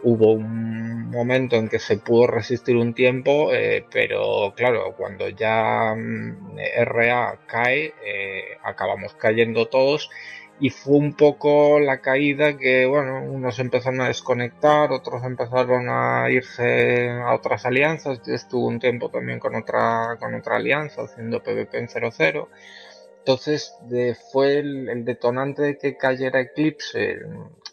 Hubo 0.04 0.32
un 0.32 1.10
momento 1.10 1.54
en 1.56 1.68
que 1.68 1.78
se 1.78 1.96
pudo 1.96 2.26
resistir 2.26 2.76
un 2.76 2.92
tiempo 2.92 3.50
pero 3.92 4.52
claro 4.56 4.94
cuando 4.96 5.28
ya 5.28 5.94
mm, 5.96 6.56
RA 6.84 7.38
cae 7.46 7.94
acabamos 8.64 9.14
cayendo 9.14 9.66
todos 9.66 10.10
y 10.62 10.70
fue 10.70 10.94
un 10.96 11.16
poco 11.16 11.80
la 11.80 12.00
caída 12.00 12.56
que, 12.56 12.86
bueno, 12.86 13.20
unos 13.24 13.58
empezaron 13.58 14.00
a 14.00 14.06
desconectar, 14.06 14.92
otros 14.92 15.24
empezaron 15.24 15.88
a 15.88 16.30
irse 16.30 17.10
a 17.10 17.34
otras 17.34 17.66
alianzas. 17.66 18.22
Yo 18.24 18.32
estuve 18.32 18.68
un 18.68 18.78
tiempo 18.78 19.10
también 19.10 19.40
con 19.40 19.56
otra, 19.56 20.16
con 20.20 20.32
otra 20.36 20.58
alianza 20.58 21.02
haciendo 21.02 21.42
PvP 21.42 21.78
en 21.78 21.88
00. 21.88 22.48
Entonces 23.18 23.74
fue 24.30 24.60
el, 24.60 25.04
detonante 25.04 25.62
de 25.62 25.78
que 25.78 25.96
cayera 25.96 26.40
Eclipse, 26.40 27.18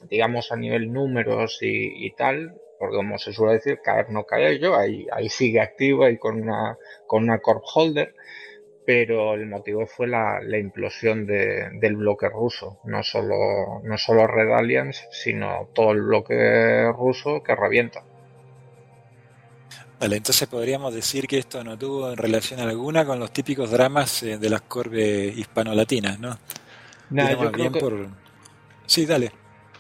digamos 0.09 0.51
a 0.51 0.55
nivel 0.55 0.91
números 0.91 1.59
y, 1.61 2.09
tal, 2.15 2.59
porque 2.79 2.95
como 2.95 3.19
se 3.19 3.33
suele 3.33 3.53
decir, 3.53 3.81
caer 3.83 4.09
no 4.09 4.23
cae 4.23 4.57
yo, 4.57 4.75
ahí, 4.75 5.05
ahí 5.11 5.29
sigue 5.29 5.61
activo 5.61 6.09
y 6.09 6.17
con 6.17 6.41
una, 6.41 6.75
con 7.05 7.21
una 7.21 7.37
corp 7.37 7.63
holder 7.71 8.15
pero 8.89 9.35
el 9.35 9.45
motivo 9.45 9.85
fue 9.85 10.07
la, 10.07 10.41
implosión 10.57 11.27
del 11.27 11.95
bloque 11.95 12.27
ruso, 12.27 12.79
no 12.85 13.03
solo, 13.03 13.83
no 13.83 13.99
solo 13.99 14.25
Red 14.25 14.51
Alliance, 14.51 15.05
sino 15.11 15.69
todo 15.75 15.91
el 15.91 16.01
bloque 16.01 16.91
ruso 16.97 17.43
que 17.43 17.55
revienta. 17.55 18.01
Vale, 19.99 20.15
entonces 20.15 20.47
podríamos 20.47 20.91
decir 20.91 21.27
que 21.27 21.37
esto 21.37 21.63
no 21.63 21.77
tuvo 21.77 22.15
relación 22.15 22.61
alguna 22.61 23.05
con 23.05 23.19
los 23.19 23.31
típicos 23.31 23.69
dramas 23.69 24.23
eh, 24.23 24.39
de 24.39 24.49
las 24.49 24.61
corbes 24.61 25.37
hispano-latinas, 25.37 26.19
¿no? 26.19 26.39
Nada, 27.11 27.51
yo 27.55 27.71
por... 27.73 28.07
Sí, 28.87 29.05
dale. 29.05 29.31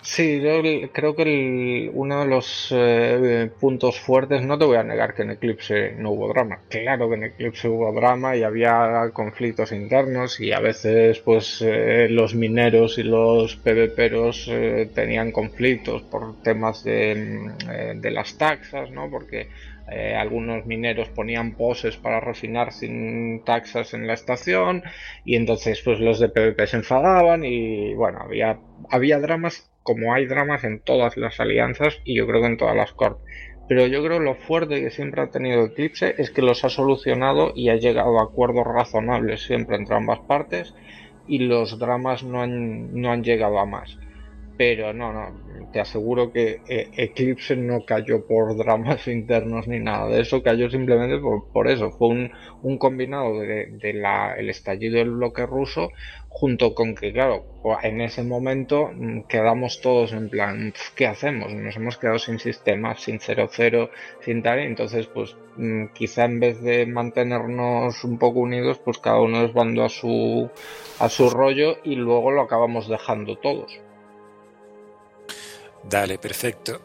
Sí, 0.01 0.41
yo 0.41 0.61
creo 0.93 1.13
que 1.13 1.91
uno 1.93 2.21
de 2.21 2.25
los 2.27 2.69
eh, 2.71 3.51
puntos 3.59 3.99
fuertes, 3.99 4.41
no 4.43 4.57
te 4.57 4.63
voy 4.63 4.77
a 4.77 4.83
negar 4.83 5.13
que 5.13 5.23
en 5.23 5.31
Eclipse 5.31 5.93
no 5.97 6.11
hubo 6.11 6.29
drama. 6.29 6.63
Claro 6.69 7.09
que 7.09 7.15
en 7.15 7.23
Eclipse 7.25 7.67
hubo 7.67 7.91
drama 7.91 8.35
y 8.37 8.43
había 8.43 9.09
conflictos 9.13 9.73
internos 9.73 10.39
y 10.39 10.53
a 10.53 10.59
veces 10.61 11.19
pues 11.19 11.61
eh, 11.61 12.07
los 12.09 12.33
mineros 12.33 12.97
y 12.97 13.03
los 13.03 13.57
PvPeros 13.57 14.47
eh, 14.49 14.89
tenían 14.95 15.31
conflictos 15.33 16.01
por 16.03 16.41
temas 16.43 16.83
de, 16.83 17.51
de 17.95 18.11
las 18.11 18.37
taxas, 18.37 18.91
¿no? 18.91 19.09
Porque 19.09 19.49
eh, 19.91 20.15
algunos 20.15 20.65
mineros 20.65 21.09
ponían 21.09 21.55
poses 21.55 21.97
para 21.97 22.19
refinar 22.19 22.71
sin 22.73 23.43
taxas 23.43 23.93
en 23.93 24.05
la 24.07 24.13
estación 24.13 24.83
y 25.25 25.35
entonces 25.35 25.81
pues 25.83 25.99
los 25.99 26.19
de 26.19 26.29
PvP 26.29 26.67
se 26.67 26.77
enfadaban 26.77 27.43
y 27.43 27.93
bueno, 27.95 28.19
había, 28.21 28.59
había 28.91 29.19
dramas 29.19 29.69
como 29.89 30.13
hay 30.13 30.27
dramas 30.27 30.63
en 30.65 30.81
todas 30.81 31.17
las 31.17 31.39
alianzas 31.39 31.99
y 32.05 32.15
yo 32.15 32.27
creo 32.27 32.41
que 32.41 32.47
en 32.47 32.57
todas 32.57 32.75
las 32.75 32.93
corp. 32.93 33.17
Pero 33.67 33.87
yo 33.87 34.03
creo 34.03 34.19
lo 34.19 34.35
fuerte 34.35 34.81
que 34.81 34.91
siempre 34.91 35.23
ha 35.23 35.31
tenido 35.31 35.65
Eclipse 35.65 36.13
es 36.19 36.29
que 36.29 36.43
los 36.43 36.63
ha 36.63 36.69
solucionado 36.69 37.53
y 37.55 37.69
ha 37.69 37.75
llegado 37.75 38.19
a 38.19 38.25
acuerdos 38.25 38.67
razonables 38.67 39.41
siempre 39.41 39.77
entre 39.77 39.95
ambas 39.95 40.19
partes 40.19 40.75
y 41.27 41.39
los 41.39 41.79
dramas 41.79 42.23
no 42.23 42.43
han, 42.43 43.01
no 43.01 43.11
han 43.11 43.23
llegado 43.23 43.57
a 43.57 43.65
más. 43.65 43.97
Pero 44.59 44.91
no, 44.91 45.13
no, 45.13 45.71
te 45.71 45.79
aseguro 45.79 46.33
que 46.33 46.59
eh, 46.67 46.89
Eclipse 46.97 47.55
no 47.55 47.85
cayó 47.85 48.27
por 48.27 48.57
dramas 48.57 49.07
internos 49.19 49.69
ni 49.69 49.79
nada 49.79 50.09
de 50.09 50.19
eso, 50.19 50.43
cayó 50.43 50.69
simplemente 50.69 51.17
por, 51.53 51.69
eso. 51.69 51.91
Fue 51.91 52.09
un, 52.09 52.31
un 52.61 52.77
combinado 52.77 53.39
del 53.39 53.79
de, 53.79 53.93
la, 53.93 54.35
el 54.35 54.49
estallido 54.49 54.97
del 54.97 55.11
bloque 55.11 55.45
ruso 55.45 55.91
junto 56.27 56.75
con 56.75 56.93
que, 56.93 57.13
claro, 57.13 57.45
en 57.83 58.01
ese 58.01 58.21
momento 58.21 58.91
mm, 58.93 59.21
quedamos 59.29 59.79
todos 59.79 60.11
en 60.11 60.27
plan, 60.27 60.73
¿qué 60.93 61.07
hacemos? 61.07 61.53
Nos 61.53 61.77
hemos 61.77 61.97
quedado 61.97 62.19
sin 62.19 62.37
sistema, 62.37 62.95
sin 62.95 63.19
0-0, 63.19 63.89
sin 64.25 64.43
tal, 64.43 64.59
entonces, 64.59 65.07
pues 65.07 65.37
mm, 65.55 65.85
quizá 65.93 66.25
en 66.25 66.41
vez 66.41 66.61
de 66.61 66.85
mantenernos 66.85 68.03
un 68.03 68.17
poco 68.17 68.39
unidos, 68.39 68.77
pues 68.83 68.97
cada 68.97 69.21
uno 69.21 69.41
desbandó 69.41 69.85
a 69.85 69.89
su, 69.89 70.49
a 70.99 71.07
su 71.07 71.29
rollo 71.29 71.77
y 71.85 71.95
luego 71.95 72.31
lo 72.31 72.41
acabamos 72.41 72.89
dejando 72.89 73.37
todos. 73.37 73.79
Dale, 75.83 76.17
perfecto. 76.17 76.81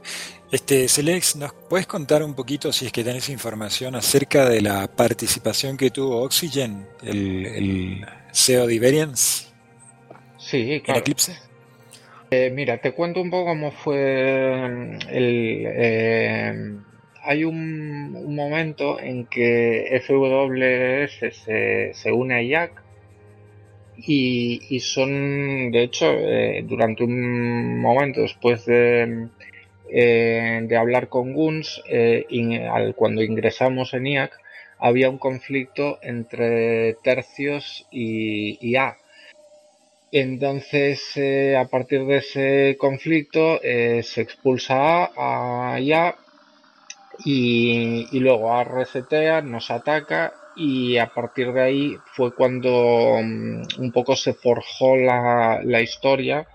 Este, 0.50 0.88
Celex, 0.88 1.36
¿nos 1.36 1.52
puedes 1.68 1.86
contar 1.86 2.22
un 2.22 2.34
poquito, 2.34 2.72
si 2.72 2.86
es 2.86 2.92
que 2.92 3.02
tenés 3.02 3.28
información, 3.28 3.96
acerca 3.96 4.48
de 4.48 4.60
la 4.60 4.86
participación 4.86 5.76
que 5.76 5.90
tuvo 5.90 6.22
Oxygen, 6.22 6.86
el, 7.02 8.04
CEO 8.32 8.66
de 8.66 8.74
Iberians? 8.74 9.52
Sí, 10.38 10.80
claro. 10.84 11.00
Eclipse? 11.00 11.36
Eh, 12.30 12.50
mira, 12.50 12.78
te 12.78 12.92
cuento 12.92 13.20
un 13.20 13.30
poco 13.30 13.46
cómo 13.46 13.72
fue 13.72 14.64
el... 15.10 15.64
Eh, 15.66 16.76
hay 17.24 17.44
un, 17.44 18.34
momento 18.34 19.00
en 19.00 19.26
que 19.26 20.00
FWS 20.06 21.34
se, 21.44 21.94
se 21.94 22.12
une 22.12 22.34
a 22.34 22.42
IAC 22.42 22.83
y, 23.96 24.80
son, 24.80 25.70
de 25.70 25.82
hecho, 25.82 26.06
eh, 26.10 26.64
durante 26.66 27.04
un 27.04 27.80
momento 27.80 28.22
después 28.22 28.64
de, 28.66 29.28
eh, 29.90 30.68
hablar 30.76 31.08
con 31.08 31.32
Guns, 31.32 31.82
eh, 31.88 32.26
cuando 32.96 33.22
ingresamos 33.22 33.94
en 33.94 34.06
IAC, 34.06 34.32
había 34.78 35.08
un 35.08 35.18
conflicto 35.18 35.98
entre 36.02 36.94
tercios 37.04 37.86
y, 37.90 38.76
A. 38.76 38.96
Entonces, 40.12 41.16
a 41.58 41.64
partir 41.66 42.04
de 42.04 42.16
ese 42.18 42.76
conflicto, 42.78 43.60
se 43.60 44.20
expulsa 44.20 45.04
A 45.16 45.74
a 45.74 45.80
y, 47.24 48.06
y 48.12 48.20
luego 48.20 48.52
A 48.54 48.64
resetea, 48.64 49.40
nos 49.40 49.70
ataca 49.70 50.32
y 50.54 50.98
a 50.98 51.12
partir 51.12 51.52
de 51.52 51.62
ahí 51.62 51.98
fue 52.14 52.34
cuando 52.34 52.70
mm, 53.22 53.62
un 53.78 53.92
poco 53.92 54.16
se 54.16 54.34
forjó 54.34 54.96
la, 54.96 55.60
la 55.64 55.80
historia 55.82 56.46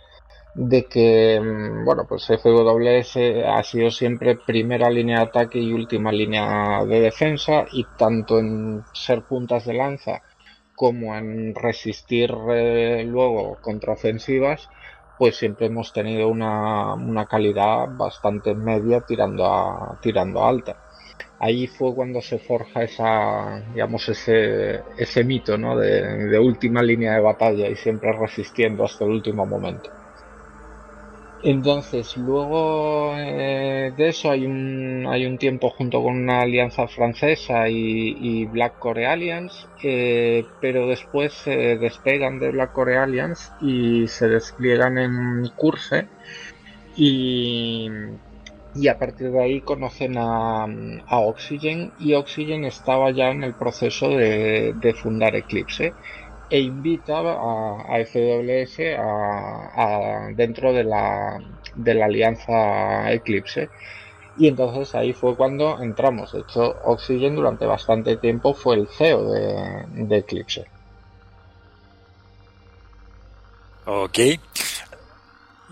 de 0.53 0.87
que 0.87 1.39
mm, 1.41 1.85
bueno 1.85 2.05
pues 2.07 2.25
FWS 2.27 3.17
ha 3.45 3.63
sido 3.63 3.91
siempre 3.91 4.35
primera 4.35 4.89
línea 4.89 5.17
de 5.19 5.23
ataque 5.25 5.59
y 5.59 5.73
última 5.73 6.11
línea 6.11 6.83
de 6.85 6.99
defensa 7.01 7.65
y 7.71 7.85
tanto 7.97 8.39
en 8.39 8.83
ser 8.93 9.23
puntas 9.23 9.65
de 9.65 9.73
lanza 9.73 10.23
como 10.75 11.15
en 11.15 11.53
resistir 11.55 12.31
eh, 12.51 13.03
luego 13.05 13.59
contraofensivas 13.61 14.69
pues 15.17 15.37
siempre 15.37 15.67
hemos 15.67 15.91
tenido 15.93 16.29
una, 16.29 16.93
una 16.95 17.25
calidad 17.27 17.87
bastante 17.89 18.55
media 18.55 19.01
tirando 19.01 19.45
a 19.45 19.97
tirando 20.01 20.45
alta 20.45 20.77
ahí 21.39 21.67
fue 21.67 21.95
cuando 21.95 22.21
se 22.21 22.37
forja 22.37 22.83
esa, 22.83 23.63
digamos, 23.73 24.07
ese, 24.09 24.81
ese 24.97 25.23
mito, 25.23 25.57
¿no? 25.57 25.77
De, 25.77 26.37
última 26.39 26.83
línea 26.83 27.13
de 27.13 27.21
batalla 27.21 27.67
y 27.67 27.75
siempre 27.75 28.11
resistiendo 28.11 28.83
hasta 28.83 29.05
el 29.05 29.11
último 29.11 29.45
momento. 29.45 29.89
Entonces, 31.41 32.17
luego 32.17 33.13
eh, 33.15 33.93
de 33.95 34.09
eso 34.09 34.29
hay 34.29 34.45
un, 34.45 35.07
hay 35.07 35.25
un 35.25 35.37
tiempo 35.37 35.69
junto 35.69 36.03
con 36.03 36.17
una 36.17 36.41
alianza 36.41 36.85
francesa 36.89 37.69
y, 37.69 38.45
Black 38.45 38.77
Core 38.77 39.07
Alliance, 39.07 39.65
eh, 39.81 40.45
pero 40.59 40.87
después 40.87 41.31
se 41.31 41.77
despegan 41.77 42.39
de 42.39 42.51
Black 42.51 42.73
Core 42.73 42.97
Alliance 42.97 43.51
y 43.61 44.05
se 44.09 44.27
despliegan 44.27 44.97
en 44.97 45.47
Curse 45.55 46.07
y 46.97 47.89
y 48.79 48.87
a 48.87 48.97
partir 48.97 49.31
de 49.31 49.43
ahí 49.43 49.61
conocen 49.61 50.15
a, 50.17 50.65
Oxygen 51.09 51.91
y 51.99 52.13
Oxygen 52.13 52.63
estaba 52.63 53.11
ya 53.11 53.29
en 53.29 53.43
el 53.43 53.53
proceso 53.53 54.09
de, 54.09 54.95
fundar 55.01 55.35
Eclipse 55.35 55.93
e 56.49 56.59
invita 56.59 57.19
a, 57.19 58.05
FWS 58.05 58.79
a, 58.97 60.29
dentro 60.33 60.71
de 60.71 60.85
la, 60.85 61.41
de 61.75 61.93
la 61.93 62.05
alianza 62.05 63.11
Eclipse 63.11 63.69
y 64.37 64.47
entonces 64.47 64.95
ahí 64.95 65.11
fue 65.11 65.35
cuando 65.35 65.81
entramos. 65.81 66.31
De 66.31 66.39
hecho, 66.39 66.77
Oxygen 66.85 67.35
durante 67.35 67.65
bastante 67.65 68.15
tiempo 68.15 68.53
fue 68.53 68.77
el 68.77 68.87
CEO 68.87 69.29
de, 69.29 69.85
de 70.05 70.17
Eclipse. 70.17 70.65
Ok. 73.85 74.19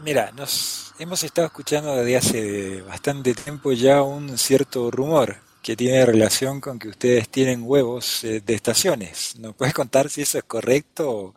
Mira, 0.03 0.32
nos 0.34 0.87
hemos 1.00 1.24
estado 1.24 1.48
escuchando 1.48 1.95
desde 1.95 2.18
hace 2.18 2.82
bastante 2.82 3.34
tiempo 3.34 3.72
ya 3.72 4.02
un 4.02 4.38
cierto 4.38 4.89
rumor 4.91 5.38
que 5.62 5.76
tiene 5.76 6.06
relación 6.06 6.62
con 6.62 6.80
que 6.80 6.88
ustedes 6.89 7.30
tienen 7.30 7.62
huevos 7.64 8.24
eh, 8.24 8.41
de 8.41 8.54
estaciones. 8.54 9.38
¿Nos 9.39 9.56
puedes 9.56 9.74
contar 9.74 10.10
si 10.10 10.22
eso 10.22 10.38
es 10.38 10.43
correcto 10.45 11.36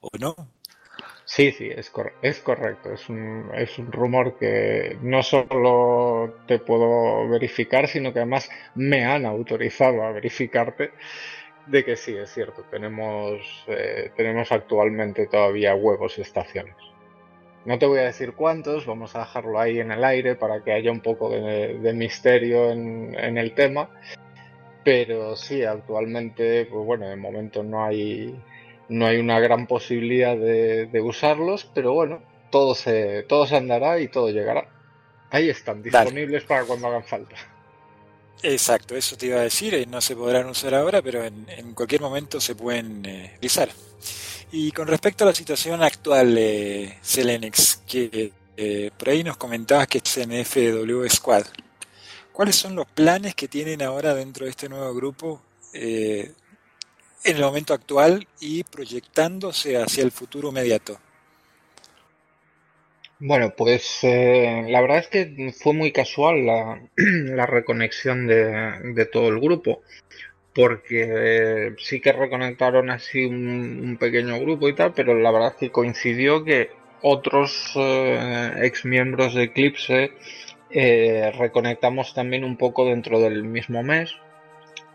o, 0.00 0.10
no? 0.18 0.34
Sí, 1.24 1.50
sí, 1.52 1.70
es, 1.74 1.90
es 2.22 2.38
correcto. 2.40 2.92
Es 2.92 3.08
un, 3.08 3.50
es 3.54 3.78
un 3.78 3.90
rumor 3.90 4.36
que 4.38 4.98
no 5.00 5.22
solo 5.22 6.40
te 6.46 6.58
puedo 6.58 7.28
verificar, 7.28 7.88
sino 7.88 8.12
que 8.12 8.18
además 8.18 8.50
me 8.74 9.04
han 9.04 9.24
autorizado 9.24 10.02
a 10.02 10.12
verificarte 10.12 10.92
de 11.66 11.84
que 11.84 11.96
sí, 11.96 12.14
es 12.14 12.32
cierto. 12.32 12.64
Tenemos, 12.70 13.64
eh, 13.68 14.12
tenemos 14.16 14.52
actualmente 14.52 15.26
todavía 15.26 15.74
huevos 15.74 16.16
de 16.16 16.22
estaciones. 16.22 16.76
No 17.64 17.78
te 17.78 17.86
voy 17.86 17.98
a 17.98 18.04
decir 18.04 18.34
cuántos, 18.34 18.84
vamos 18.84 19.14
a 19.16 19.20
dejarlo 19.20 19.58
ahí 19.58 19.80
en 19.80 19.90
el 19.90 20.04
aire 20.04 20.34
para 20.34 20.62
que 20.62 20.72
haya 20.72 20.90
un 20.90 21.00
poco 21.00 21.30
de, 21.30 21.92
misterio 21.94 22.70
en, 22.70 23.38
el 23.38 23.54
tema. 23.54 23.88
Pero 24.84 25.34
sí, 25.34 25.64
actualmente, 25.64 26.66
pues 26.66 26.84
bueno, 26.84 27.08
de 27.08 27.16
momento 27.16 27.62
no 27.62 27.84
hay, 27.84 28.38
no 28.90 29.06
hay 29.06 29.16
una 29.16 29.40
gran 29.40 29.66
posibilidad 29.66 30.36
de, 30.36 31.00
usarlos, 31.00 31.64
pero 31.74 31.94
bueno, 31.94 32.22
todo 32.50 32.74
se, 32.74 33.22
todo 33.22 33.46
se 33.46 33.56
andará 33.56 33.98
y 33.98 34.08
todo 34.08 34.30
llegará. 34.30 34.68
Ahí 35.30 35.48
están, 35.48 35.82
disponibles 35.82 36.44
para 36.44 36.64
cuando 36.64 36.88
hagan 36.88 37.04
falta. 37.04 37.36
Exacto, 38.42 38.94
eso 38.94 39.16
te 39.16 39.26
iba 39.26 39.38
a 39.38 39.44
decir, 39.44 39.74
eh, 39.74 39.86
no 39.86 40.02
se 40.02 40.14
podrán 40.14 40.46
usar 40.46 40.74
ahora, 40.74 41.00
pero 41.00 41.24
en, 41.24 41.72
cualquier 41.72 42.02
momento 42.02 42.38
se 42.42 42.54
pueden 42.54 43.02
eh. 43.06 43.38
Y 44.56 44.70
con 44.70 44.86
respecto 44.86 45.24
a 45.24 45.26
la 45.26 45.34
situación 45.34 45.82
actual, 45.82 46.36
de 46.36 46.94
Selenex, 47.02 47.82
que 47.88 48.30
eh, 48.56 48.90
por 48.96 49.08
ahí 49.08 49.24
nos 49.24 49.36
comentabas 49.36 49.88
que 49.88 49.98
es 49.98 50.16
en 50.18 50.30
FW 50.44 51.04
Squad, 51.08 51.44
¿cuáles 52.32 52.54
son 52.54 52.76
los 52.76 52.86
planes 52.86 53.34
que 53.34 53.48
tienen 53.48 53.82
ahora 53.82 54.14
dentro 54.14 54.44
de 54.44 54.52
este 54.52 54.68
nuevo 54.68 54.94
grupo 54.94 55.42
en 55.72 56.32
el 57.24 57.40
momento 57.40 57.74
actual 57.74 58.28
y 58.38 58.62
proyectándose 58.62 59.76
hacia 59.76 60.04
el 60.04 60.12
futuro 60.12 60.50
inmediato? 60.50 61.00
Bueno, 63.18 63.54
pues 63.56 64.00
eh, 64.02 64.66
la 64.68 64.80
verdad 64.80 64.98
es 64.98 65.08
que 65.08 65.52
fue 65.58 65.72
muy 65.72 65.92
casual 65.92 66.44
la, 66.44 66.80
reconexión 67.46 68.26
de, 68.28 69.08
todo 69.10 69.30
el 69.30 69.40
grupo, 69.40 69.82
porque 70.54 71.06
eh, 71.08 71.74
sí 71.78 72.00
que 72.00 72.12
reconectaron 72.12 72.90
así 72.90 73.24
un, 73.24 73.96
pequeño 73.98 74.38
grupo 74.40 74.68
y 74.68 74.74
tal, 74.74 74.92
pero 74.94 75.14
la 75.14 75.30
verdad 75.30 75.52
es 75.52 75.56
que 75.56 75.70
coincidió 75.70 76.44
que 76.44 76.70
otros 77.02 77.72
eh, 77.76 78.52
ex 78.62 78.84
miembros 78.84 79.34
de 79.34 79.44
Eclipse 79.44 80.12
reconectamos 81.38 82.14
también 82.14 82.42
un 82.42 82.56
poco 82.56 82.84
dentro 82.84 83.20
del 83.20 83.44
mismo 83.44 83.84
mes 83.84 84.16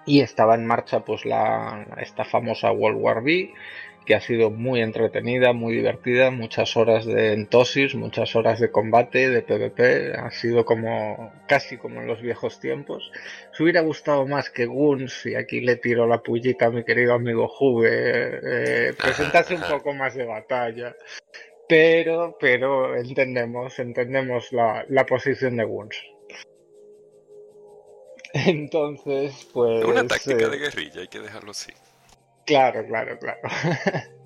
y 0.06 0.22
estaba 0.22 0.56
en 0.56 0.66
marcha 0.66 1.02
pues 1.02 1.24
la 1.24 1.86
esta 2.02 2.26
famosa 2.26 2.72
World 2.72 2.98
War 3.00 3.24
B 3.24 3.54
que 4.10 4.16
ha 4.16 4.22
sido 4.22 4.50
muy 4.50 4.82
entretenida, 4.82 5.54
muy 5.54 5.76
divertida, 5.76 6.32
muchas 6.32 6.76
horas 6.76 7.06
de 7.06 7.34
entosis, 7.34 7.94
muchas 7.94 8.36
horas 8.36 8.60
de 8.60 8.72
combate, 8.72 9.30
de 9.30 9.44
PvP, 9.44 10.18
ha 10.18 10.32
sido 10.32 10.66
como 10.66 11.32
casi 11.48 11.78
como 11.78 12.02
en 12.02 12.08
los 12.08 12.20
viejos 12.20 12.60
tiempos. 12.60 13.12
Se 13.56 13.62
hubiera 13.62 13.82
gustado 13.82 14.26
más 14.26 14.50
que 14.50 14.66
Guns, 14.66 15.28
y 15.28 15.36
aquí 15.36 15.62
le 15.62 15.76
tiro 15.76 16.08
la 16.08 16.24
pullita 16.24 16.66
a 16.66 16.72
mi 16.72 16.84
querido 16.84 17.14
amigo 17.14 17.48
Juve, 17.48 18.40
eh, 18.42 18.94
presentase 19.00 19.54
un 19.54 19.62
poco 19.62 19.94
más 19.94 20.16
de 20.16 20.26
batalla. 20.26 20.96
Pero, 21.68 22.36
pero 22.40 22.96
entendemos, 22.96 23.78
entendemos 23.78 24.52
la, 24.52 24.88
la 24.90 25.06
posición 25.06 25.56
de 25.56 25.66
Guns. 25.66 26.04
Entonces, 28.34 29.48
pues. 29.54 29.86
Una 29.86 30.08
táctica 30.08 30.46
eh, 30.46 30.50
de 30.50 30.58
guerrilla, 30.58 31.02
hay 31.02 31.08
que 31.10 31.20
dejarlo 31.20 31.52
así. 31.52 31.72
Claro, 32.50 32.84
claro, 32.88 33.20
claro. 33.20 33.42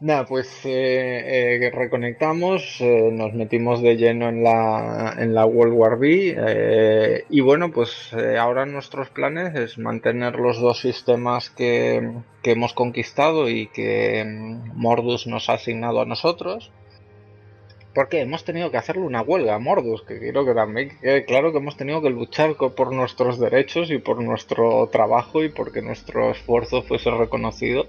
Nada, 0.00 0.24
pues 0.26 0.48
eh, 0.64 1.58
eh, 1.64 1.70
reconectamos, 1.74 2.80
eh, 2.80 3.10
nos 3.12 3.34
metimos 3.34 3.82
de 3.82 3.96
lleno 3.96 4.28
en 4.28 4.44
la, 4.44 5.16
en 5.18 5.34
la 5.34 5.44
World 5.44 5.74
War 5.74 5.98
B 5.98 7.24
y 7.28 7.40
bueno, 7.40 7.72
pues 7.72 8.14
ahora 8.38 8.64
nuestros 8.64 9.10
planes 9.10 9.56
es 9.56 9.76
mantener 9.76 10.36
los 10.36 10.60
dos 10.60 10.80
sistemas 10.80 11.50
que, 11.50 12.12
que 12.44 12.52
hemos 12.52 12.74
conquistado 12.74 13.48
y 13.48 13.66
que 13.68 14.24
mm, 14.24 14.78
Mordus 14.80 15.26
nos 15.26 15.48
ha 15.48 15.54
asignado 15.54 16.00
a 16.00 16.06
nosotros 16.06 16.70
porque 17.94 18.20
hemos 18.20 18.44
tenido 18.44 18.70
que 18.70 18.78
hacerle 18.78 19.02
una 19.02 19.22
huelga 19.22 19.54
a 19.54 19.58
Mordus, 19.58 20.02
que 20.02 20.18
quiero 20.18 20.44
que 20.44 20.54
también 20.54 20.98
quede 21.00 21.24
claro 21.24 21.52
que 21.52 21.58
hemos 21.58 21.76
tenido 21.76 22.00
que 22.00 22.10
luchar 22.10 22.56
por 22.56 22.92
nuestros 22.92 23.38
derechos 23.38 23.90
y 23.90 23.98
por 23.98 24.22
nuestro 24.22 24.88
trabajo 24.90 25.42
y 25.42 25.50
porque 25.50 25.82
nuestro 25.82 26.30
esfuerzo 26.30 26.82
fuese 26.82 27.10
reconocido, 27.10 27.86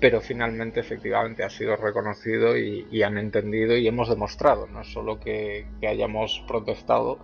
pero 0.00 0.20
finalmente 0.20 0.80
efectivamente 0.80 1.42
ha 1.42 1.50
sido 1.50 1.76
reconocido 1.76 2.56
y, 2.56 3.02
han 3.02 3.18
entendido 3.18 3.76
y 3.76 3.88
hemos 3.88 4.08
demostrado, 4.08 4.66
no 4.68 4.84
solo 4.84 5.18
que, 5.18 5.66
hayamos 5.86 6.44
protestado, 6.46 7.18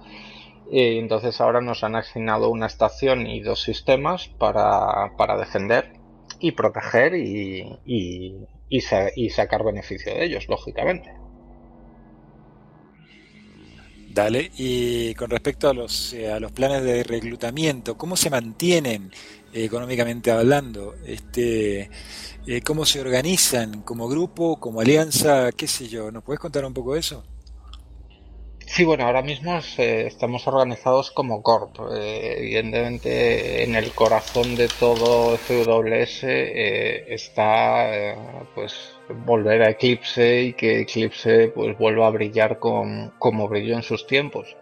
y 0.70 0.98
entonces 0.98 1.40
ahora 1.40 1.60
nos 1.60 1.84
han 1.84 1.94
asignado 1.94 2.50
una 2.50 2.66
estación 2.66 3.26
y 3.26 3.40
dos 3.40 3.62
sistemas 3.62 4.28
para, 4.28 5.10
defender 5.38 5.92
y 6.40 6.52
proteger 6.52 7.14
y, 7.14 7.78
y 7.86 9.30
sacar 9.30 9.64
beneficio 9.64 10.14
de 10.14 10.24
ellos, 10.24 10.48
lógicamente. 10.48 11.27
Dale, 14.10 14.50
y 14.56 15.14
con 15.16 15.28
respecto 15.28 15.68
a 15.68 15.74
los, 15.74 16.14
eh, 16.14 16.32
a 16.32 16.40
los 16.40 16.50
planes 16.50 16.82
de 16.82 17.02
reclutamiento, 17.04 17.98
¿cómo 17.98 18.16
se 18.16 18.30
mantienen 18.30 19.12
eh, 19.52 19.64
económicamente 19.64 20.30
hablando? 20.30 20.94
Este, 21.04 21.90
eh, 22.46 22.62
¿Cómo 22.62 22.86
se 22.86 23.00
organizan 23.02 23.82
como 23.82 24.08
grupo, 24.08 24.58
como 24.58 24.80
alianza? 24.80 25.52
¿Qué 25.52 25.68
sé 25.68 25.88
yo? 25.88 26.10
¿Nos 26.10 26.24
puedes 26.24 26.40
contar 26.40 26.64
un 26.64 26.72
poco 26.72 26.94
de 26.94 27.00
eso? 27.00 27.22
Sí, 28.70 28.84
bueno, 28.84 29.04
ahora 29.06 29.22
mismo 29.22 29.58
estamos 29.78 30.46
organizados 30.46 31.10
como 31.10 31.42
Corp. 31.42 31.74
evidentemente, 31.90 33.64
en 33.64 33.74
el 33.74 33.94
corazón 33.94 34.56
de 34.56 34.68
todo 34.68 35.34
FWS 35.34 36.22
está, 37.14 38.14
pues, 38.54 38.94
volver 39.08 39.62
a 39.62 39.70
Eclipse 39.70 40.42
y 40.42 40.52
que 40.52 40.80
Eclipse 40.82 41.48
pues 41.54 41.76
vuelva 41.78 42.06
a 42.08 42.10
brillar 42.10 42.58
como 42.58 43.48
brilló 43.48 43.74
en 43.74 43.82
sus 43.82 44.06
tiempos. 44.06 44.54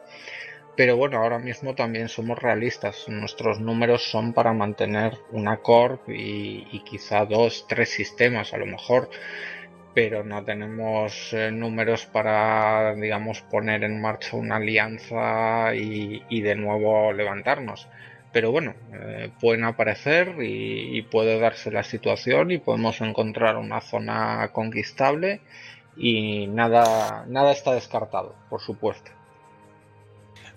Pero 0.77 0.97
bueno, 0.97 1.19
ahora 1.19 1.39
mismo 1.39 1.75
también 1.75 2.09
somos 2.09 2.39
realistas. 2.39 3.09
Nuestros 3.09 3.61
números 3.61 4.11
son 4.11 4.33
para 4.35 4.53
mantener 4.53 5.19
una 5.33 5.59
Corp 5.63 6.09
y, 6.09 6.81
quizá 6.85 7.25
dos, 7.27 7.67
tres 7.69 7.91
sistemas 7.91 8.53
a 8.55 8.59
lo 8.59 8.67
mejor. 8.67 9.09
Pero 9.97 10.23
no 10.23 10.45
tenemos 10.45 11.33
eh, 11.33 11.51
números 11.51 12.07
para, 12.07 12.95
digamos, 12.95 13.41
poner 13.41 13.83
en 13.83 14.01
marcha 14.01 14.37
una 14.37 14.57
alianza 14.57 15.75
y 15.75 16.41
de 16.41 16.55
nuevo 16.55 17.13
levantarnos 17.13 17.89
pero 18.37 18.53
bueno, 18.53 18.75
eh, 18.93 19.31
pueden 19.41 19.65
aparecer 19.65 20.37
y, 20.43 21.01
puede 21.11 21.41
darse 21.41 21.71
la 21.71 21.83
situación 21.83 22.51
y 22.51 22.59
podemos 22.59 23.01
encontrar 23.01 23.57
una 23.57 23.81
zona 23.81 24.51
conquistable 24.53 25.41
y 25.97 26.47
nada, 26.47 27.25
nada 27.29 27.53
está 27.53 27.73
descartado, 27.73 28.35
por 28.51 28.61
supuesto. 28.61 29.11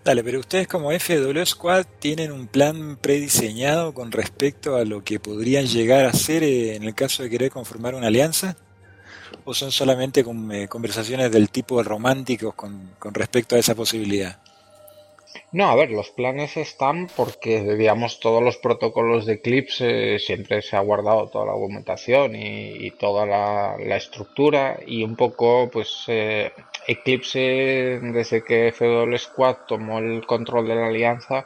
Dale, 0.03 0.25
pero 0.25 0.41
ustedes 0.41 0.67
como 0.67 0.91
FW 0.91 1.45
Squad 1.45 1.85
tienen 1.99 2.33
un 2.33 2.47
plan 2.47 2.97
prediseñado 2.97 3.93
con 3.93 4.11
respecto 4.11 4.75
a 4.75 4.83
lo 4.83 5.05
que 5.05 5.21
podrían 5.21 5.65
llegar 5.65 6.03
a 6.03 6.11
ser 6.11 6.43
eh, 6.43 6.75
en 6.75 6.83
el 6.83 6.93
caso 6.93 7.23
de 7.23 7.29
querer 7.29 7.49
conformar 7.49 7.95
una 7.95 8.07
alianza? 8.07 8.57
¿O 9.45 9.53
son 9.53 9.71
solamente 9.71 10.21
eh, 10.21 10.67
conversaciones 10.67 11.31
del 11.31 11.49
tipo 11.49 11.81
románticos 11.83 12.53
con 12.55 13.13
respecto 13.13 13.55
a 13.55 13.59
esa 13.59 13.75
posibilidad? 13.75 14.39
No, 15.51 15.69
a 15.69 15.75
ver, 15.75 15.89
los 15.91 16.11
planes 16.11 16.57
están 16.57 17.07
porque, 17.15 17.61
digamos, 17.75 18.19
todos 18.19 18.41
los 18.43 18.57
protocolos 18.57 19.25
de 19.25 19.33
Eclipse 19.33 20.19
siempre 20.19 20.61
se 20.61 20.75
ha 20.75 20.79
guardado 20.81 21.27
toda 21.27 21.45
la 21.45 21.53
documentación 21.53 22.35
y, 22.35 22.91
toda 22.91 23.25
la, 23.25 23.95
estructura 23.95 24.79
y 24.85 25.03
un 25.03 25.15
poco, 25.15 25.69
pues, 25.71 26.03
eh, 26.07 26.51
Eclipse, 26.87 27.99
desde 28.01 28.43
que 28.43 28.71
FW 28.71 29.17
Squad 29.17 29.57
tomó 29.67 29.99
el 29.99 30.25
control 30.27 30.67
de 30.67 30.75
la 30.75 30.87
alianza, 30.87 31.45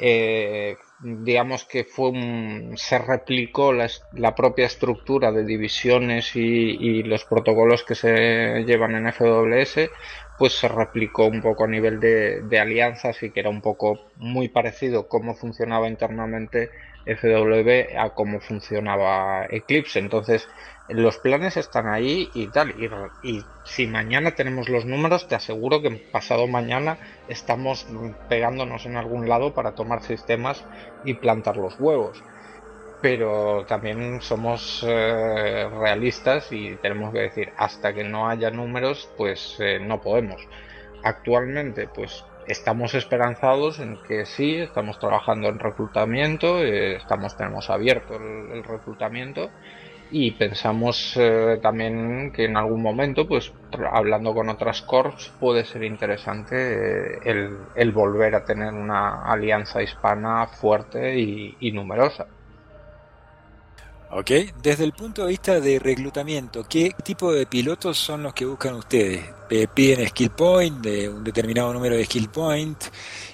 eh, 0.00 0.76
digamos 1.02 1.64
que 1.64 1.84
fue 1.84 2.10
un, 2.10 2.74
se 2.76 2.98
replicó 2.98 3.72
la, 3.72 4.34
propia 4.36 4.66
estructura 4.66 5.32
de 5.32 5.44
divisiones 5.44 6.36
y, 6.36 6.40
y, 6.40 7.02
los 7.02 7.24
protocolos 7.24 7.82
que 7.82 7.94
se 7.96 8.64
llevan 8.64 8.94
en 8.94 9.12
FWS 9.12 9.90
pues 10.38 10.54
se 10.54 10.66
replicó 10.66 11.26
un 11.26 11.40
poco 11.40 11.64
a 11.64 11.68
nivel 11.68 12.00
de, 12.00 12.58
alianzas 12.58 13.22
y 13.22 13.30
que 13.30 13.38
era 13.38 13.48
un 13.50 13.60
poco 13.60 14.00
muy 14.16 14.48
parecido 14.48 15.06
cómo 15.06 15.34
funcionaba 15.34 15.88
internamente 15.88 16.70
FW 17.04 17.96
a 17.98 18.10
cómo 18.14 18.40
funcionaba 18.40 19.46
Eclipse. 19.50 19.98
Entonces, 19.98 20.48
los 20.88 21.18
planes 21.18 21.56
están 21.56 21.86
ahí 21.88 22.30
y 22.34 22.48
tal. 22.50 22.74
Y, 23.22 23.48
si 23.64 23.86
mañana 23.86 24.34
tenemos 24.34 24.68
los 24.68 24.84
números, 24.86 25.28
te 25.28 25.36
aseguro 25.36 25.82
que 25.82 25.90
pasado 26.10 26.48
mañana 26.48 26.98
estamos 27.28 27.86
pegándonos 28.28 28.86
en 28.86 28.96
algún 28.96 29.28
lado 29.28 29.54
para 29.54 29.74
tomar 29.74 30.02
sistemas 30.02 30.66
y 31.02 31.14
plantar 31.14 31.56
los 31.56 31.78
huevos 31.78 32.24
pero 33.00 33.66
también 33.66 34.20
somos 34.22 34.84
eh, 34.86 35.68
realistas 35.68 36.52
y 36.52 36.76
tenemos 36.78 37.12
que 37.12 37.20
decir 37.20 37.52
hasta 37.56 37.92
que 37.92 38.04
no 38.04 38.28
haya 38.28 38.50
números 38.50 39.12
pues 39.16 39.56
eh, 39.58 39.80
no 39.80 40.00
podemos 40.00 40.48
actualmente 41.02 41.88
pues 41.88 42.31
estamos 42.46 42.94
esperanzados 42.94 43.78
en 43.78 43.98
que 44.06 44.26
sí 44.26 44.56
estamos 44.56 44.98
trabajando 44.98 45.48
en 45.48 45.58
reclutamiento 45.58 46.62
eh, 46.62 46.96
estamos 46.96 47.36
tenemos 47.36 47.70
abierto 47.70 48.16
el, 48.16 48.64
reclutamiento 48.64 49.50
y 50.10 50.32
pensamos 50.32 51.18
también 51.62 52.32
que 52.32 52.44
en 52.44 52.58
algún 52.58 52.82
momento 52.82 53.26
pues 53.26 53.50
hablando 53.90 54.34
con 54.34 54.50
otras 54.50 54.82
corps 54.82 55.32
puede 55.40 55.64
ser 55.64 55.84
interesante 55.84 57.18
el, 57.30 57.92
volver 57.92 58.34
a 58.34 58.44
tener 58.44 58.74
una 58.74 59.24
alianza 59.24 59.82
hispana 59.82 60.48
fuerte 60.48 61.18
y 61.18 61.72
numerosa 61.72 62.26
Ok, 64.14 64.30
desde 64.62 64.84
el 64.84 64.92
punto 64.92 65.22
de 65.22 65.28
vista 65.28 65.58
de 65.58 65.78
reclutamiento, 65.78 66.66
¿qué 66.68 66.94
tipo 67.02 67.32
de 67.32 67.46
pilotos 67.46 67.96
son 67.96 68.22
los 68.22 68.34
que 68.34 68.44
buscan 68.44 68.74
ustedes? 68.74 69.24
Eh, 69.48 69.66
¿Piden 69.72 70.06
skill 70.06 70.28
point, 70.28 70.82
de 70.82 71.08
un 71.08 71.24
determinado 71.24 71.72
número 71.72 71.96
de 71.96 72.04
skill 72.04 72.28
point? 72.28 72.76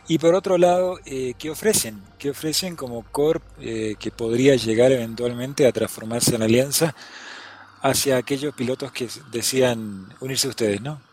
Y 0.06 0.18
por 0.18 0.36
otro 0.36 0.56
lado, 0.56 1.00
eh, 1.04 1.34
¿qué 1.36 1.50
ofrecen? 1.50 2.00
¿Qué 2.16 2.30
ofrecen 2.30 2.76
como 2.76 3.02
corp 3.10 3.42
eh, 3.58 3.96
que 3.98 4.12
podría 4.12 4.54
llegar 4.54 4.92
eventualmente 4.92 5.66
a 5.66 5.72
transformarse 5.72 6.36
en 6.36 6.42
alianza 6.42 6.94
hacia 7.82 8.16
aquellos 8.16 8.54
pilotos 8.54 8.92
que 8.92 9.08
decidan 9.32 10.14
unirse 10.20 10.46
a 10.46 10.50
ustedes, 10.50 10.80
¿no? 10.80 11.07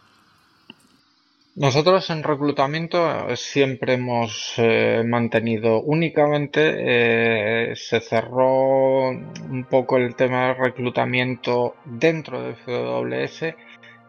Nosotros 1.55 2.09
en 2.09 2.21
reclutamiento 2.23 3.33
siempre 3.37 3.93
hemos 3.93 4.55
eh, 4.57 5.03
mantenido 5.05 5.81
únicamente, 5.81 7.71
eh, 7.71 7.75
se 7.77 8.01
cerró 8.01 9.11
un 9.11 9.65
poco 9.69 9.95
el 9.95 10.15
tema 10.17 10.47
del 10.47 10.57
reclutamiento 10.57 11.77
dentro 11.85 12.41
de 12.43 12.55
FWS 12.55 13.55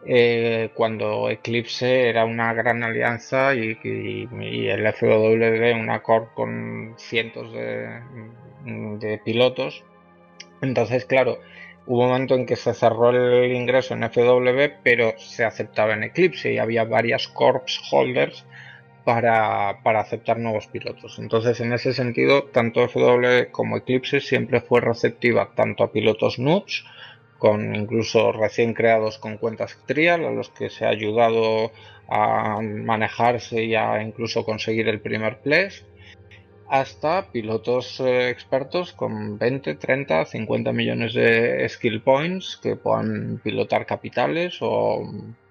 eh, 0.05 0.71
cuando 0.73 1.29
Eclipse 1.29 2.09
era 2.09 2.25
una 2.25 2.53
gran 2.53 2.83
alianza 2.83 3.55
y, 3.55 3.77
el 4.69 4.93
FW 4.93 5.79
una 5.81 6.03
corp 6.03 6.33
con 6.33 6.95
cientos 6.97 7.53
de 7.53 9.21
pilotos. 9.23 9.85
Entonces, 10.61 11.05
claro, 11.05 11.37
Hubo 11.87 12.03
un 12.03 12.09
momento 12.09 12.35
en 12.35 12.45
que 12.45 12.57
se 12.57 12.73
cerró 12.73 13.11
el 13.11 13.55
ingreso 13.55 13.93
en 13.93 14.03
FW, 14.03 14.81
pero 14.83 15.13
se 15.17 15.45
aceptaba 15.45 15.93
en 15.93 16.03
Eclipse 16.03 16.51
y 16.51 16.57
había 16.57 16.83
varias 16.83 17.29
corps 17.29 17.81
holders 17.89 18.45
para, 19.05 19.69
aceptar 19.69 20.37
nuevos 20.37 20.67
pilotos. 20.67 21.17
Entonces, 21.17 21.61
en 21.61 21.71
ese 21.71 21.93
sentido, 21.93 22.43
tanto 22.43 22.85
FW 22.85 23.51
como 23.51 23.77
Eclipse 23.77 24.19
siempre 24.19 24.59
fue 24.59 24.81
receptiva 24.81 25.53
tanto 25.55 25.85
a 25.85 25.93
pilotos 25.93 26.39
noobs, 26.39 26.83
con 27.37 27.73
incluso 27.73 28.33
recién 28.33 28.73
creados 28.73 29.17
con 29.17 29.37
cuentas 29.37 29.77
trial, 29.85 30.25
a 30.25 30.31
los 30.31 30.49
que 30.49 30.69
se 30.69 30.85
ha 30.85 30.89
ayudado 30.89 31.71
a 32.09 32.59
manejarse 32.61 33.63
y 33.63 33.75
a 33.75 34.01
incluso 34.01 34.43
conseguir 34.43 34.89
el 34.89 34.99
primer 34.99 35.39
place, 35.39 35.85
hasta 36.69 37.31
pilotos 37.31 37.99
eh, 37.99 38.29
expertos 38.29 38.93
con 38.93 39.37
20, 39.37 39.75
30, 39.75 40.25
50 40.25 40.73
millones 40.73 41.13
de 41.13 41.67
skill 41.69 42.01
points 42.01 42.59
que 42.61 42.75
puedan 42.75 43.39
pilotar 43.43 43.85
capitales 43.85 44.57
o 44.61 45.01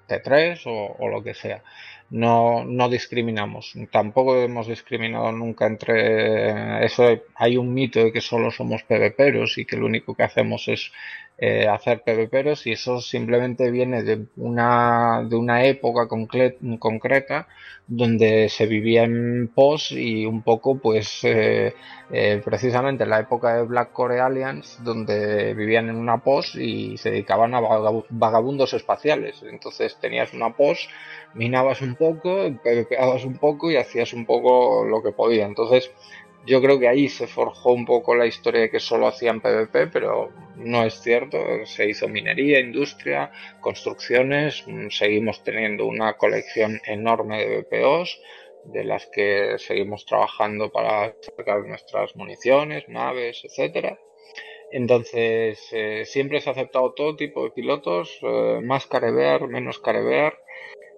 T3 0.09 0.63
o, 0.67 1.09
lo 1.09 1.23
que 1.23 1.35
sea. 1.35 1.63
No, 2.11 2.65
no 2.65 2.89
discriminamos. 2.89 3.75
Tampoco 3.91 4.41
hemos 4.41 4.69
discriminado 4.69 5.33
nunca 5.33 5.67
entre 5.67 6.85
eso. 6.85 7.21
Hay 7.35 7.57
un 7.57 7.75
mito 7.75 7.99
de 8.05 8.13
que 8.13 8.21
solo 8.21 8.51
somos 8.51 8.85
PvPeros 8.85 9.59
y 9.59 9.65
que 9.65 9.77
lo 9.77 9.87
único 9.87 10.15
que 10.15 10.23
hacemos 10.23 10.69
es 10.69 10.93
eh, 11.39 11.69
hacer 11.69 12.03
PvPeros 12.03 12.67
y 12.67 12.73
eso 12.73 13.01
simplemente 13.03 13.71
viene 13.71 14.03
de 14.03 14.25
una, 14.37 15.23
de 15.29 15.37
una 15.37 15.67
época 15.67 16.09
concreta 16.09 17.47
donde 17.87 18.49
se 18.49 18.65
vivía 18.65 19.05
en 19.05 19.49
POS 19.55 19.93
y 19.93 20.25
un 20.25 20.43
poco 20.43 20.79
pues 20.79 21.21
eh, 21.25 21.75
eh, 22.11 22.41
precisamente 22.43 23.05
en 23.05 23.11
la 23.11 23.21
época 23.21 23.55
de 23.55 23.63
Black 23.65 23.93
Core 23.93 24.21
Alliance 24.21 24.83
donde 24.83 25.53
vivían 25.53 25.91
en 25.91 25.97
una 25.97 26.25
POS 26.25 26.57
y 26.57 26.97
se 26.97 27.11
dedicaban 27.11 27.55
a 27.55 27.61
vagabundos 28.09 28.73
espaciales. 28.73 29.43
Entonces 29.43 29.99
tenías 30.01 30.33
una 30.33 30.57
POS 30.57 30.89
minabas 31.35 31.83
un 31.83 31.97
poco, 31.97 32.51
PvPabas 32.65 33.25
un 33.25 33.37
poco 33.37 33.71
y 33.71 33.77
hacías 33.77 34.15
un 34.15 34.25
poco 34.25 34.85
lo 34.85 35.03
que 35.03 35.13
podía. 35.13 35.45
Entonces 35.45 35.91
yo 36.47 36.61
creo 36.63 36.79
que 36.79 36.89
ahí 36.89 37.09
se 37.09 37.27
forjó 37.27 37.73
un 37.73 37.85
poco 37.85 38.15
la 38.15 38.27
historia 38.27 38.63
de 38.63 38.71
que 38.71 38.81
solo 38.81 39.07
hacían 39.09 39.41
PvP, 39.41 39.89
pero 39.89 40.31
no 40.57 40.85
es 40.85 41.01
cierto. 41.01 41.39
Se 41.65 41.89
hizo 41.89 42.09
minería, 42.09 42.61
industria, 42.61 43.31
construcciones. 43.61 44.65
Mm, 44.67 44.89
seguimos 44.91 45.43
teniendo 45.45 45.87
una 45.87 46.15
colección 46.15 46.81
enorme 46.87 47.45
de 47.45 47.63
BPOs 47.63 48.21
de 48.65 48.85
las 48.85 49.07
que 49.07 49.57
seguimos 49.59 50.07
trabajando 50.07 50.71
para 50.71 51.15
sacar 51.37 51.65
nuestras 51.67 52.17
municiones, 52.17 52.89
naves, 52.89 53.43
etcétera. 53.45 53.99
Entonces, 54.73 55.69
eh, 55.73 56.05
siempre 56.05 56.41
se 56.41 56.51
ha 56.51 56.53
aceptado 56.53 56.93
todo 56.93 57.17
tipo 57.17 57.45
de 57.45 57.51
pilotos, 57.51 58.19
eh, 58.23 58.61
más 58.63 58.87
carebear, 58.87 59.47
menos 59.49 59.79
carebear, 59.79 60.37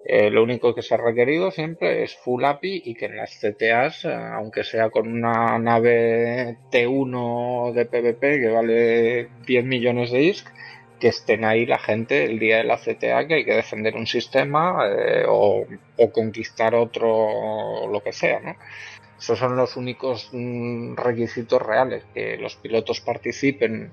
eh, 0.05 0.29
lo 0.29 0.43
único 0.43 0.73
que 0.73 0.81
se 0.81 0.93
ha 0.95 0.97
requerido 0.97 1.51
siempre 1.51 2.03
es 2.03 2.15
Full 2.15 2.43
API 2.45 2.83
y 2.85 2.95
que 2.95 3.05
en 3.05 3.17
las 3.17 3.37
CTAs, 3.37 4.05
eh, 4.05 4.13
aunque 4.13 4.63
sea 4.63 4.89
con 4.89 5.07
una 5.07 5.59
nave 5.59 6.57
T1 6.71 7.73
de 7.73 7.85
PvP 7.85 8.39
que 8.39 8.49
vale 8.49 9.29
10 9.45 9.65
millones 9.65 10.11
de 10.11 10.21
ISK, 10.23 10.47
que 10.99 11.09
estén 11.09 11.45
ahí 11.45 11.65
la 11.65 11.79
gente 11.79 12.25
el 12.25 12.39
día 12.39 12.57
de 12.57 12.63
la 12.63 12.77
CTA 12.77 13.27
que 13.27 13.35
hay 13.35 13.45
que 13.45 13.55
defender 13.55 13.95
un 13.95 14.07
sistema 14.07 14.79
eh, 14.87 15.25
o, 15.27 15.65
conquistar 16.13 16.75
otro, 16.75 17.87
lo 17.87 18.01
que 18.01 18.13
sea, 18.13 18.39
¿no? 18.39 18.55
Esos 19.17 19.37
son 19.37 19.57
los 19.57 19.75
únicos 19.75 20.29
mm, 20.31 20.95
requisitos 20.95 21.61
reales, 21.61 22.05
que 22.13 22.37
los 22.37 22.55
pilotos 22.55 23.01
participen 23.01 23.91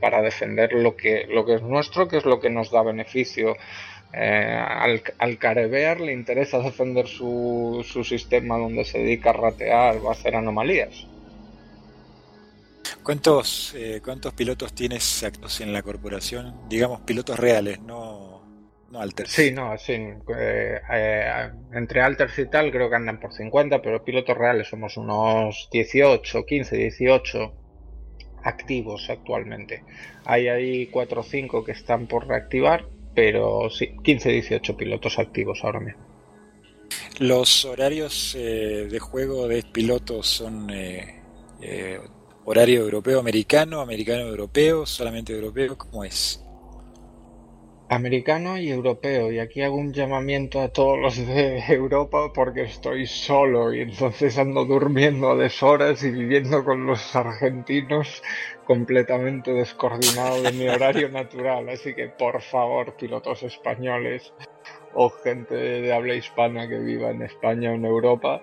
para 0.00 0.22
defender 0.22 0.72
lo 0.72 0.96
que, 0.96 1.26
lo 1.28 1.44
que 1.44 1.54
es 1.54 1.62
nuestro, 1.62 2.06
que 2.06 2.18
es 2.18 2.24
lo 2.24 2.38
que 2.38 2.50
nos 2.50 2.70
da 2.70 2.82
beneficio 2.84 3.56
eh, 4.12 4.64
al, 4.68 5.02
al, 5.18 5.38
carebear 5.38 6.00
le 6.00 6.12
interesa 6.12 6.58
defender 6.58 7.06
su, 7.06 7.86
su, 7.86 8.02
sistema 8.02 8.58
donde 8.58 8.84
se 8.84 8.98
dedica 8.98 9.30
a 9.30 9.34
ratear 9.34 9.98
o 9.98 10.08
a 10.08 10.12
hacer 10.12 10.34
anomalías. 10.34 11.06
¿Cuántos, 13.04 13.74
eh, 13.76 14.00
¿Cuántos 14.04 14.34
pilotos 14.34 14.74
tienes 14.74 15.22
actos 15.22 15.60
en 15.60 15.72
la 15.72 15.82
corporación? 15.82 16.68
Digamos 16.68 17.02
pilotos 17.02 17.38
reales, 17.38 17.80
no, 17.80 18.42
no 18.90 19.00
alters. 19.00 19.30
Sí, 19.30 19.52
no, 19.52 19.78
sí. 19.78 19.92
Eh, 20.36 20.80
entre 21.72 22.02
alters 22.02 22.36
y 22.40 22.46
tal 22.46 22.72
creo 22.72 22.90
que 22.90 22.96
andan 22.96 23.20
por 23.20 23.32
50, 23.32 23.80
pero 23.80 24.04
pilotos 24.04 24.36
reales 24.36 24.68
somos 24.68 24.96
unos 24.96 25.68
18, 25.70 26.44
15, 26.44 26.76
18 26.76 27.52
activos 28.42 29.08
actualmente. 29.08 29.84
Hay 30.24 30.48
ahí 30.48 30.86
4 30.88 31.20
o 31.20 31.24
5 31.24 31.64
que 31.64 31.72
están 31.72 32.08
por 32.08 32.26
reactivar 32.26 32.86
pero 33.14 33.68
sí, 33.70 33.90
15-18 34.02 34.76
pilotos 34.76 35.18
activos 35.18 35.60
ahora 35.62 35.80
mismo. 35.80 36.10
¿Los 37.18 37.64
horarios 37.64 38.34
eh, 38.38 38.88
de 38.90 38.98
juego 38.98 39.46
de 39.46 39.62
pilotos 39.62 40.26
son 40.26 40.70
eh, 40.70 41.22
eh, 41.60 42.00
horario 42.44 42.80
europeo-americano, 42.80 43.80
americano-europeo, 43.80 44.86
solamente 44.86 45.32
europeo? 45.34 45.76
¿Cómo 45.76 46.04
es? 46.04 46.42
Americano 47.90 48.56
y 48.56 48.70
europeo. 48.70 49.32
Y 49.32 49.40
aquí 49.40 49.62
hago 49.62 49.74
un 49.74 49.92
llamamiento 49.92 50.60
a 50.60 50.68
todos 50.68 50.96
los 50.96 51.26
de 51.26 51.58
Europa 51.68 52.32
porque 52.32 52.62
estoy 52.62 53.04
solo 53.04 53.74
y 53.74 53.80
entonces 53.80 54.38
ando 54.38 54.64
durmiendo 54.64 55.30
a 55.30 55.34
deshoras 55.34 56.04
y 56.04 56.12
viviendo 56.12 56.64
con 56.64 56.86
los 56.86 57.16
argentinos 57.16 58.22
completamente 58.64 59.52
descoordinado 59.52 60.40
de 60.40 60.52
mi 60.52 60.68
horario 60.68 61.08
natural. 61.10 61.68
Así 61.68 61.92
que 61.92 62.06
por 62.06 62.40
favor, 62.40 62.94
pilotos 62.94 63.42
españoles 63.42 64.32
o 64.94 65.10
gente 65.10 65.56
de 65.56 65.92
habla 65.92 66.14
hispana 66.14 66.68
que 66.68 66.78
viva 66.78 67.10
en 67.10 67.22
España 67.22 67.72
o 67.72 67.74
en 67.74 67.86
Europa, 67.86 68.40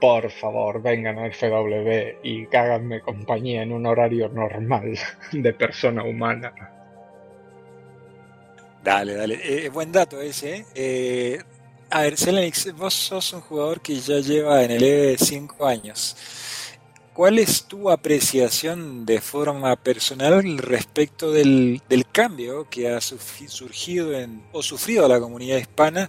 por 0.00 0.30
favor, 0.30 0.80
vengan 0.80 1.18
a 1.18 1.30
FW 1.30 2.20
y 2.22 2.46
cáganme 2.46 3.02
compañía 3.02 3.62
en 3.62 3.72
un 3.72 3.84
horario 3.84 4.30
normal 4.30 4.94
de 5.32 5.52
persona 5.52 6.02
humana. 6.02 6.79
Dale, 8.82 9.14
dale. 9.14 9.40
Eh, 9.42 9.68
buen 9.68 9.92
dato 9.92 10.20
ese. 10.20 10.56
¿eh? 10.56 10.66
eh 10.74 11.42
a 11.92 12.02
ver, 12.02 12.16
Selenix, 12.16 12.72
vos 12.76 12.94
sos 12.94 13.32
un 13.32 13.40
jugador 13.40 13.80
que 13.80 13.98
ya 13.98 14.20
lleva 14.20 14.62
en 14.62 14.70
el 14.70 14.82
E 14.84 15.18
5 15.18 15.66
años. 15.66 16.16
¿Cuál 17.12 17.40
es 17.40 17.64
tu 17.64 17.90
apreciación 17.90 19.04
de 19.04 19.20
forma 19.20 19.74
personal 19.74 20.58
respecto 20.58 21.32
del, 21.32 21.82
cambio 22.12 22.68
que 22.70 22.88
ha 22.88 23.00
surgido 23.00 24.14
en, 24.14 24.44
o 24.52 24.62
sufrido 24.62 25.08
la 25.08 25.18
comunidad 25.18 25.58
hispana 25.58 26.08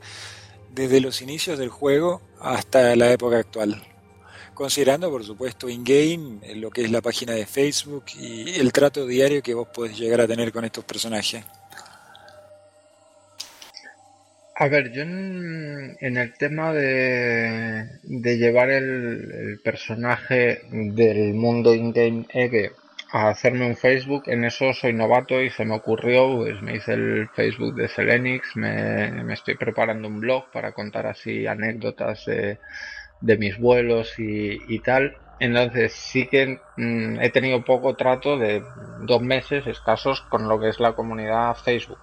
desde 0.69 1.01
los 1.01 1.21
inicios 1.23 1.57
del 1.57 1.69
juego 1.69 2.21
hasta 2.39 2.95
la 2.95 3.11
época 3.11 3.39
actual? 3.39 3.81
Considerando, 4.53 5.09
por 5.09 5.25
supuesto, 5.25 5.67
in-game, 5.67 6.39
eh, 6.43 6.55
lo 6.55 6.69
que 6.69 6.83
es 6.83 6.91
la 6.91 7.01
página 7.01 7.33
de 7.33 7.47
Facebook 7.47 8.05
y 8.19 8.51
el 8.59 8.71
trato 8.71 9.07
diario 9.07 9.41
que 9.41 9.55
vos 9.55 9.67
podés 9.73 9.97
llegar 9.97 10.21
a 10.21 10.27
tener 10.27 10.53
con 10.53 10.63
estos 10.63 10.85
personajes. 10.85 11.43
A 14.61 14.67
ver, 14.67 14.91
yo 14.91 15.01
en, 15.01 15.97
el 15.99 16.33
tema 16.37 16.71
de, 16.71 17.87
llevar 18.03 18.69
el, 18.69 19.59
personaje 19.63 20.61
del 20.69 21.33
mundo 21.33 21.73
in-game 21.73 22.27
EVE 22.29 22.71
a 23.11 23.29
hacerme 23.29 23.65
un 23.65 23.75
Facebook, 23.75 24.25
en 24.27 24.45
eso 24.45 24.71
soy 24.73 24.93
novato 24.93 25.41
y 25.41 25.49
se 25.49 25.65
me 25.65 25.73
ocurrió, 25.73 26.37
pues 26.37 26.61
me 26.61 26.75
hice 26.75 26.93
el 26.93 27.27
Facebook 27.29 27.73
de 27.73 27.87
Selenix, 27.87 28.55
me, 28.55 29.33
estoy 29.33 29.55
preparando 29.55 30.07
un 30.07 30.19
blog 30.19 30.51
para 30.51 30.73
contar 30.73 31.07
así 31.07 31.47
anécdotas 31.47 32.23
de, 32.27 32.59
mis 33.39 33.57
vuelos 33.57 34.13
y, 34.19 34.77
tal. 34.81 35.17
Entonces 35.39 35.91
sí 35.93 36.27
que 36.27 36.59
mm, 36.77 37.19
he 37.19 37.31
tenido 37.31 37.65
poco 37.65 37.95
trato 37.95 38.37
de 38.37 38.61
dos 39.07 39.23
meses 39.23 39.65
escasos 39.65 40.21
con 40.29 40.47
lo 40.47 40.59
que 40.59 40.69
es 40.69 40.79
la 40.79 40.93
comunidad 40.93 41.55
Facebook. 41.55 41.97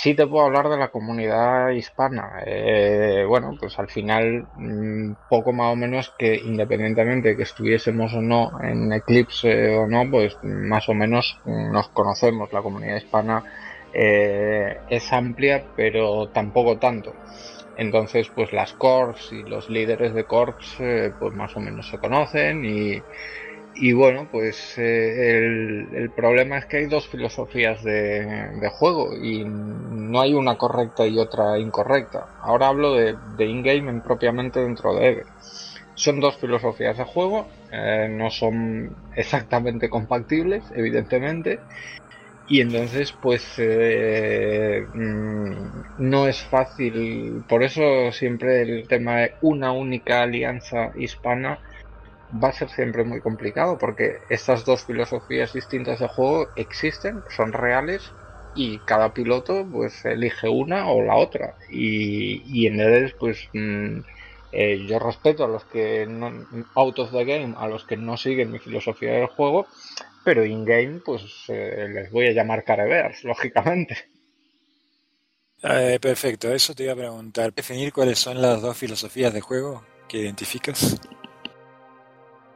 Sí 0.00 0.14
te 0.14 0.26
puedo 0.28 0.44
hablar 0.46 0.68
de 0.68 0.76
la 0.78 0.90
comunidad 0.90 1.70
hispana. 1.70 2.30
Eh, 2.46 3.24
bueno, 3.26 3.56
pues 3.58 3.78
al 3.80 3.88
final, 3.90 4.48
mm, 4.54 5.14
poco 5.28 5.52
más 5.52 5.72
o 5.72 5.76
menos 5.76 6.14
que 6.16 6.36
independientemente 6.36 7.30
de 7.30 7.36
que 7.36 7.42
estuviésemos 7.42 8.14
o 8.14 8.22
no 8.22 8.50
en 8.62 8.92
Eclipse 8.92 9.70
o 9.76 9.88
no, 9.88 10.08
pues 10.10 10.38
más 10.42 10.88
o 10.88 10.94
menos 10.94 11.40
nos 11.44 11.88
conocemos. 11.90 12.52
La 12.52 12.62
comunidad 12.62 12.96
hispana 12.96 13.44
eh, 13.92 14.76
es 14.86 15.12
amplia, 15.12 15.66
pero 15.74 16.28
tampoco 16.30 16.78
tanto. 16.78 17.18
Entonces, 17.74 18.30
pues 18.34 18.52
las 18.52 18.74
corps 18.74 19.32
y 19.32 19.44
los 19.44 19.68
líderes 19.68 20.14
de 20.14 20.26
corps, 20.26 20.76
eh, 20.80 21.12
pues 21.18 21.34
más 21.34 21.56
o 21.56 21.60
menos 21.60 21.88
se 21.88 21.98
conocen 21.98 22.64
y, 22.64 23.04
y 23.80 23.92
bueno, 23.92 24.26
pues 24.30 24.76
eh, 24.76 25.38
el, 25.92 26.10
problema 26.10 26.58
es 26.58 26.66
que 26.66 26.78
hay 26.78 26.86
dos 26.86 27.06
filosofías 27.06 27.82
de, 27.84 28.68
juego 28.72 29.14
y 29.16 29.44
no 29.44 30.20
hay 30.20 30.34
una 30.34 30.56
correcta 30.56 31.06
y 31.06 31.18
otra 31.18 31.58
incorrecta. 31.58 32.26
Ahora 32.40 32.68
hablo 32.68 32.94
de, 32.94 33.14
in-game 33.38 34.00
propiamente 34.00 34.60
dentro 34.60 34.94
de 34.94 35.08
EVE. 35.08 35.24
Son 35.94 36.18
dos 36.20 36.36
filosofías 36.36 36.98
de 36.98 37.04
juego, 37.04 37.46
eh, 37.72 38.08
no 38.10 38.30
son 38.30 38.96
exactamente 39.14 39.88
compatibles, 39.88 40.64
evidentemente, 40.74 41.60
y 42.48 42.60
entonces 42.60 43.12
pues 43.12 43.44
eh, 43.58 44.86
mm, 44.92 45.52
no 45.98 46.26
es 46.26 46.42
fácil, 46.42 47.44
por 47.48 47.62
eso 47.62 48.10
siempre 48.12 48.62
el 48.62 48.88
tema 48.88 49.18
de 49.20 49.34
una 49.42 49.72
única 49.72 50.22
alianza 50.22 50.92
hispana 50.96 51.58
va 52.32 52.48
a 52.48 52.52
ser 52.52 52.68
siempre 52.70 53.04
muy 53.04 53.20
complicado 53.20 53.78
porque 53.78 54.18
estas 54.28 54.64
dos 54.64 54.84
filosofías 54.84 55.52
distintas 55.52 56.00
de 56.00 56.08
juego 56.08 56.48
existen, 56.56 57.22
son 57.34 57.52
reales 57.52 58.12
y 58.54 58.78
cada 58.80 59.14
piloto 59.14 59.66
pues 59.70 60.04
elige 60.04 60.48
una 60.48 60.90
o 60.90 61.02
la 61.02 61.16
otra 61.16 61.54
y, 61.70 62.42
y 62.46 62.66
en 62.66 62.80
Edes 62.80 63.14
pues 63.14 63.48
mm, 63.52 64.00
eh, 64.52 64.86
yo 64.86 64.98
respeto 64.98 65.44
a 65.44 65.48
los 65.48 65.64
que 65.64 66.06
no, 66.06 66.46
out 66.74 66.98
of 66.98 67.12
the 67.12 67.24
game 67.24 67.54
a 67.56 67.68
los 67.68 67.84
que 67.84 67.96
no 67.96 68.16
siguen 68.16 68.50
mi 68.50 68.58
filosofía 68.58 69.12
del 69.12 69.26
juego 69.26 69.66
pero 70.24 70.44
in-game 70.44 71.00
pues 71.04 71.22
eh, 71.48 71.88
les 71.92 72.10
voy 72.10 72.28
a 72.28 72.32
llamar 72.32 72.64
carebears 72.64 73.24
lógicamente 73.24 73.96
eh, 75.62 75.98
perfecto, 76.00 76.52
eso 76.52 76.72
te 76.74 76.84
iba 76.84 76.92
a 76.92 76.96
preguntar. 76.96 77.52
¿Definir 77.52 77.92
cuáles 77.92 78.18
son 78.18 78.40
las 78.40 78.62
dos 78.62 78.76
filosofías 78.76 79.34
de 79.34 79.40
juego 79.40 79.84
que 80.08 80.18
identificas? 80.18 80.96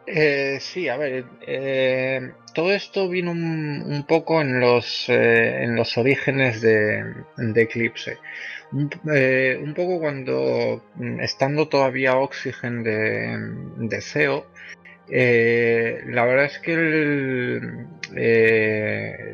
Eh, 0.07 0.59
sí, 0.61 0.89
a 0.89 0.97
ver, 0.97 1.25
eh, 1.47 2.33
todo 2.55 2.73
esto 2.73 3.09
vino 3.09 3.31
un, 3.31 4.05
poco 4.09 4.41
en 4.41 4.59
los, 4.61 5.09
eh, 5.09 5.63
en 5.63 5.77
los 5.77 5.97
orígenes 5.97 6.61
de, 6.61 7.25
Eclipse. 7.57 8.19
Un, 8.73 9.75
poco 9.77 10.01
cuando, 10.01 10.83
mm, 10.97 11.21
estando 11.21 11.69
todavía 11.69 12.17
Oxygen 12.17 12.83
de, 12.83 13.37
de 13.77 14.01
CEO, 14.01 14.47
la 15.09 16.25
verdad 16.25 16.47
es 16.47 16.59
que 16.59 16.73
el, 16.73 17.87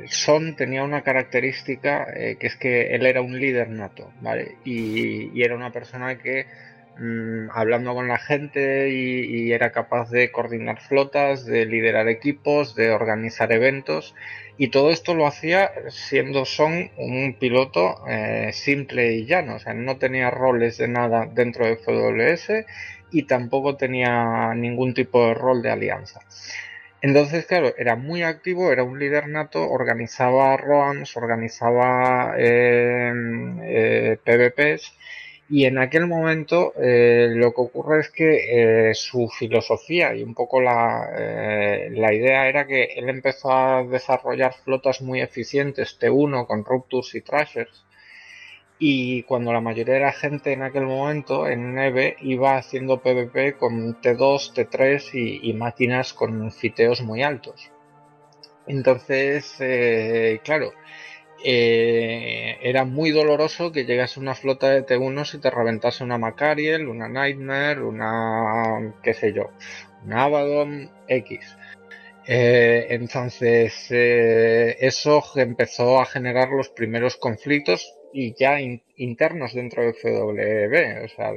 Son 0.09 0.57
tenía 0.57 0.83
una 0.83 1.03
característica 1.03 2.07
que 2.13 2.47
es 2.47 2.57
que 2.57 2.95
él 2.95 3.07
era 3.07 3.23
un 3.23 3.39
líder 3.39 3.71
nato, 3.71 4.13
¿vale? 4.21 4.57
y 4.65 5.43
era 5.43 5.55
una 5.55 5.71
persona 5.73 6.19
que 6.19 6.47
Mm, 7.01 7.51
hablando 7.53 7.95
con 7.95 8.09
la 8.09 8.19
gente 8.19 8.91
y, 8.91 9.53
era 9.53 9.71
capaz 9.71 10.11
de 10.11 10.33
coordinar 10.33 10.81
flotas, 10.81 11.47
de 11.47 11.65
liderar 11.65 12.09
equipos, 12.09 12.75
de 12.75 12.91
organizar 12.91 13.53
eventos 13.53 14.17
y 14.57 14.69
todo 14.69 14.91
esto 14.91 15.15
lo 15.15 15.27
hacía 15.29 15.71
siendo 15.91 16.45
Son 16.45 16.91
un 16.97 17.37
piloto 17.39 18.05
eh, 18.09 18.51
simple 18.53 19.13
y 19.15 19.27
llano, 19.27 19.57
o 19.57 19.59
sea, 19.61 19.75
no 19.75 19.99
tenía 19.99 20.31
roles 20.31 20.79
de 20.79 20.89
nada 20.89 21.27
dentro 21.33 21.67
de 21.67 21.77
FWS 21.77 22.67
y 23.13 23.23
tampoco 23.25 23.77
tenía 23.77 24.53
ningún 24.55 24.93
tipo 24.95 25.25
de 25.29 25.35
rol 25.35 25.63
de 25.63 25.71
alianza. 25.71 26.21
Entonces, 27.01 27.47
claro, 27.47 27.75
era 27.79 27.95
muy 27.95 28.23
activo, 28.25 28.73
era 28.73 28.83
un 28.83 28.99
líder 28.99 29.29
nato, 29.29 29.69
organizaba 29.71 30.57
ROAMs, 30.57 31.17
organizaba 31.17 32.35
eh, 32.39 33.13
eh, 33.63 34.19
PvPs 34.25 34.93
y 35.51 35.65
en 35.65 35.79
aquel 35.79 36.07
momento 36.07 36.75
eh, 36.77 37.31
lo 37.35 37.55
que 37.55 37.61
ocurre 37.63 38.01
es 38.01 38.11
que 38.11 38.91
eh, 38.91 38.95
su 38.95 39.29
filosofía 39.29 40.15
y 40.15 40.23
un 40.23 40.35
poco 40.35 40.61
la, 40.61 41.09
eh, 41.19 41.89
la, 41.93 42.13
idea 42.13 42.49
era 42.49 42.67
que 42.67 42.85
él 42.97 43.09
empezó 43.09 43.51
a 43.53 43.83
desarrollar 43.83 44.53
flotas 44.53 45.01
muy 45.01 45.23
eficientes 45.23 45.99
T1 45.99 46.47
con 46.47 46.65
Ruptures 46.65 47.15
y 47.15 47.23
Trashers. 47.23 47.85
Y 48.79 49.23
cuando 49.25 49.53
la 49.53 49.61
mayoría 49.61 49.95
de 49.95 50.01
la 50.01 50.13
gente 50.13 50.53
en 50.53 50.63
aquel 50.63 50.85
momento 50.85 51.49
en 51.49 51.75
Neve 51.75 52.17
iba 52.21 52.57
haciendo 52.57 53.03
PvP 53.03 53.55
con 53.57 54.01
T2, 54.01 54.53
T3 54.55 55.15
y, 55.15 55.51
y 55.51 55.53
máquinas 55.55 56.13
con 56.13 56.53
fiteos 56.53 57.01
muy 57.03 57.23
altos. 57.23 57.71
Entonces, 58.67 59.57
claro, 60.45 60.73
eh, 61.45 62.59
era 62.63 62.85
muy 62.85 63.11
doloroso 63.11 63.71
que 63.71 63.85
llegase 63.85 64.19
una 64.19 64.35
flota 64.35 64.71
de 64.71 64.85
T1 64.85 65.35
y 65.35 65.41
te 65.41 65.51
reventase 65.51 66.03
una 66.05 66.19
Macariel, 66.19 66.89
una 66.89 67.09
Nightmare, 67.09 67.83
una, 67.83 68.95
qué 69.03 69.15
sé 69.15 69.33
yo, 69.33 69.51
una 70.05 70.25
Abaddon 70.25 70.91
X. 71.07 71.57
Eh, 72.27 72.89
entonces, 72.91 73.87
eh, 73.91 74.77
eso 74.81 75.23
empezó 75.37 76.01
a 76.01 76.07
generar 76.07 76.51
los 76.51 76.69
primeros 76.69 77.17
conflictos 77.17 77.95
y 78.13 78.35
ya 78.35 78.61
internos 78.97 79.55
dentro 79.55 79.83
de 79.83 79.95
FW. 79.95 81.05
O 81.05 81.09
sea, 81.09 81.33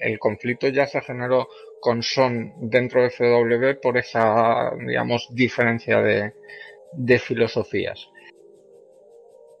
el, 0.00 0.18
conflicto 0.18 0.68
ya 0.68 0.86
se 0.86 1.00
generó 1.00 1.48
con 1.80 2.02
Son 2.02 2.54
dentro 2.60 3.02
de 3.02 3.10
FW 3.10 3.80
por 3.82 3.98
esa, 3.98 4.72
digamos, 4.78 5.28
diferencia 5.32 6.00
de 6.00 7.18
filosofías. 7.18 8.08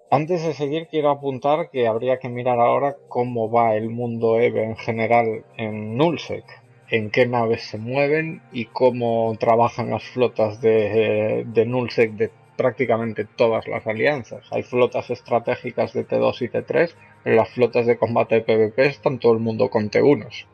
Antes 0.08 0.44
de 0.44 0.54
seguir, 0.54 0.86
quiero 0.86 1.10
apuntar 1.10 1.68
que 1.70 1.88
habría 1.88 2.20
que 2.20 2.28
mirar 2.28 2.60
ahora 2.60 2.96
cómo 3.08 3.50
va 3.50 3.74
el 3.74 3.90
mundo 3.90 4.38
EVE 4.38 4.62
en 4.62 4.76
general 4.76 5.44
en 5.56 5.96
Nullsec, 5.96 6.44
en 6.90 7.10
qué 7.10 7.26
naves 7.26 7.64
se 7.64 7.78
mueven 7.78 8.40
y 8.52 8.66
cómo 8.66 9.34
trabajan 9.40 9.90
las 9.90 10.04
flotas 10.04 10.60
de, 10.60 11.44
de 11.44 11.66
Nullsec 11.66 12.12
de 12.12 12.30
prácticamente 12.56 13.24
todas 13.24 13.66
las 13.66 13.84
alianzas. 13.88 14.46
Hay 14.52 14.62
flotas 14.62 15.10
estratégicas 15.10 15.92
de 15.92 16.06
T2 16.06 16.40
y 16.42 16.48
T3, 16.50 16.94
en 17.24 17.34
las 17.34 17.50
flotas 17.50 17.86
de 17.86 17.98
combate 17.98 18.42
PvP 18.42 18.86
están 18.86 19.18
todo 19.18 19.32
el 19.32 19.40
mundo 19.40 19.70
con 19.70 19.90
T1s. 19.90 20.46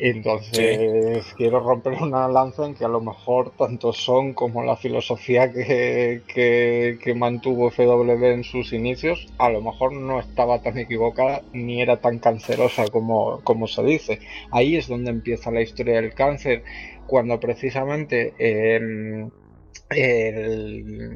Entonces 0.00 1.26
quiero 1.36 1.58
romper 1.58 1.94
una 2.00 2.28
lanza 2.28 2.66
en 2.66 2.74
que 2.74 2.84
a 2.84 2.88
lo 2.88 3.00
mejor 3.00 3.50
tanto 3.56 3.92
son 3.92 4.32
como 4.32 4.62
la 4.62 4.76
filosofía 4.76 5.52
que, 5.52 6.22
que, 7.02 7.14
mantuvo 7.14 7.70
FW 7.70 8.26
en 8.26 8.44
sus 8.44 8.72
inicios, 8.72 9.26
a 9.38 9.50
lo 9.50 9.60
mejor 9.60 9.92
no 9.92 10.20
estaba 10.20 10.62
tan 10.62 10.78
equivocada 10.78 11.42
ni 11.52 11.82
era 11.82 12.00
tan 12.00 12.20
cancerosa 12.20 12.86
como, 12.88 13.40
como 13.42 13.66
se 13.66 13.82
dice. 13.82 14.20
Ahí 14.52 14.76
es 14.76 14.86
donde 14.86 15.10
empieza 15.10 15.50
la 15.50 15.62
historia 15.62 15.96
del 16.00 16.14
cáncer, 16.14 16.62
cuando 17.06 17.40
precisamente, 17.40 18.34
em, 18.38 19.30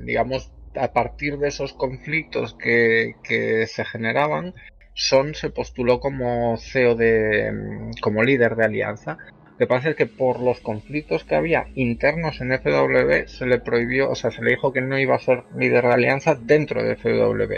digamos, 0.05 0.51
a 0.75 0.93
partir 0.93 1.39
de 1.39 1.49
esos 1.49 1.73
conflictos 1.73 2.55
que, 2.55 3.15
que 3.23 3.67
se 3.67 3.85
generaban, 3.85 4.55
son 4.95 5.35
se 5.35 5.51
postuló 5.51 6.01
como 6.01 6.57
CEO 6.59 6.95
de, 6.95 7.51
mm, 7.53 7.91
como 8.01 8.23
líder 8.23 8.57
de 8.57 8.65
alianza. 8.65 9.19
Lo 9.53 9.59
que 9.59 9.67
pasa 9.67 9.91
es 9.91 9.97
que 9.97 10.07
por 10.07 10.41
los 10.41 10.61
conflictos 10.61 11.25
que 11.25 11.35
había 11.35 11.67
internos 11.75 12.41
en 12.41 12.53
FW 12.53 13.27
se 13.27 13.47
le 13.47 13.59
prohibió, 13.59 14.11
o 14.11 14.15
sea, 14.15 14.31
se 14.31 14.43
le 14.43 14.51
dijo 14.51 14.73
que 14.73 14.81
no 14.81 14.99
iba 14.99 15.15
a 15.15 15.21
ser 15.21 15.45
líder 15.57 15.85
de 15.85 15.93
alianza 15.93 16.35
dentro 16.35 16.83
de 16.83 16.97
FW, 16.97 17.55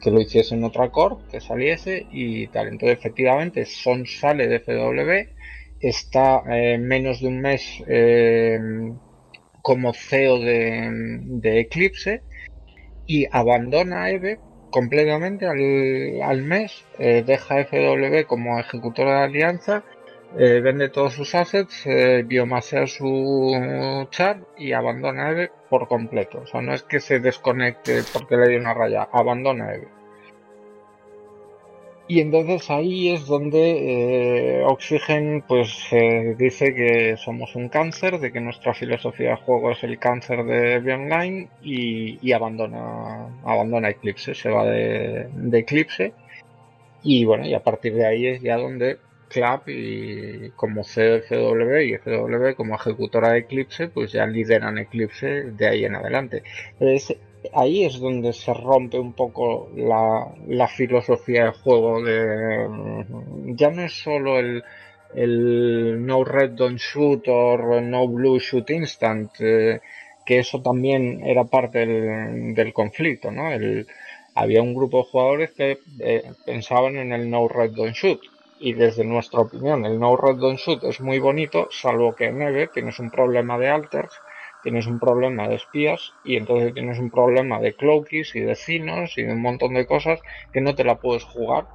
que 0.00 0.10
lo 0.10 0.20
hiciese 0.20 0.54
en 0.54 0.64
otra 0.64 0.88
core, 0.90 1.16
que 1.30 1.40
saliese 1.40 2.06
y 2.10 2.46
tal. 2.48 2.68
Entonces, 2.68 2.98
efectivamente, 2.98 3.64
Son 3.66 4.06
sale 4.06 4.46
de 4.46 4.60
FW, 4.60 5.34
está 5.80 6.42
eh, 6.48 6.78
menos 6.78 7.20
de 7.20 7.28
un 7.28 7.40
mes 7.40 7.82
eh, 7.86 8.58
como 9.60 9.92
CEO 9.92 10.38
de, 10.38 10.88
de 11.22 11.60
Eclipse 11.60 12.22
y 13.06 13.26
abandona 13.30 14.10
EVE 14.10 14.38
completamente 14.72 15.46
al, 15.46 16.42
mes, 16.42 16.84
eh, 16.98 17.22
deja 17.24 17.64
FW 17.64 18.26
como 18.26 18.58
ejecutor 18.58 19.06
de 19.06 19.12
alianza, 19.12 19.84
eh, 20.36 20.60
vende 20.60 20.88
todos 20.88 21.12
sus 21.12 21.34
assets, 21.36 21.86
eh, 21.86 22.24
biomasea 22.26 22.88
su 22.88 24.06
chat 24.10 24.38
y 24.56 24.72
abandona 24.72 25.30
EVE 25.30 25.50
por 25.70 25.86
completo. 25.86 26.40
O 26.40 26.46
sea, 26.46 26.60
no 26.62 26.74
es 26.74 26.82
que 26.82 26.98
se 26.98 27.20
desconecte 27.20 28.02
porque 28.12 28.36
le 28.36 28.48
dio 28.48 28.58
una 28.58 28.74
raya, 28.74 29.08
abandona 29.12 29.74
EVE. 29.74 30.01
Y 32.12 32.20
entonces 32.20 32.68
ahí 32.68 33.08
es 33.08 33.24
donde 33.24 34.58
eh, 34.58 34.64
Oxygen 34.66 35.42
pues 35.48 35.70
eh, 35.92 36.34
dice 36.38 36.74
que 36.74 37.16
somos 37.16 37.56
un 37.56 37.70
cáncer, 37.70 38.20
de 38.20 38.30
que 38.30 38.38
nuestra 38.38 38.74
filosofía 38.74 39.30
de 39.30 39.36
juego 39.36 39.70
es 39.70 39.82
el 39.82 39.98
cáncer 39.98 40.44
de 40.44 40.92
Online 40.92 41.48
y, 41.62 42.32
abandona, 42.32 43.28
abandona 43.44 43.88
Eclipse, 43.88 44.34
se 44.34 44.50
va 44.50 44.66
de, 44.66 45.26
Eclipse 45.54 46.12
y 47.02 47.24
bueno, 47.24 47.46
y 47.46 47.54
a 47.54 47.62
partir 47.62 47.94
de 47.94 48.04
ahí 48.04 48.26
es 48.26 48.42
ya 48.42 48.58
donde 48.58 48.98
Club 49.30 49.62
y 49.68 50.50
como 50.50 50.82
CW 50.82 51.78
y 51.78 51.96
FW 51.96 52.54
como 52.54 52.74
ejecutora 52.74 53.32
de 53.32 53.38
Eclipse, 53.38 53.88
pues 53.88 54.12
ya 54.12 54.26
lideran 54.26 54.76
Eclipse 54.76 55.44
de 55.44 55.66
ahí 55.66 55.86
en 55.86 55.94
adelante. 55.94 56.42
Ahí 57.52 57.84
es 57.84 57.98
donde 57.98 58.32
se 58.32 58.52
rompe 58.54 58.98
un 58.98 59.12
poco 59.12 59.70
la, 59.76 60.68
filosofía 60.68 61.46
de 61.46 61.52
juego 61.52 62.02
de 62.02 62.68
ya 63.54 63.70
no 63.70 63.82
es 63.82 64.02
solo 64.02 64.38
el, 64.38 64.62
el 65.14 66.06
no 66.06 66.24
red 66.24 66.50
don't 66.50 66.78
shoot 66.78 67.26
o 67.28 67.80
no 67.80 68.08
blue 68.08 68.38
shoot 68.38 68.70
instant 68.70 69.30
eh, 69.40 69.80
que 70.24 70.38
eso 70.38 70.62
también 70.62 71.20
era 71.24 71.44
parte 71.44 71.80
del, 71.80 72.54
del 72.54 72.72
conflicto 72.72 73.30
no 73.30 73.52
el, 73.52 73.86
había 74.34 74.62
un 74.62 74.74
grupo 74.74 74.98
de 74.98 75.04
jugadores 75.04 75.50
que 75.52 75.78
eh, 76.00 76.32
pensaban 76.44 76.96
en 76.96 77.12
el 77.12 77.28
no 77.28 77.48
red 77.48 77.72
don't 77.72 77.94
shoot. 77.94 78.20
Y 78.58 78.74
desde 78.74 79.04
nuestra 79.04 79.40
opinión 79.40 79.84
el 79.84 79.98
no 79.98 80.16
red 80.16 80.36
don't 80.36 80.58
shoot 80.58 80.84
es 80.84 81.00
muy 81.00 81.18
bonito 81.18 81.68
salvo 81.70 82.14
que 82.14 82.26
en 82.26 82.68
tienes 82.72 82.98
un 83.00 83.10
problema 83.10 83.58
de 83.58 83.68
alters 83.68 84.12
tienes 84.62 84.86
un 84.86 84.98
problema 84.98 85.48
de 85.48 85.56
espías 85.56 86.12
y 86.24 86.36
entonces 86.36 86.72
tienes 86.74 86.98
un 86.98 87.10
problema 87.10 87.60
de 87.60 87.74
cloakies 87.74 88.34
y 88.34 88.40
de 88.40 88.54
cinos 88.54 89.18
y 89.18 89.24
de 89.24 89.32
un 89.32 89.42
montón 89.42 89.74
de 89.74 89.86
cosas 89.86 90.20
que 90.52 90.60
no 90.60 90.74
te 90.74 90.84
la 90.84 90.96
puedes 90.96 91.24
jugar. 91.24 91.66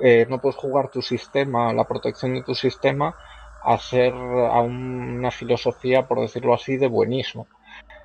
Eh, 0.00 0.26
no 0.28 0.40
puedes 0.40 0.56
jugar 0.56 0.90
tu 0.90 1.02
sistema 1.02 1.72
la 1.72 1.84
protección 1.84 2.34
de 2.34 2.42
tu 2.42 2.54
sistema 2.54 3.14
a 3.62 3.76
ser 3.78 4.14
a 4.14 4.60
una 4.60 5.30
filosofía 5.30 6.06
por 6.06 6.20
decirlo 6.20 6.54
así 6.54 6.76
de 6.76 6.86
buenismo. 6.86 7.46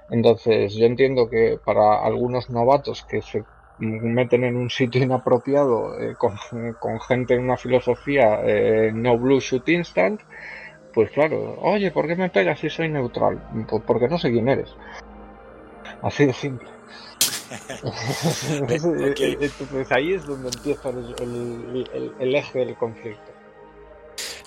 Entonces 0.10 0.76
yo 0.76 0.86
entiendo 0.86 1.30
que 1.30 1.58
para 1.64 2.04
algunos 2.04 2.50
novatos 2.50 3.04
que 3.04 3.22
se 3.22 3.44
meten 3.78 4.44
en 4.44 4.56
un 4.56 4.70
sitio 4.70 5.04
inapropiado 5.04 6.00
eh, 6.00 6.16
con, 6.18 7.00
gente 7.02 7.34
en 7.34 7.44
una 7.44 7.58
filosofía 7.58 8.40
eh, 8.44 8.92
no 8.94 9.18
blue 9.18 9.40
shoot 9.40 9.68
instant, 9.70 10.22
pues 10.96 11.12
claro, 11.12 11.60
oye, 11.62 11.92
¿por 11.92 12.08
qué 12.08 12.16
me 12.16 12.30
pegas 12.30 12.60
si 12.60 12.70
soy 12.70 12.90
neutral? 12.90 13.40
Pues 13.70 13.84
porque 13.86 14.08
no 14.08 14.18
sé 14.18 14.32
quién 14.32 14.50
eres. 14.50 14.74
Así 16.02 16.26
de 16.26 16.34
simple. 16.34 16.68
Entonces 18.70 19.92
ahí 19.92 20.14
es 20.14 20.26
donde 20.26 20.50
empieza 20.50 20.90
el 20.90 22.36
eje 22.36 22.60
del 22.60 22.76
conflicto. 22.76 23.36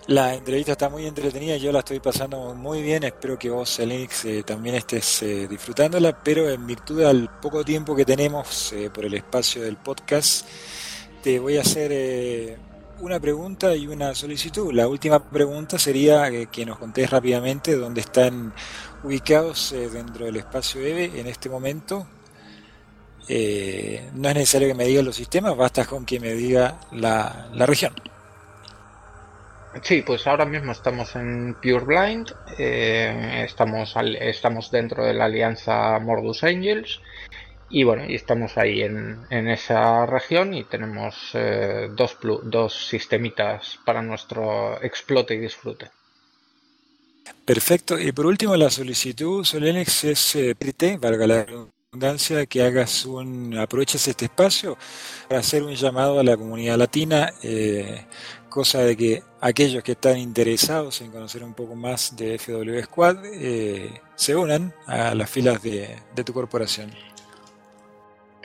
La 0.09 0.33
entrevista 0.33 0.73
está 0.73 0.89
muy 0.89 1.05
entretenida, 1.07 1.59
yo 1.59 1.71
la 1.71 1.81
estoy 1.81 2.01
pasando 2.01 2.55
muy 2.55 2.81
bien, 2.81 3.05
espero 3.05 3.39
que 3.39 3.51
vos, 3.51 3.79
Elenix, 3.79 4.25
eh, 4.25 4.43
también 4.43 4.77
estés 4.77 5.23
eh, 5.23 5.47
disfrutándola, 5.47 6.19
pero 6.25 6.49
en 6.49 6.67
virtud 6.67 7.01
del 7.01 7.29
poco 7.43 7.63
tiempo 7.63 7.95
que 7.95 8.07
tenemos 8.07 8.73
eh, 8.73 8.89
por 8.89 9.05
el 9.05 9.13
espacio 9.13 9.61
del 9.61 9.77
podcast, 9.77 10.49
te 11.23 11.39
voy 11.39 11.59
a 11.59 11.61
hacer 11.61 12.59
una 13.01 13.21
pregunta 13.21 13.75
y 13.75 13.87
una 13.87 14.15
solicitud. 14.15 14.73
La 14.73 14.89
última 14.89 15.23
pregunta 15.31 15.79
sería 15.79 16.31
que 16.47 16.67
nos 16.67 16.79
contés 16.79 17.11
rápidamente 17.11 17.77
dónde 17.77 18.01
están 18.01 18.53
ubicados 19.03 19.75
dentro 19.93 20.27
del 20.27 20.37
espacio 20.37 20.81
EVE 20.81 21.21
en 21.21 21.27
este 21.27 21.49
momento. 21.49 22.07
no 23.29 24.29
es 24.29 24.35
necesario 24.35 24.69
que 24.69 24.75
me 24.75 24.85
diga 24.85 25.03
los 25.03 25.17
sistemas, 25.17 25.57
basta 25.57 25.85
con 25.85 26.05
que 26.05 26.21
me 26.21 26.35
diga 26.35 26.81
la, 26.93 27.49
la 27.53 27.67
región. 27.67 27.95
Sí, 29.83 30.03
pues 30.03 30.27
ahora 30.27 30.45
mismo 30.45 30.73
estamos 30.73 31.15
en 31.15 31.55
Pure 31.55 31.85
Blind, 31.85 32.33
eh, 32.59 33.45
estamos, 33.45 33.95
estamos 34.21 34.71
dentro 34.71 35.05
de 35.05 35.15
la 35.15 35.27
alianza 35.27 35.99
Mordus 36.01 36.43
Angels 36.43 37.01
y 37.71 37.85
bueno, 37.85 38.05
y 38.09 38.15
estamos 38.15 38.57
ahí 38.57 38.83
en, 38.83 39.27
esa 39.31 40.07
región 40.07 40.55
y 40.55 40.65
tenemos 40.65 41.31
eh, 41.35 41.89
dos, 41.95 42.17
dos 42.45 42.89
sistemitas 42.89 43.79
para 43.85 44.03
nuestro 44.03 44.83
explote 44.83 45.35
y 45.35 45.39
disfrute. 45.39 45.91
Perfecto. 47.45 47.99
Y 47.99 48.13
por 48.13 48.27
último, 48.27 48.57
la 48.57 48.71
solicitud, 48.71 49.45
Solenex, 49.45 50.05
es 50.05 50.37
eh, 50.37 50.57
valga 51.01 51.27
la 51.27 51.45
redundancia, 51.45 52.47
que 52.47 52.63
hagas 52.63 53.07
un, 53.07 53.57
aproveches 53.57 54.07
este 54.09 54.27
espacio 54.27 54.77
para 55.29 55.41
hacer 55.41 55.63
un 55.63 55.75
llamado 55.75 56.21
a 56.21 56.25
la 56.25 56.37
comunidad 56.37 56.77
latina. 56.77 57.33
Eh, 57.43 58.05
cosa 58.49 58.81
de 58.81 58.97
que 58.97 59.23
aquellos 59.41 59.83
que 59.83 59.93
están 59.93 60.19
interesados 60.19 61.01
en 61.01 61.11
conocer 61.11 61.45
un 61.45 61.55
poco 61.55 61.75
más 61.75 62.17
de 62.17 62.39
FW 62.39 62.83
Squad 62.83 63.25
eh, 63.25 64.01
se 64.17 64.35
unan 64.35 64.75
a 64.87 65.15
las 65.15 65.31
filas 65.31 65.63
de, 65.63 65.97
tu 66.25 66.33
corporación. 66.33 66.91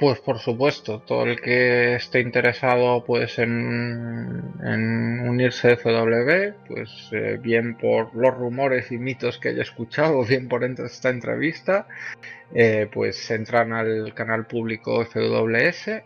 Pues 0.03 0.19
por 0.19 0.37
supuesto, 0.39 0.99
todo 0.99 1.23
el 1.23 1.39
que 1.39 1.95
esté 1.95 2.19
interesado 2.19 3.05
pues 3.05 3.39
en, 3.39 4.59
unirse 5.29 5.69
a 5.69 5.77
FW, 5.77 6.55
pues 6.67 7.07
eh, 7.13 7.39
bien 7.41 7.77
por 7.77 8.13
los 8.13 8.33
rumores 8.33 8.91
y 8.91 8.97
mitos 8.97 9.37
que 9.37 9.49
haya 9.49 9.61
escuchado, 9.61 10.25
bien 10.27 10.49
por 10.49 10.65
esta 10.65 11.09
entrevista, 11.09 11.87
eh, 12.53 12.89
pues 12.91 13.31
entran 13.31 13.71
al 13.71 14.13
canal 14.13 14.45
público 14.45 15.05
FWS 15.05 16.03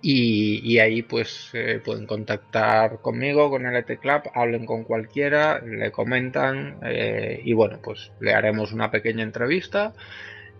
y, 0.00 0.78
ahí 0.78 1.02
pues 1.02 1.50
eh, 1.54 1.80
pueden 1.84 2.06
contactar 2.06 3.00
conmigo, 3.00 3.50
con 3.50 3.66
el 3.66 3.74
ET 3.74 3.98
Club, 3.98 4.22
hablen 4.34 4.66
con 4.66 4.84
cualquiera, 4.84 5.60
le 5.60 5.90
comentan 5.90 6.78
eh, 6.84 7.40
y 7.42 7.54
bueno, 7.54 7.80
pues 7.82 8.12
le 8.20 8.34
haremos 8.34 8.72
una 8.72 8.92
pequeña 8.92 9.24
entrevista. 9.24 9.94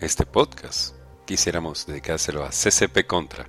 este 0.00 0.26
podcast, 0.26 0.96
quisiéramos 1.26 1.86
dedicárselo 1.86 2.42
a 2.42 2.48
CCP 2.48 3.06
Contra. 3.06 3.46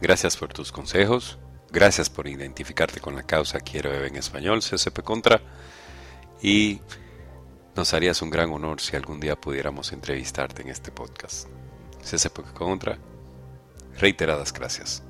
Gracias 0.00 0.36
por 0.36 0.52
tus 0.52 0.70
consejos, 0.70 1.36
Gracias 1.72 2.08
por 2.10 2.28
identificarte 2.28 3.00
con 3.00 3.16
la 3.16 3.24
causa 3.24 3.58
Quiero 3.58 3.92
Eve 3.92 4.06
en 4.06 4.14
español, 4.14 4.60
CCP 4.60 5.02
Contra. 5.02 5.40
Y 6.40 6.80
nos 7.74 7.92
harías 7.92 8.22
un 8.22 8.30
gran 8.30 8.52
honor 8.52 8.80
si 8.80 8.94
algún 8.94 9.18
día 9.18 9.34
pudiéramos 9.34 9.90
entrevistarte 9.90 10.62
en 10.62 10.68
este 10.68 10.92
podcast. 10.92 11.48
CCP 12.08 12.52
Contra, 12.54 12.98
reiteradas 13.98 14.52
gracias. 14.52 15.02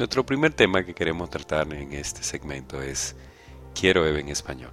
Nuestro 0.00 0.26
primer 0.26 0.52
tema 0.52 0.84
que 0.84 0.94
queremos 0.94 1.30
tratar 1.30 1.72
en 1.72 1.92
este 1.92 2.24
segmento 2.24 2.82
es 2.82 3.14
Quiero 3.74 4.06
Eve 4.06 4.20
en 4.20 4.28
español. 4.28 4.72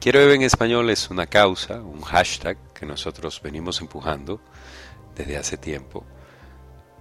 Quiero 0.00 0.20
Eve 0.20 0.34
en 0.34 0.42
español 0.42 0.88
es 0.90 1.10
una 1.10 1.26
causa, 1.26 1.80
un 1.80 2.00
hashtag 2.02 2.56
que 2.72 2.86
nosotros 2.86 3.40
venimos 3.42 3.80
empujando 3.80 4.40
desde 5.16 5.36
hace 5.36 5.56
tiempo 5.56 6.04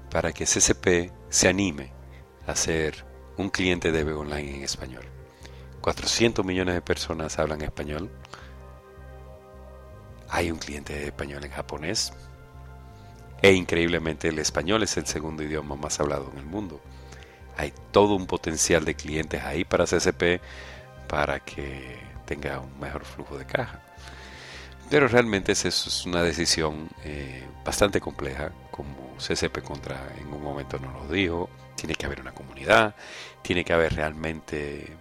para 0.09 0.31
que 0.31 0.45
CCP 0.45 1.11
se 1.29 1.47
anime 1.47 1.91
a 2.47 2.55
ser 2.55 3.05
un 3.37 3.49
cliente 3.49 3.91
de 3.91 3.99
Eve 3.99 4.13
Online 4.13 4.55
en 4.55 4.63
español. 4.63 5.03
400 5.81 6.43
millones 6.45 6.73
de 6.73 6.81
personas 6.81 7.37
hablan 7.37 7.61
español. 7.61 8.09
Hay 10.29 10.49
un 10.49 10.57
cliente 10.57 10.93
de 10.93 11.05
español 11.05 11.43
en 11.43 11.51
japonés. 11.51 12.13
E 13.41 13.51
increíblemente 13.51 14.29
el 14.29 14.39
español 14.39 14.83
es 14.83 14.97
el 14.97 15.05
segundo 15.05 15.43
idioma 15.43 15.75
más 15.75 15.99
hablado 15.99 16.31
en 16.31 16.39
el 16.39 16.45
mundo. 16.45 16.81
Hay 17.57 17.73
todo 17.91 18.15
un 18.15 18.27
potencial 18.27 18.85
de 18.85 18.95
clientes 18.95 19.43
ahí 19.43 19.63
para 19.63 19.85
CCP 19.85 20.41
para 21.07 21.39
que 21.39 21.97
tenga 22.25 22.59
un 22.59 22.79
mejor 22.79 23.05
flujo 23.05 23.37
de 23.37 23.45
caja. 23.45 23.81
Pero 24.89 25.07
realmente 25.07 25.51
eso 25.53 25.67
es 25.67 26.05
una 26.05 26.21
decisión 26.21 26.89
eh, 27.03 27.43
bastante 27.63 27.99
compleja, 27.99 28.51
como 28.69 29.15
CCP 29.17 29.63
Contra 29.63 30.13
en 30.19 30.31
un 30.31 30.43
momento 30.43 30.77
nos 30.79 30.93
lo 30.93 31.07
dijo. 31.07 31.49
Tiene 31.75 31.95
que 31.95 32.05
haber 32.05 32.21
una 32.21 32.33
comunidad, 32.33 32.95
tiene 33.41 33.65
que 33.65 33.73
haber 33.73 33.95
realmente 33.95 34.95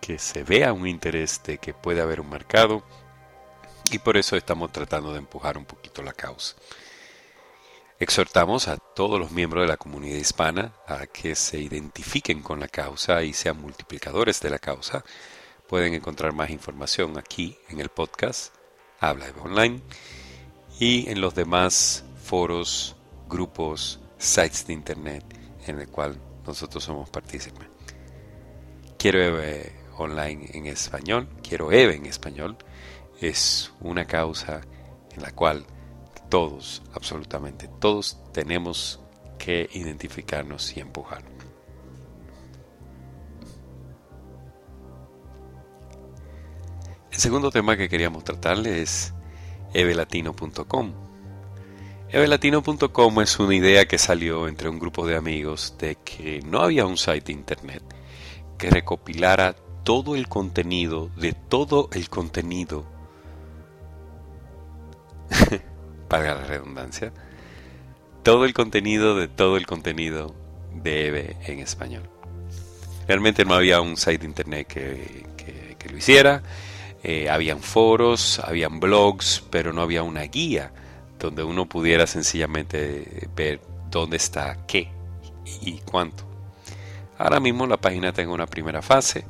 que 0.00 0.18
se 0.18 0.42
vea 0.42 0.72
un 0.72 0.86
interés 0.88 1.42
de 1.44 1.58
que 1.58 1.74
puede 1.74 2.00
haber 2.00 2.20
un 2.20 2.28
mercado 2.28 2.82
y 3.90 3.98
por 3.98 4.16
eso 4.16 4.36
estamos 4.36 4.72
tratando 4.72 5.12
de 5.12 5.18
empujar 5.18 5.56
un 5.58 5.64
poquito 5.64 6.02
la 6.02 6.12
causa. 6.12 6.56
Exhortamos 8.02 8.66
a 8.66 8.78
todos 8.78 9.20
los 9.20 9.30
miembros 9.30 9.62
de 9.62 9.68
la 9.68 9.76
comunidad 9.76 10.18
hispana 10.18 10.72
a 10.88 11.06
que 11.06 11.36
se 11.36 11.60
identifiquen 11.60 12.42
con 12.42 12.58
la 12.58 12.66
causa 12.66 13.22
y 13.22 13.32
sean 13.32 13.62
multiplicadores 13.62 14.40
de 14.40 14.50
la 14.50 14.58
causa 14.58 15.04
Pueden 15.68 15.94
encontrar 15.94 16.32
más 16.32 16.50
información 16.50 17.16
aquí 17.16 17.56
en 17.68 17.78
el 17.78 17.90
podcast 17.90 18.52
Habla 18.98 19.30
de 19.30 19.40
Online 19.40 19.80
y 20.80 21.08
en 21.10 21.20
los 21.20 21.36
demás 21.36 22.04
foros, 22.20 22.96
grupos, 23.28 24.00
sites 24.18 24.66
de 24.66 24.72
internet 24.72 25.24
en 25.68 25.78
el 25.78 25.86
cual 25.86 26.20
nosotros 26.44 26.82
somos 26.82 27.08
partícipes. 27.08 27.68
Quiero 28.98 29.22
EVE 29.22 29.76
Online 29.96 30.50
en 30.54 30.66
español, 30.66 31.28
quiero 31.40 31.70
EVE 31.70 31.94
en 31.94 32.06
español, 32.06 32.56
es 33.20 33.70
una 33.78 34.06
causa 34.06 34.60
en 35.12 35.22
la 35.22 35.30
cual 35.30 35.64
todos, 36.32 36.80
absolutamente 36.94 37.68
todos, 37.78 38.16
tenemos 38.32 38.98
que 39.38 39.68
identificarnos 39.74 40.74
y 40.74 40.80
empujar. 40.80 41.22
El 47.10 47.18
segundo 47.18 47.50
tema 47.50 47.76
que 47.76 47.90
queríamos 47.90 48.24
tratarle 48.24 48.80
es 48.80 49.12
evelatino.com. 49.74 50.92
Evelatino.com 52.08 53.20
es 53.20 53.38
una 53.38 53.54
idea 53.54 53.84
que 53.86 53.98
salió 53.98 54.48
entre 54.48 54.70
un 54.70 54.78
grupo 54.78 55.06
de 55.06 55.16
amigos 55.16 55.76
de 55.78 55.96
que 55.96 56.40
no 56.46 56.60
había 56.60 56.86
un 56.86 56.96
site 56.96 57.26
de 57.26 57.32
internet 57.32 57.82
que 58.56 58.70
recopilara 58.70 59.54
todo 59.84 60.16
el 60.16 60.28
contenido 60.28 61.10
de 61.14 61.34
todo 61.34 61.90
el 61.92 62.08
contenido, 62.08 62.86
para 66.12 66.34
la 66.34 66.44
redundancia, 66.44 67.10
todo 68.22 68.44
el 68.44 68.52
contenido 68.52 69.16
de 69.16 69.28
todo 69.28 69.56
el 69.56 69.66
contenido 69.66 70.34
de 70.74 71.06
Eve 71.06 71.36
en 71.46 71.60
español. 71.60 72.02
Realmente 73.08 73.46
no 73.46 73.54
había 73.54 73.80
un 73.80 73.96
site 73.96 74.18
de 74.18 74.26
internet 74.26 74.66
que, 74.66 75.88
lo 75.90 75.96
hiciera 75.96 76.42
eh, 77.02 77.30
habían 77.30 77.60
foros, 77.60 78.40
habían 78.40 78.78
blogs, 78.78 79.42
pero 79.50 79.72
no 79.72 79.80
había 79.80 80.02
una 80.02 80.22
guía 80.24 80.70
donde 81.18 81.44
uno 81.44 81.66
pudiera 81.66 82.06
sencillamente 82.06 83.28
ver 83.34 83.62
dónde 83.90 84.18
está 84.18 84.58
qué 84.66 84.90
y 85.62 85.78
cuánto. 85.78 86.24
Ahora 87.16 87.40
mismo 87.40 87.66
la 87.66 87.78
página 87.78 88.12
en 88.14 88.28
una 88.28 88.46
primera 88.46 88.82
fase. 88.82 89.24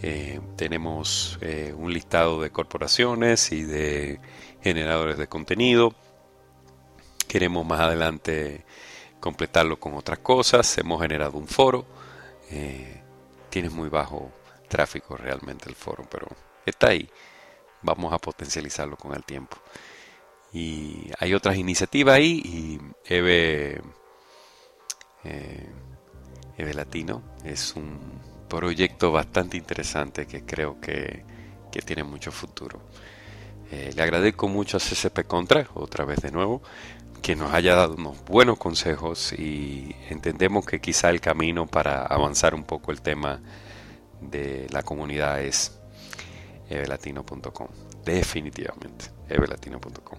Eh, 0.00 0.38
tenemos 0.56 1.38
eh, 1.40 1.74
un 1.76 1.92
listado 1.92 2.40
de 2.40 2.50
corporaciones 2.50 3.50
y 3.50 3.62
de 3.62 4.20
generadores 4.62 5.18
de 5.18 5.26
contenido. 5.26 5.94
Queremos 7.34 7.66
más 7.66 7.80
adelante 7.80 8.64
completarlo 9.18 9.80
con 9.80 9.94
otras 9.94 10.20
cosas. 10.20 10.78
Hemos 10.78 11.02
generado 11.02 11.36
un 11.36 11.48
foro. 11.48 11.84
tiene 13.50 13.70
muy 13.70 13.88
bajo 13.88 14.30
tráfico 14.68 15.16
realmente 15.16 15.68
el 15.68 15.74
foro, 15.74 16.06
pero 16.08 16.28
está 16.64 16.90
ahí. 16.90 17.10
Vamos 17.82 18.12
a 18.12 18.18
potencializarlo 18.18 18.96
con 18.96 19.16
el 19.16 19.24
tiempo. 19.24 19.56
Y 20.52 21.10
hay 21.18 21.34
otras 21.34 21.56
iniciativas 21.56 22.14
ahí 22.14 22.40
y 22.44 22.80
Eve, 23.12 23.82
eh, 25.24 26.72
Latino 26.72 27.20
es 27.42 27.74
un 27.74 27.98
proyecto 28.48 29.10
bastante 29.10 29.56
interesante 29.56 30.28
que 30.28 30.44
creo 30.44 30.80
que, 30.80 31.24
tiene 31.84 32.04
mucho 32.04 32.30
futuro. 32.30 32.80
Eh, 33.72 33.90
le 33.92 34.02
agradezco 34.02 34.46
mucho 34.46 34.76
a 34.76 34.80
CCP 34.80 35.26
Contra, 35.26 35.66
otra 35.74 36.04
vez 36.04 36.20
de 36.20 36.30
nuevo, 36.30 36.62
que 37.24 37.36
nos 37.36 37.54
haya 37.54 37.74
dado 37.74 37.94
unos 37.94 38.22
buenos 38.26 38.58
consejos 38.58 39.32
y 39.32 39.96
entendemos 40.10 40.66
que 40.66 40.78
quizá 40.78 41.08
el 41.08 41.22
camino 41.22 41.66
para 41.66 42.04
avanzar 42.04 42.54
un 42.54 42.64
poco 42.64 42.92
el 42.92 43.00
tema 43.00 43.40
de 44.20 44.66
la 44.70 44.82
comunidad 44.82 45.40
es 45.40 45.80
evelatino.com. 46.68 47.68
Definitivamente, 48.04 49.06
evelatino.com. 49.30 50.18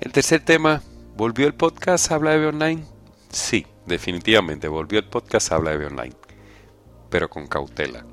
El 0.00 0.12
tercer 0.12 0.42
tema, 0.42 0.80
¿volvió 1.14 1.46
el 1.46 1.54
podcast 1.54 2.10
Habla 2.10 2.38
de 2.38 2.46
Online? 2.46 2.82
Sí, 3.28 3.66
definitivamente, 3.84 4.66
volvió 4.66 4.98
el 4.98 5.10
podcast 5.10 5.52
Habla 5.52 5.76
de 5.76 5.84
Online, 5.84 6.16
pero 7.10 7.28
con 7.28 7.46
cautela. 7.46 8.06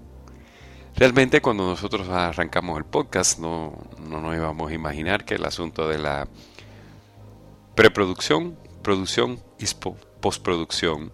Realmente 1.02 1.42
cuando 1.42 1.66
nosotros 1.66 2.08
arrancamos 2.10 2.78
el 2.78 2.86
podcast 2.86 3.40
no, 3.40 3.76
no 4.08 4.22
nos 4.22 4.36
íbamos 4.36 4.70
a 4.70 4.76
imaginar 4.76 5.26
que 5.26 5.34
el 5.34 5.46
asunto 5.46 5.88
de 5.88 5.98
la 5.98 6.28
preproducción, 7.74 8.56
producción 8.84 9.40
y 9.58 9.66
postproducción 10.20 11.12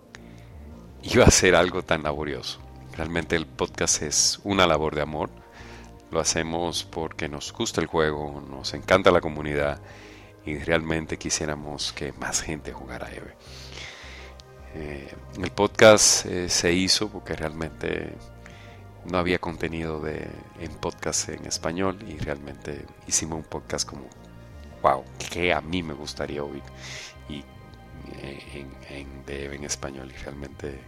iba 1.03 1.23
a 1.23 1.31
ser 1.31 1.55
algo 1.55 1.83
tan 1.83 2.03
laborioso. 2.03 2.59
Realmente 2.97 3.37
el 3.37 3.45
podcast 3.45 4.01
es 4.01 4.41
una 4.43 4.67
labor 4.67 4.93
de 4.93 5.03
amor. 5.03 5.29
Lo 6.11 6.19
hacemos 6.19 6.83
porque 6.83 7.29
nos 7.29 7.53
gusta 7.53 7.79
el 7.79 7.87
juego, 7.87 8.43
nos 8.45 8.73
encanta 8.73 9.09
la 9.09 9.21
comunidad 9.21 9.79
y 10.45 10.57
realmente 10.57 11.15
quisiéramos 11.15 11.93
que 11.93 12.11
más 12.11 12.41
gente 12.41 12.73
jugara 12.73 13.09
EVE. 13.09 13.35
Eh, 14.75 15.15
el 15.41 15.51
podcast 15.51 16.25
eh, 16.25 16.49
se 16.49 16.73
hizo 16.73 17.07
porque 17.07 17.37
realmente 17.37 18.17
no 19.09 19.17
había 19.17 19.39
contenido 19.39 19.99
de, 19.99 20.27
en 20.59 20.71
podcast 20.73 21.29
en 21.29 21.45
español 21.45 21.97
y 22.07 22.17
realmente 22.17 22.85
hicimos 23.07 23.39
un 23.39 23.45
podcast 23.45 23.87
como, 23.87 24.07
wow, 24.81 25.03
que 25.31 25.53
a 25.53 25.61
mí 25.61 25.83
me 25.83 25.93
gustaría 25.93 26.43
oír 26.43 26.63
y 27.29 27.43
eh, 28.21 28.65
en, 28.89 29.25
de 29.25 29.53
en 29.53 29.63
español 29.63 30.11
y 30.13 30.17
realmente 30.23 30.79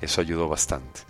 eso 0.00 0.20
ayudó 0.20 0.48
bastante. 0.48 1.00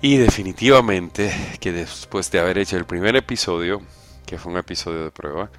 Y 0.00 0.16
definitivamente 0.16 1.32
que 1.60 1.72
después 1.72 2.30
de 2.30 2.40
haber 2.40 2.58
hecho 2.58 2.76
el 2.76 2.84
primer 2.84 3.16
episodio, 3.16 3.80
que 4.26 4.38
fue 4.38 4.52
un 4.52 4.58
episodio 4.58 5.04
de 5.04 5.10
prueba, 5.10 5.50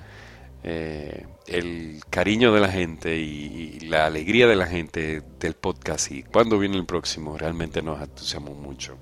eh, 0.63 1.25
el 1.47 2.01
cariño 2.09 2.51
de 2.51 2.59
la 2.59 2.69
gente 2.69 3.17
y, 3.17 3.79
la 3.81 4.07
alegría 4.07 4.47
de 4.47 4.55
la 4.55 4.65
gente 4.65 5.21
del 5.39 5.53
podcast 5.53 6.11
y 6.11 6.23
cuando 6.23 6.57
viene 6.57 6.75
el 6.75 6.85
próximo 6.85 7.37
realmente 7.37 7.83
nos 7.83 8.01
entusiasmamos 8.01 8.57
mucho. 8.57 8.97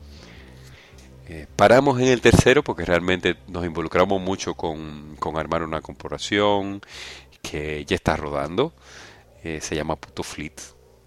Eh, 1.28 1.48
paramos 1.56 2.02
en 2.02 2.08
el 2.08 2.22
tercero 2.22 2.64
porque 2.64 2.84
realmente 2.86 3.38
nos 3.48 3.66
involucramos 3.66 4.22
mucho 4.22 4.56
con, 4.56 5.18
armar 5.36 5.64
una 5.64 5.82
corporación 5.82 6.82
que 7.42 7.86
ya 7.86 7.96
está 7.96 8.16
rodando. 8.16 8.74
Eh, 9.44 9.60
se 9.62 9.76
llama 9.76 9.96
Puto 9.96 10.24
Fleet. 10.24 10.54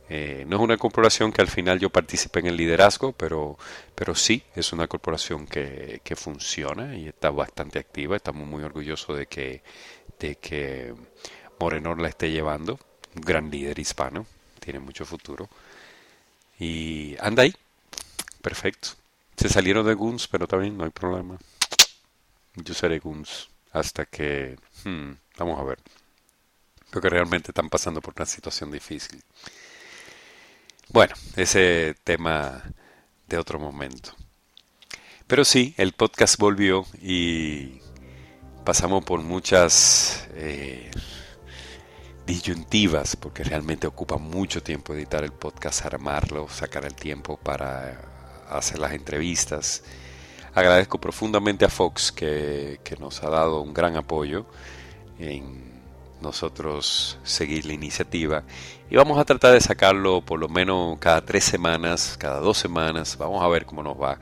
Eh, 0.09 0.45
no 0.47 0.57
es 0.57 0.63
una 0.63 0.77
corporación 0.77 1.33
que 1.33 1.43
al 1.43 1.49
final 1.49 1.81
yo 1.81 1.91
participe 1.91 2.39
en 2.41 2.47
el 2.47 2.57
liderazgo, 2.57 3.13
pero, 3.13 3.59
pero 3.95 4.15
sí 4.15 4.43
es 4.55 4.73
una 4.73 4.87
corporación 4.87 5.47
que, 5.47 6.01
que 6.05 6.17
funciona 6.17 6.97
y 6.97 7.09
está 7.09 7.31
bastante 7.31 7.79
activa. 7.79 8.17
Estamos 8.17 8.47
muy 8.47 8.63
orgullosos 8.63 9.19
de 9.19 9.27
que, 9.27 9.63
de 10.19 10.37
que 10.37 10.95
Morenor 11.59 12.01
la 12.01 12.09
esté 12.09 12.31
llevando. 12.31 12.79
un 13.15 13.23
gran 13.23 13.51
líder 13.51 13.79
hispano, 13.79 14.27
tiene 14.61 14.79
mucho 14.81 15.05
futuro. 15.05 15.49
Y 16.59 17.17
anda 17.21 17.43
ahí, 17.43 17.55
perfecto. 18.43 18.91
Se 19.37 19.49
salieron 19.49 19.87
de 19.87 19.95
Guns, 19.95 20.29
pero 20.29 20.47
también 20.47 20.77
no 20.77 20.85
hay 20.85 20.91
problema. 20.91 21.39
Yo 22.55 22.75
seré 22.75 22.99
Guns 22.99 23.51
hasta 23.73 24.07
que... 24.07 24.57
Hmm, 24.85 25.13
vamos 25.37 25.61
a 25.61 25.65
ver. 25.65 25.79
Creo 26.91 27.03
que 27.03 27.11
realmente 27.11 27.51
están 27.51 27.69
pasando 27.69 28.01
por 28.01 28.15
una 28.17 28.25
situación 28.25 28.71
difícil. 28.71 29.23
Bueno, 30.89 31.15
ese 31.37 31.95
tema 32.05 32.63
de 33.27 33.39
otro 33.39 33.59
momento. 33.59 34.15
Pero 35.27 35.45
sí, 35.45 35.75
el 35.77 35.93
podcast 35.93 36.39
volvió 36.39 36.87
y 37.03 37.81
pasamos 38.65 39.05
por 39.05 39.21
muchas 39.21 40.29
eh, 40.35 40.91
disyuntivas, 42.25 43.17
porque 43.17 43.45
realmente 43.45 43.87
ocupa 43.87 44.17
mucho 44.17 44.63
tiempo 44.63 44.95
editar 44.95 45.25
el 45.25 45.33
podcast, 45.33 45.85
armarlo, 45.85 46.49
sacar 46.49 46.85
el 46.85 46.95
tiempo 46.95 47.37
para 47.37 48.16
hacer 48.49 48.79
las 48.79 48.93
entrevistas. 48.93 49.83
Agradezco 50.55 50.99
profundamente 50.99 51.65
a 51.65 51.69
Fox 51.69 52.13
que, 52.13 52.81
que 52.83 52.97
nos 52.97 53.23
ha 53.23 53.31
dado 53.31 53.61
un 53.61 53.75
gran 53.75 53.97
apoyo 53.97 54.47
en 55.19 55.67
nosotros 56.21 57.19
seguir 57.25 57.67
la 57.67 57.75
iniciativa 57.75 58.43
y 58.89 58.97
vamos 58.97 59.19
a 59.19 59.25
tratar 59.25 59.53
de 59.53 59.61
sacarlo 59.61 60.23
por 60.23 60.39
lo 60.39 60.49
menos 60.49 60.99
cada 60.99 61.25
tres 61.25 61.45
semanas, 61.45 62.17
cada 62.19 62.41
dos 62.41 62.57
semanas, 62.59 63.17
vamos 63.19 63.43
a 63.43 63.49
ver 63.49 63.67
cómo 63.67 63.83
nos 63.83 64.01
va 64.01 64.19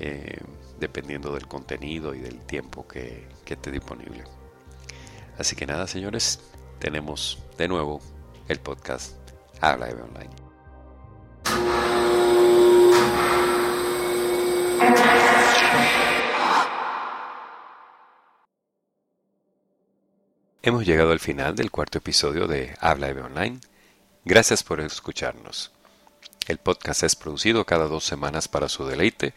eh, 0.00 0.38
dependiendo 0.78 1.32
del 1.34 1.46
contenido 1.46 2.14
y 2.14 2.20
del 2.20 2.40
tiempo 2.40 2.86
que, 2.86 3.26
que 3.44 3.54
esté 3.54 3.70
disponible. 3.70 4.24
Así 5.36 5.56
que 5.56 5.66
nada, 5.66 5.86
señores, 5.86 6.40
tenemos 6.78 7.38
de 7.56 7.68
nuevo 7.68 8.00
el 8.48 8.58
podcast 8.60 9.14
Habla 9.60 9.86
de 9.86 10.02
Online. 10.02 10.47
Hemos 20.68 20.84
llegado 20.84 21.12
al 21.12 21.18
final 21.18 21.56
del 21.56 21.70
cuarto 21.70 21.96
episodio 21.96 22.46
de 22.46 22.76
Habla 22.78 23.14
de 23.14 23.22
Online. 23.22 23.58
Gracias 24.26 24.62
por 24.62 24.82
escucharnos. 24.82 25.72
El 26.46 26.58
podcast 26.58 27.04
es 27.04 27.16
producido 27.16 27.64
cada 27.64 27.86
dos 27.86 28.04
semanas 28.04 28.48
para 28.48 28.68
su 28.68 28.84
deleite 28.84 29.32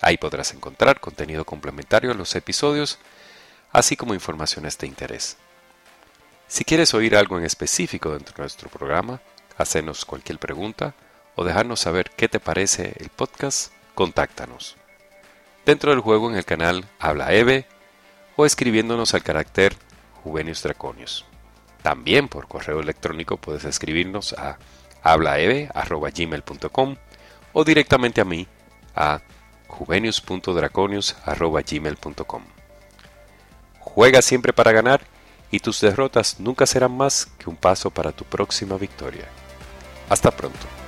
Ahí 0.00 0.16
podrás 0.16 0.54
encontrar 0.54 1.00
contenido 1.00 1.44
complementario 1.44 2.12
a 2.12 2.14
los 2.14 2.36
episodios, 2.36 3.00
así 3.72 3.96
como 3.96 4.14
informaciones 4.14 4.78
de 4.78 4.86
interés. 4.86 5.38
Si 6.52 6.64
quieres 6.66 6.92
oír 6.92 7.16
algo 7.16 7.38
en 7.38 7.46
específico 7.46 8.12
dentro 8.12 8.36
de 8.36 8.42
nuestro 8.42 8.68
programa, 8.68 9.22
hacernos 9.56 10.04
cualquier 10.04 10.38
pregunta 10.38 10.94
o 11.34 11.44
dejarnos 11.44 11.80
saber 11.80 12.10
qué 12.10 12.28
te 12.28 12.40
parece 12.40 12.92
el 12.98 13.08
podcast, 13.08 13.72
contáctanos 13.94 14.76
dentro 15.64 15.92
del 15.92 16.00
juego 16.00 16.28
en 16.28 16.36
el 16.36 16.44
canal 16.44 16.84
Habla 16.98 17.32
Eve 17.32 17.64
o 18.36 18.44
escribiéndonos 18.44 19.14
al 19.14 19.22
carácter 19.22 19.74
Juvenius 20.22 20.62
Draconius. 20.62 21.24
También 21.80 22.28
por 22.28 22.48
correo 22.48 22.80
electrónico 22.80 23.38
puedes 23.38 23.64
escribirnos 23.64 24.34
a 24.34 24.58
hablaeve.gmail.com 25.02 26.96
o 27.54 27.64
directamente 27.64 28.20
a 28.20 28.26
mí 28.26 28.46
a 28.94 29.22
juvenius.draconius.gmail.com. 29.68 32.42
Juega 33.80 34.20
siempre 34.20 34.52
para 34.52 34.72
ganar 34.72 35.00
y 35.52 35.60
tus 35.60 35.80
derrotas 35.80 36.40
nunca 36.40 36.66
serán 36.66 36.96
más 36.96 37.28
que 37.38 37.48
un 37.48 37.54
paso 37.54 37.90
para 37.90 38.10
tu 38.10 38.24
próxima 38.24 38.76
victoria. 38.76 39.28
Hasta 40.08 40.32
pronto. 40.32 40.81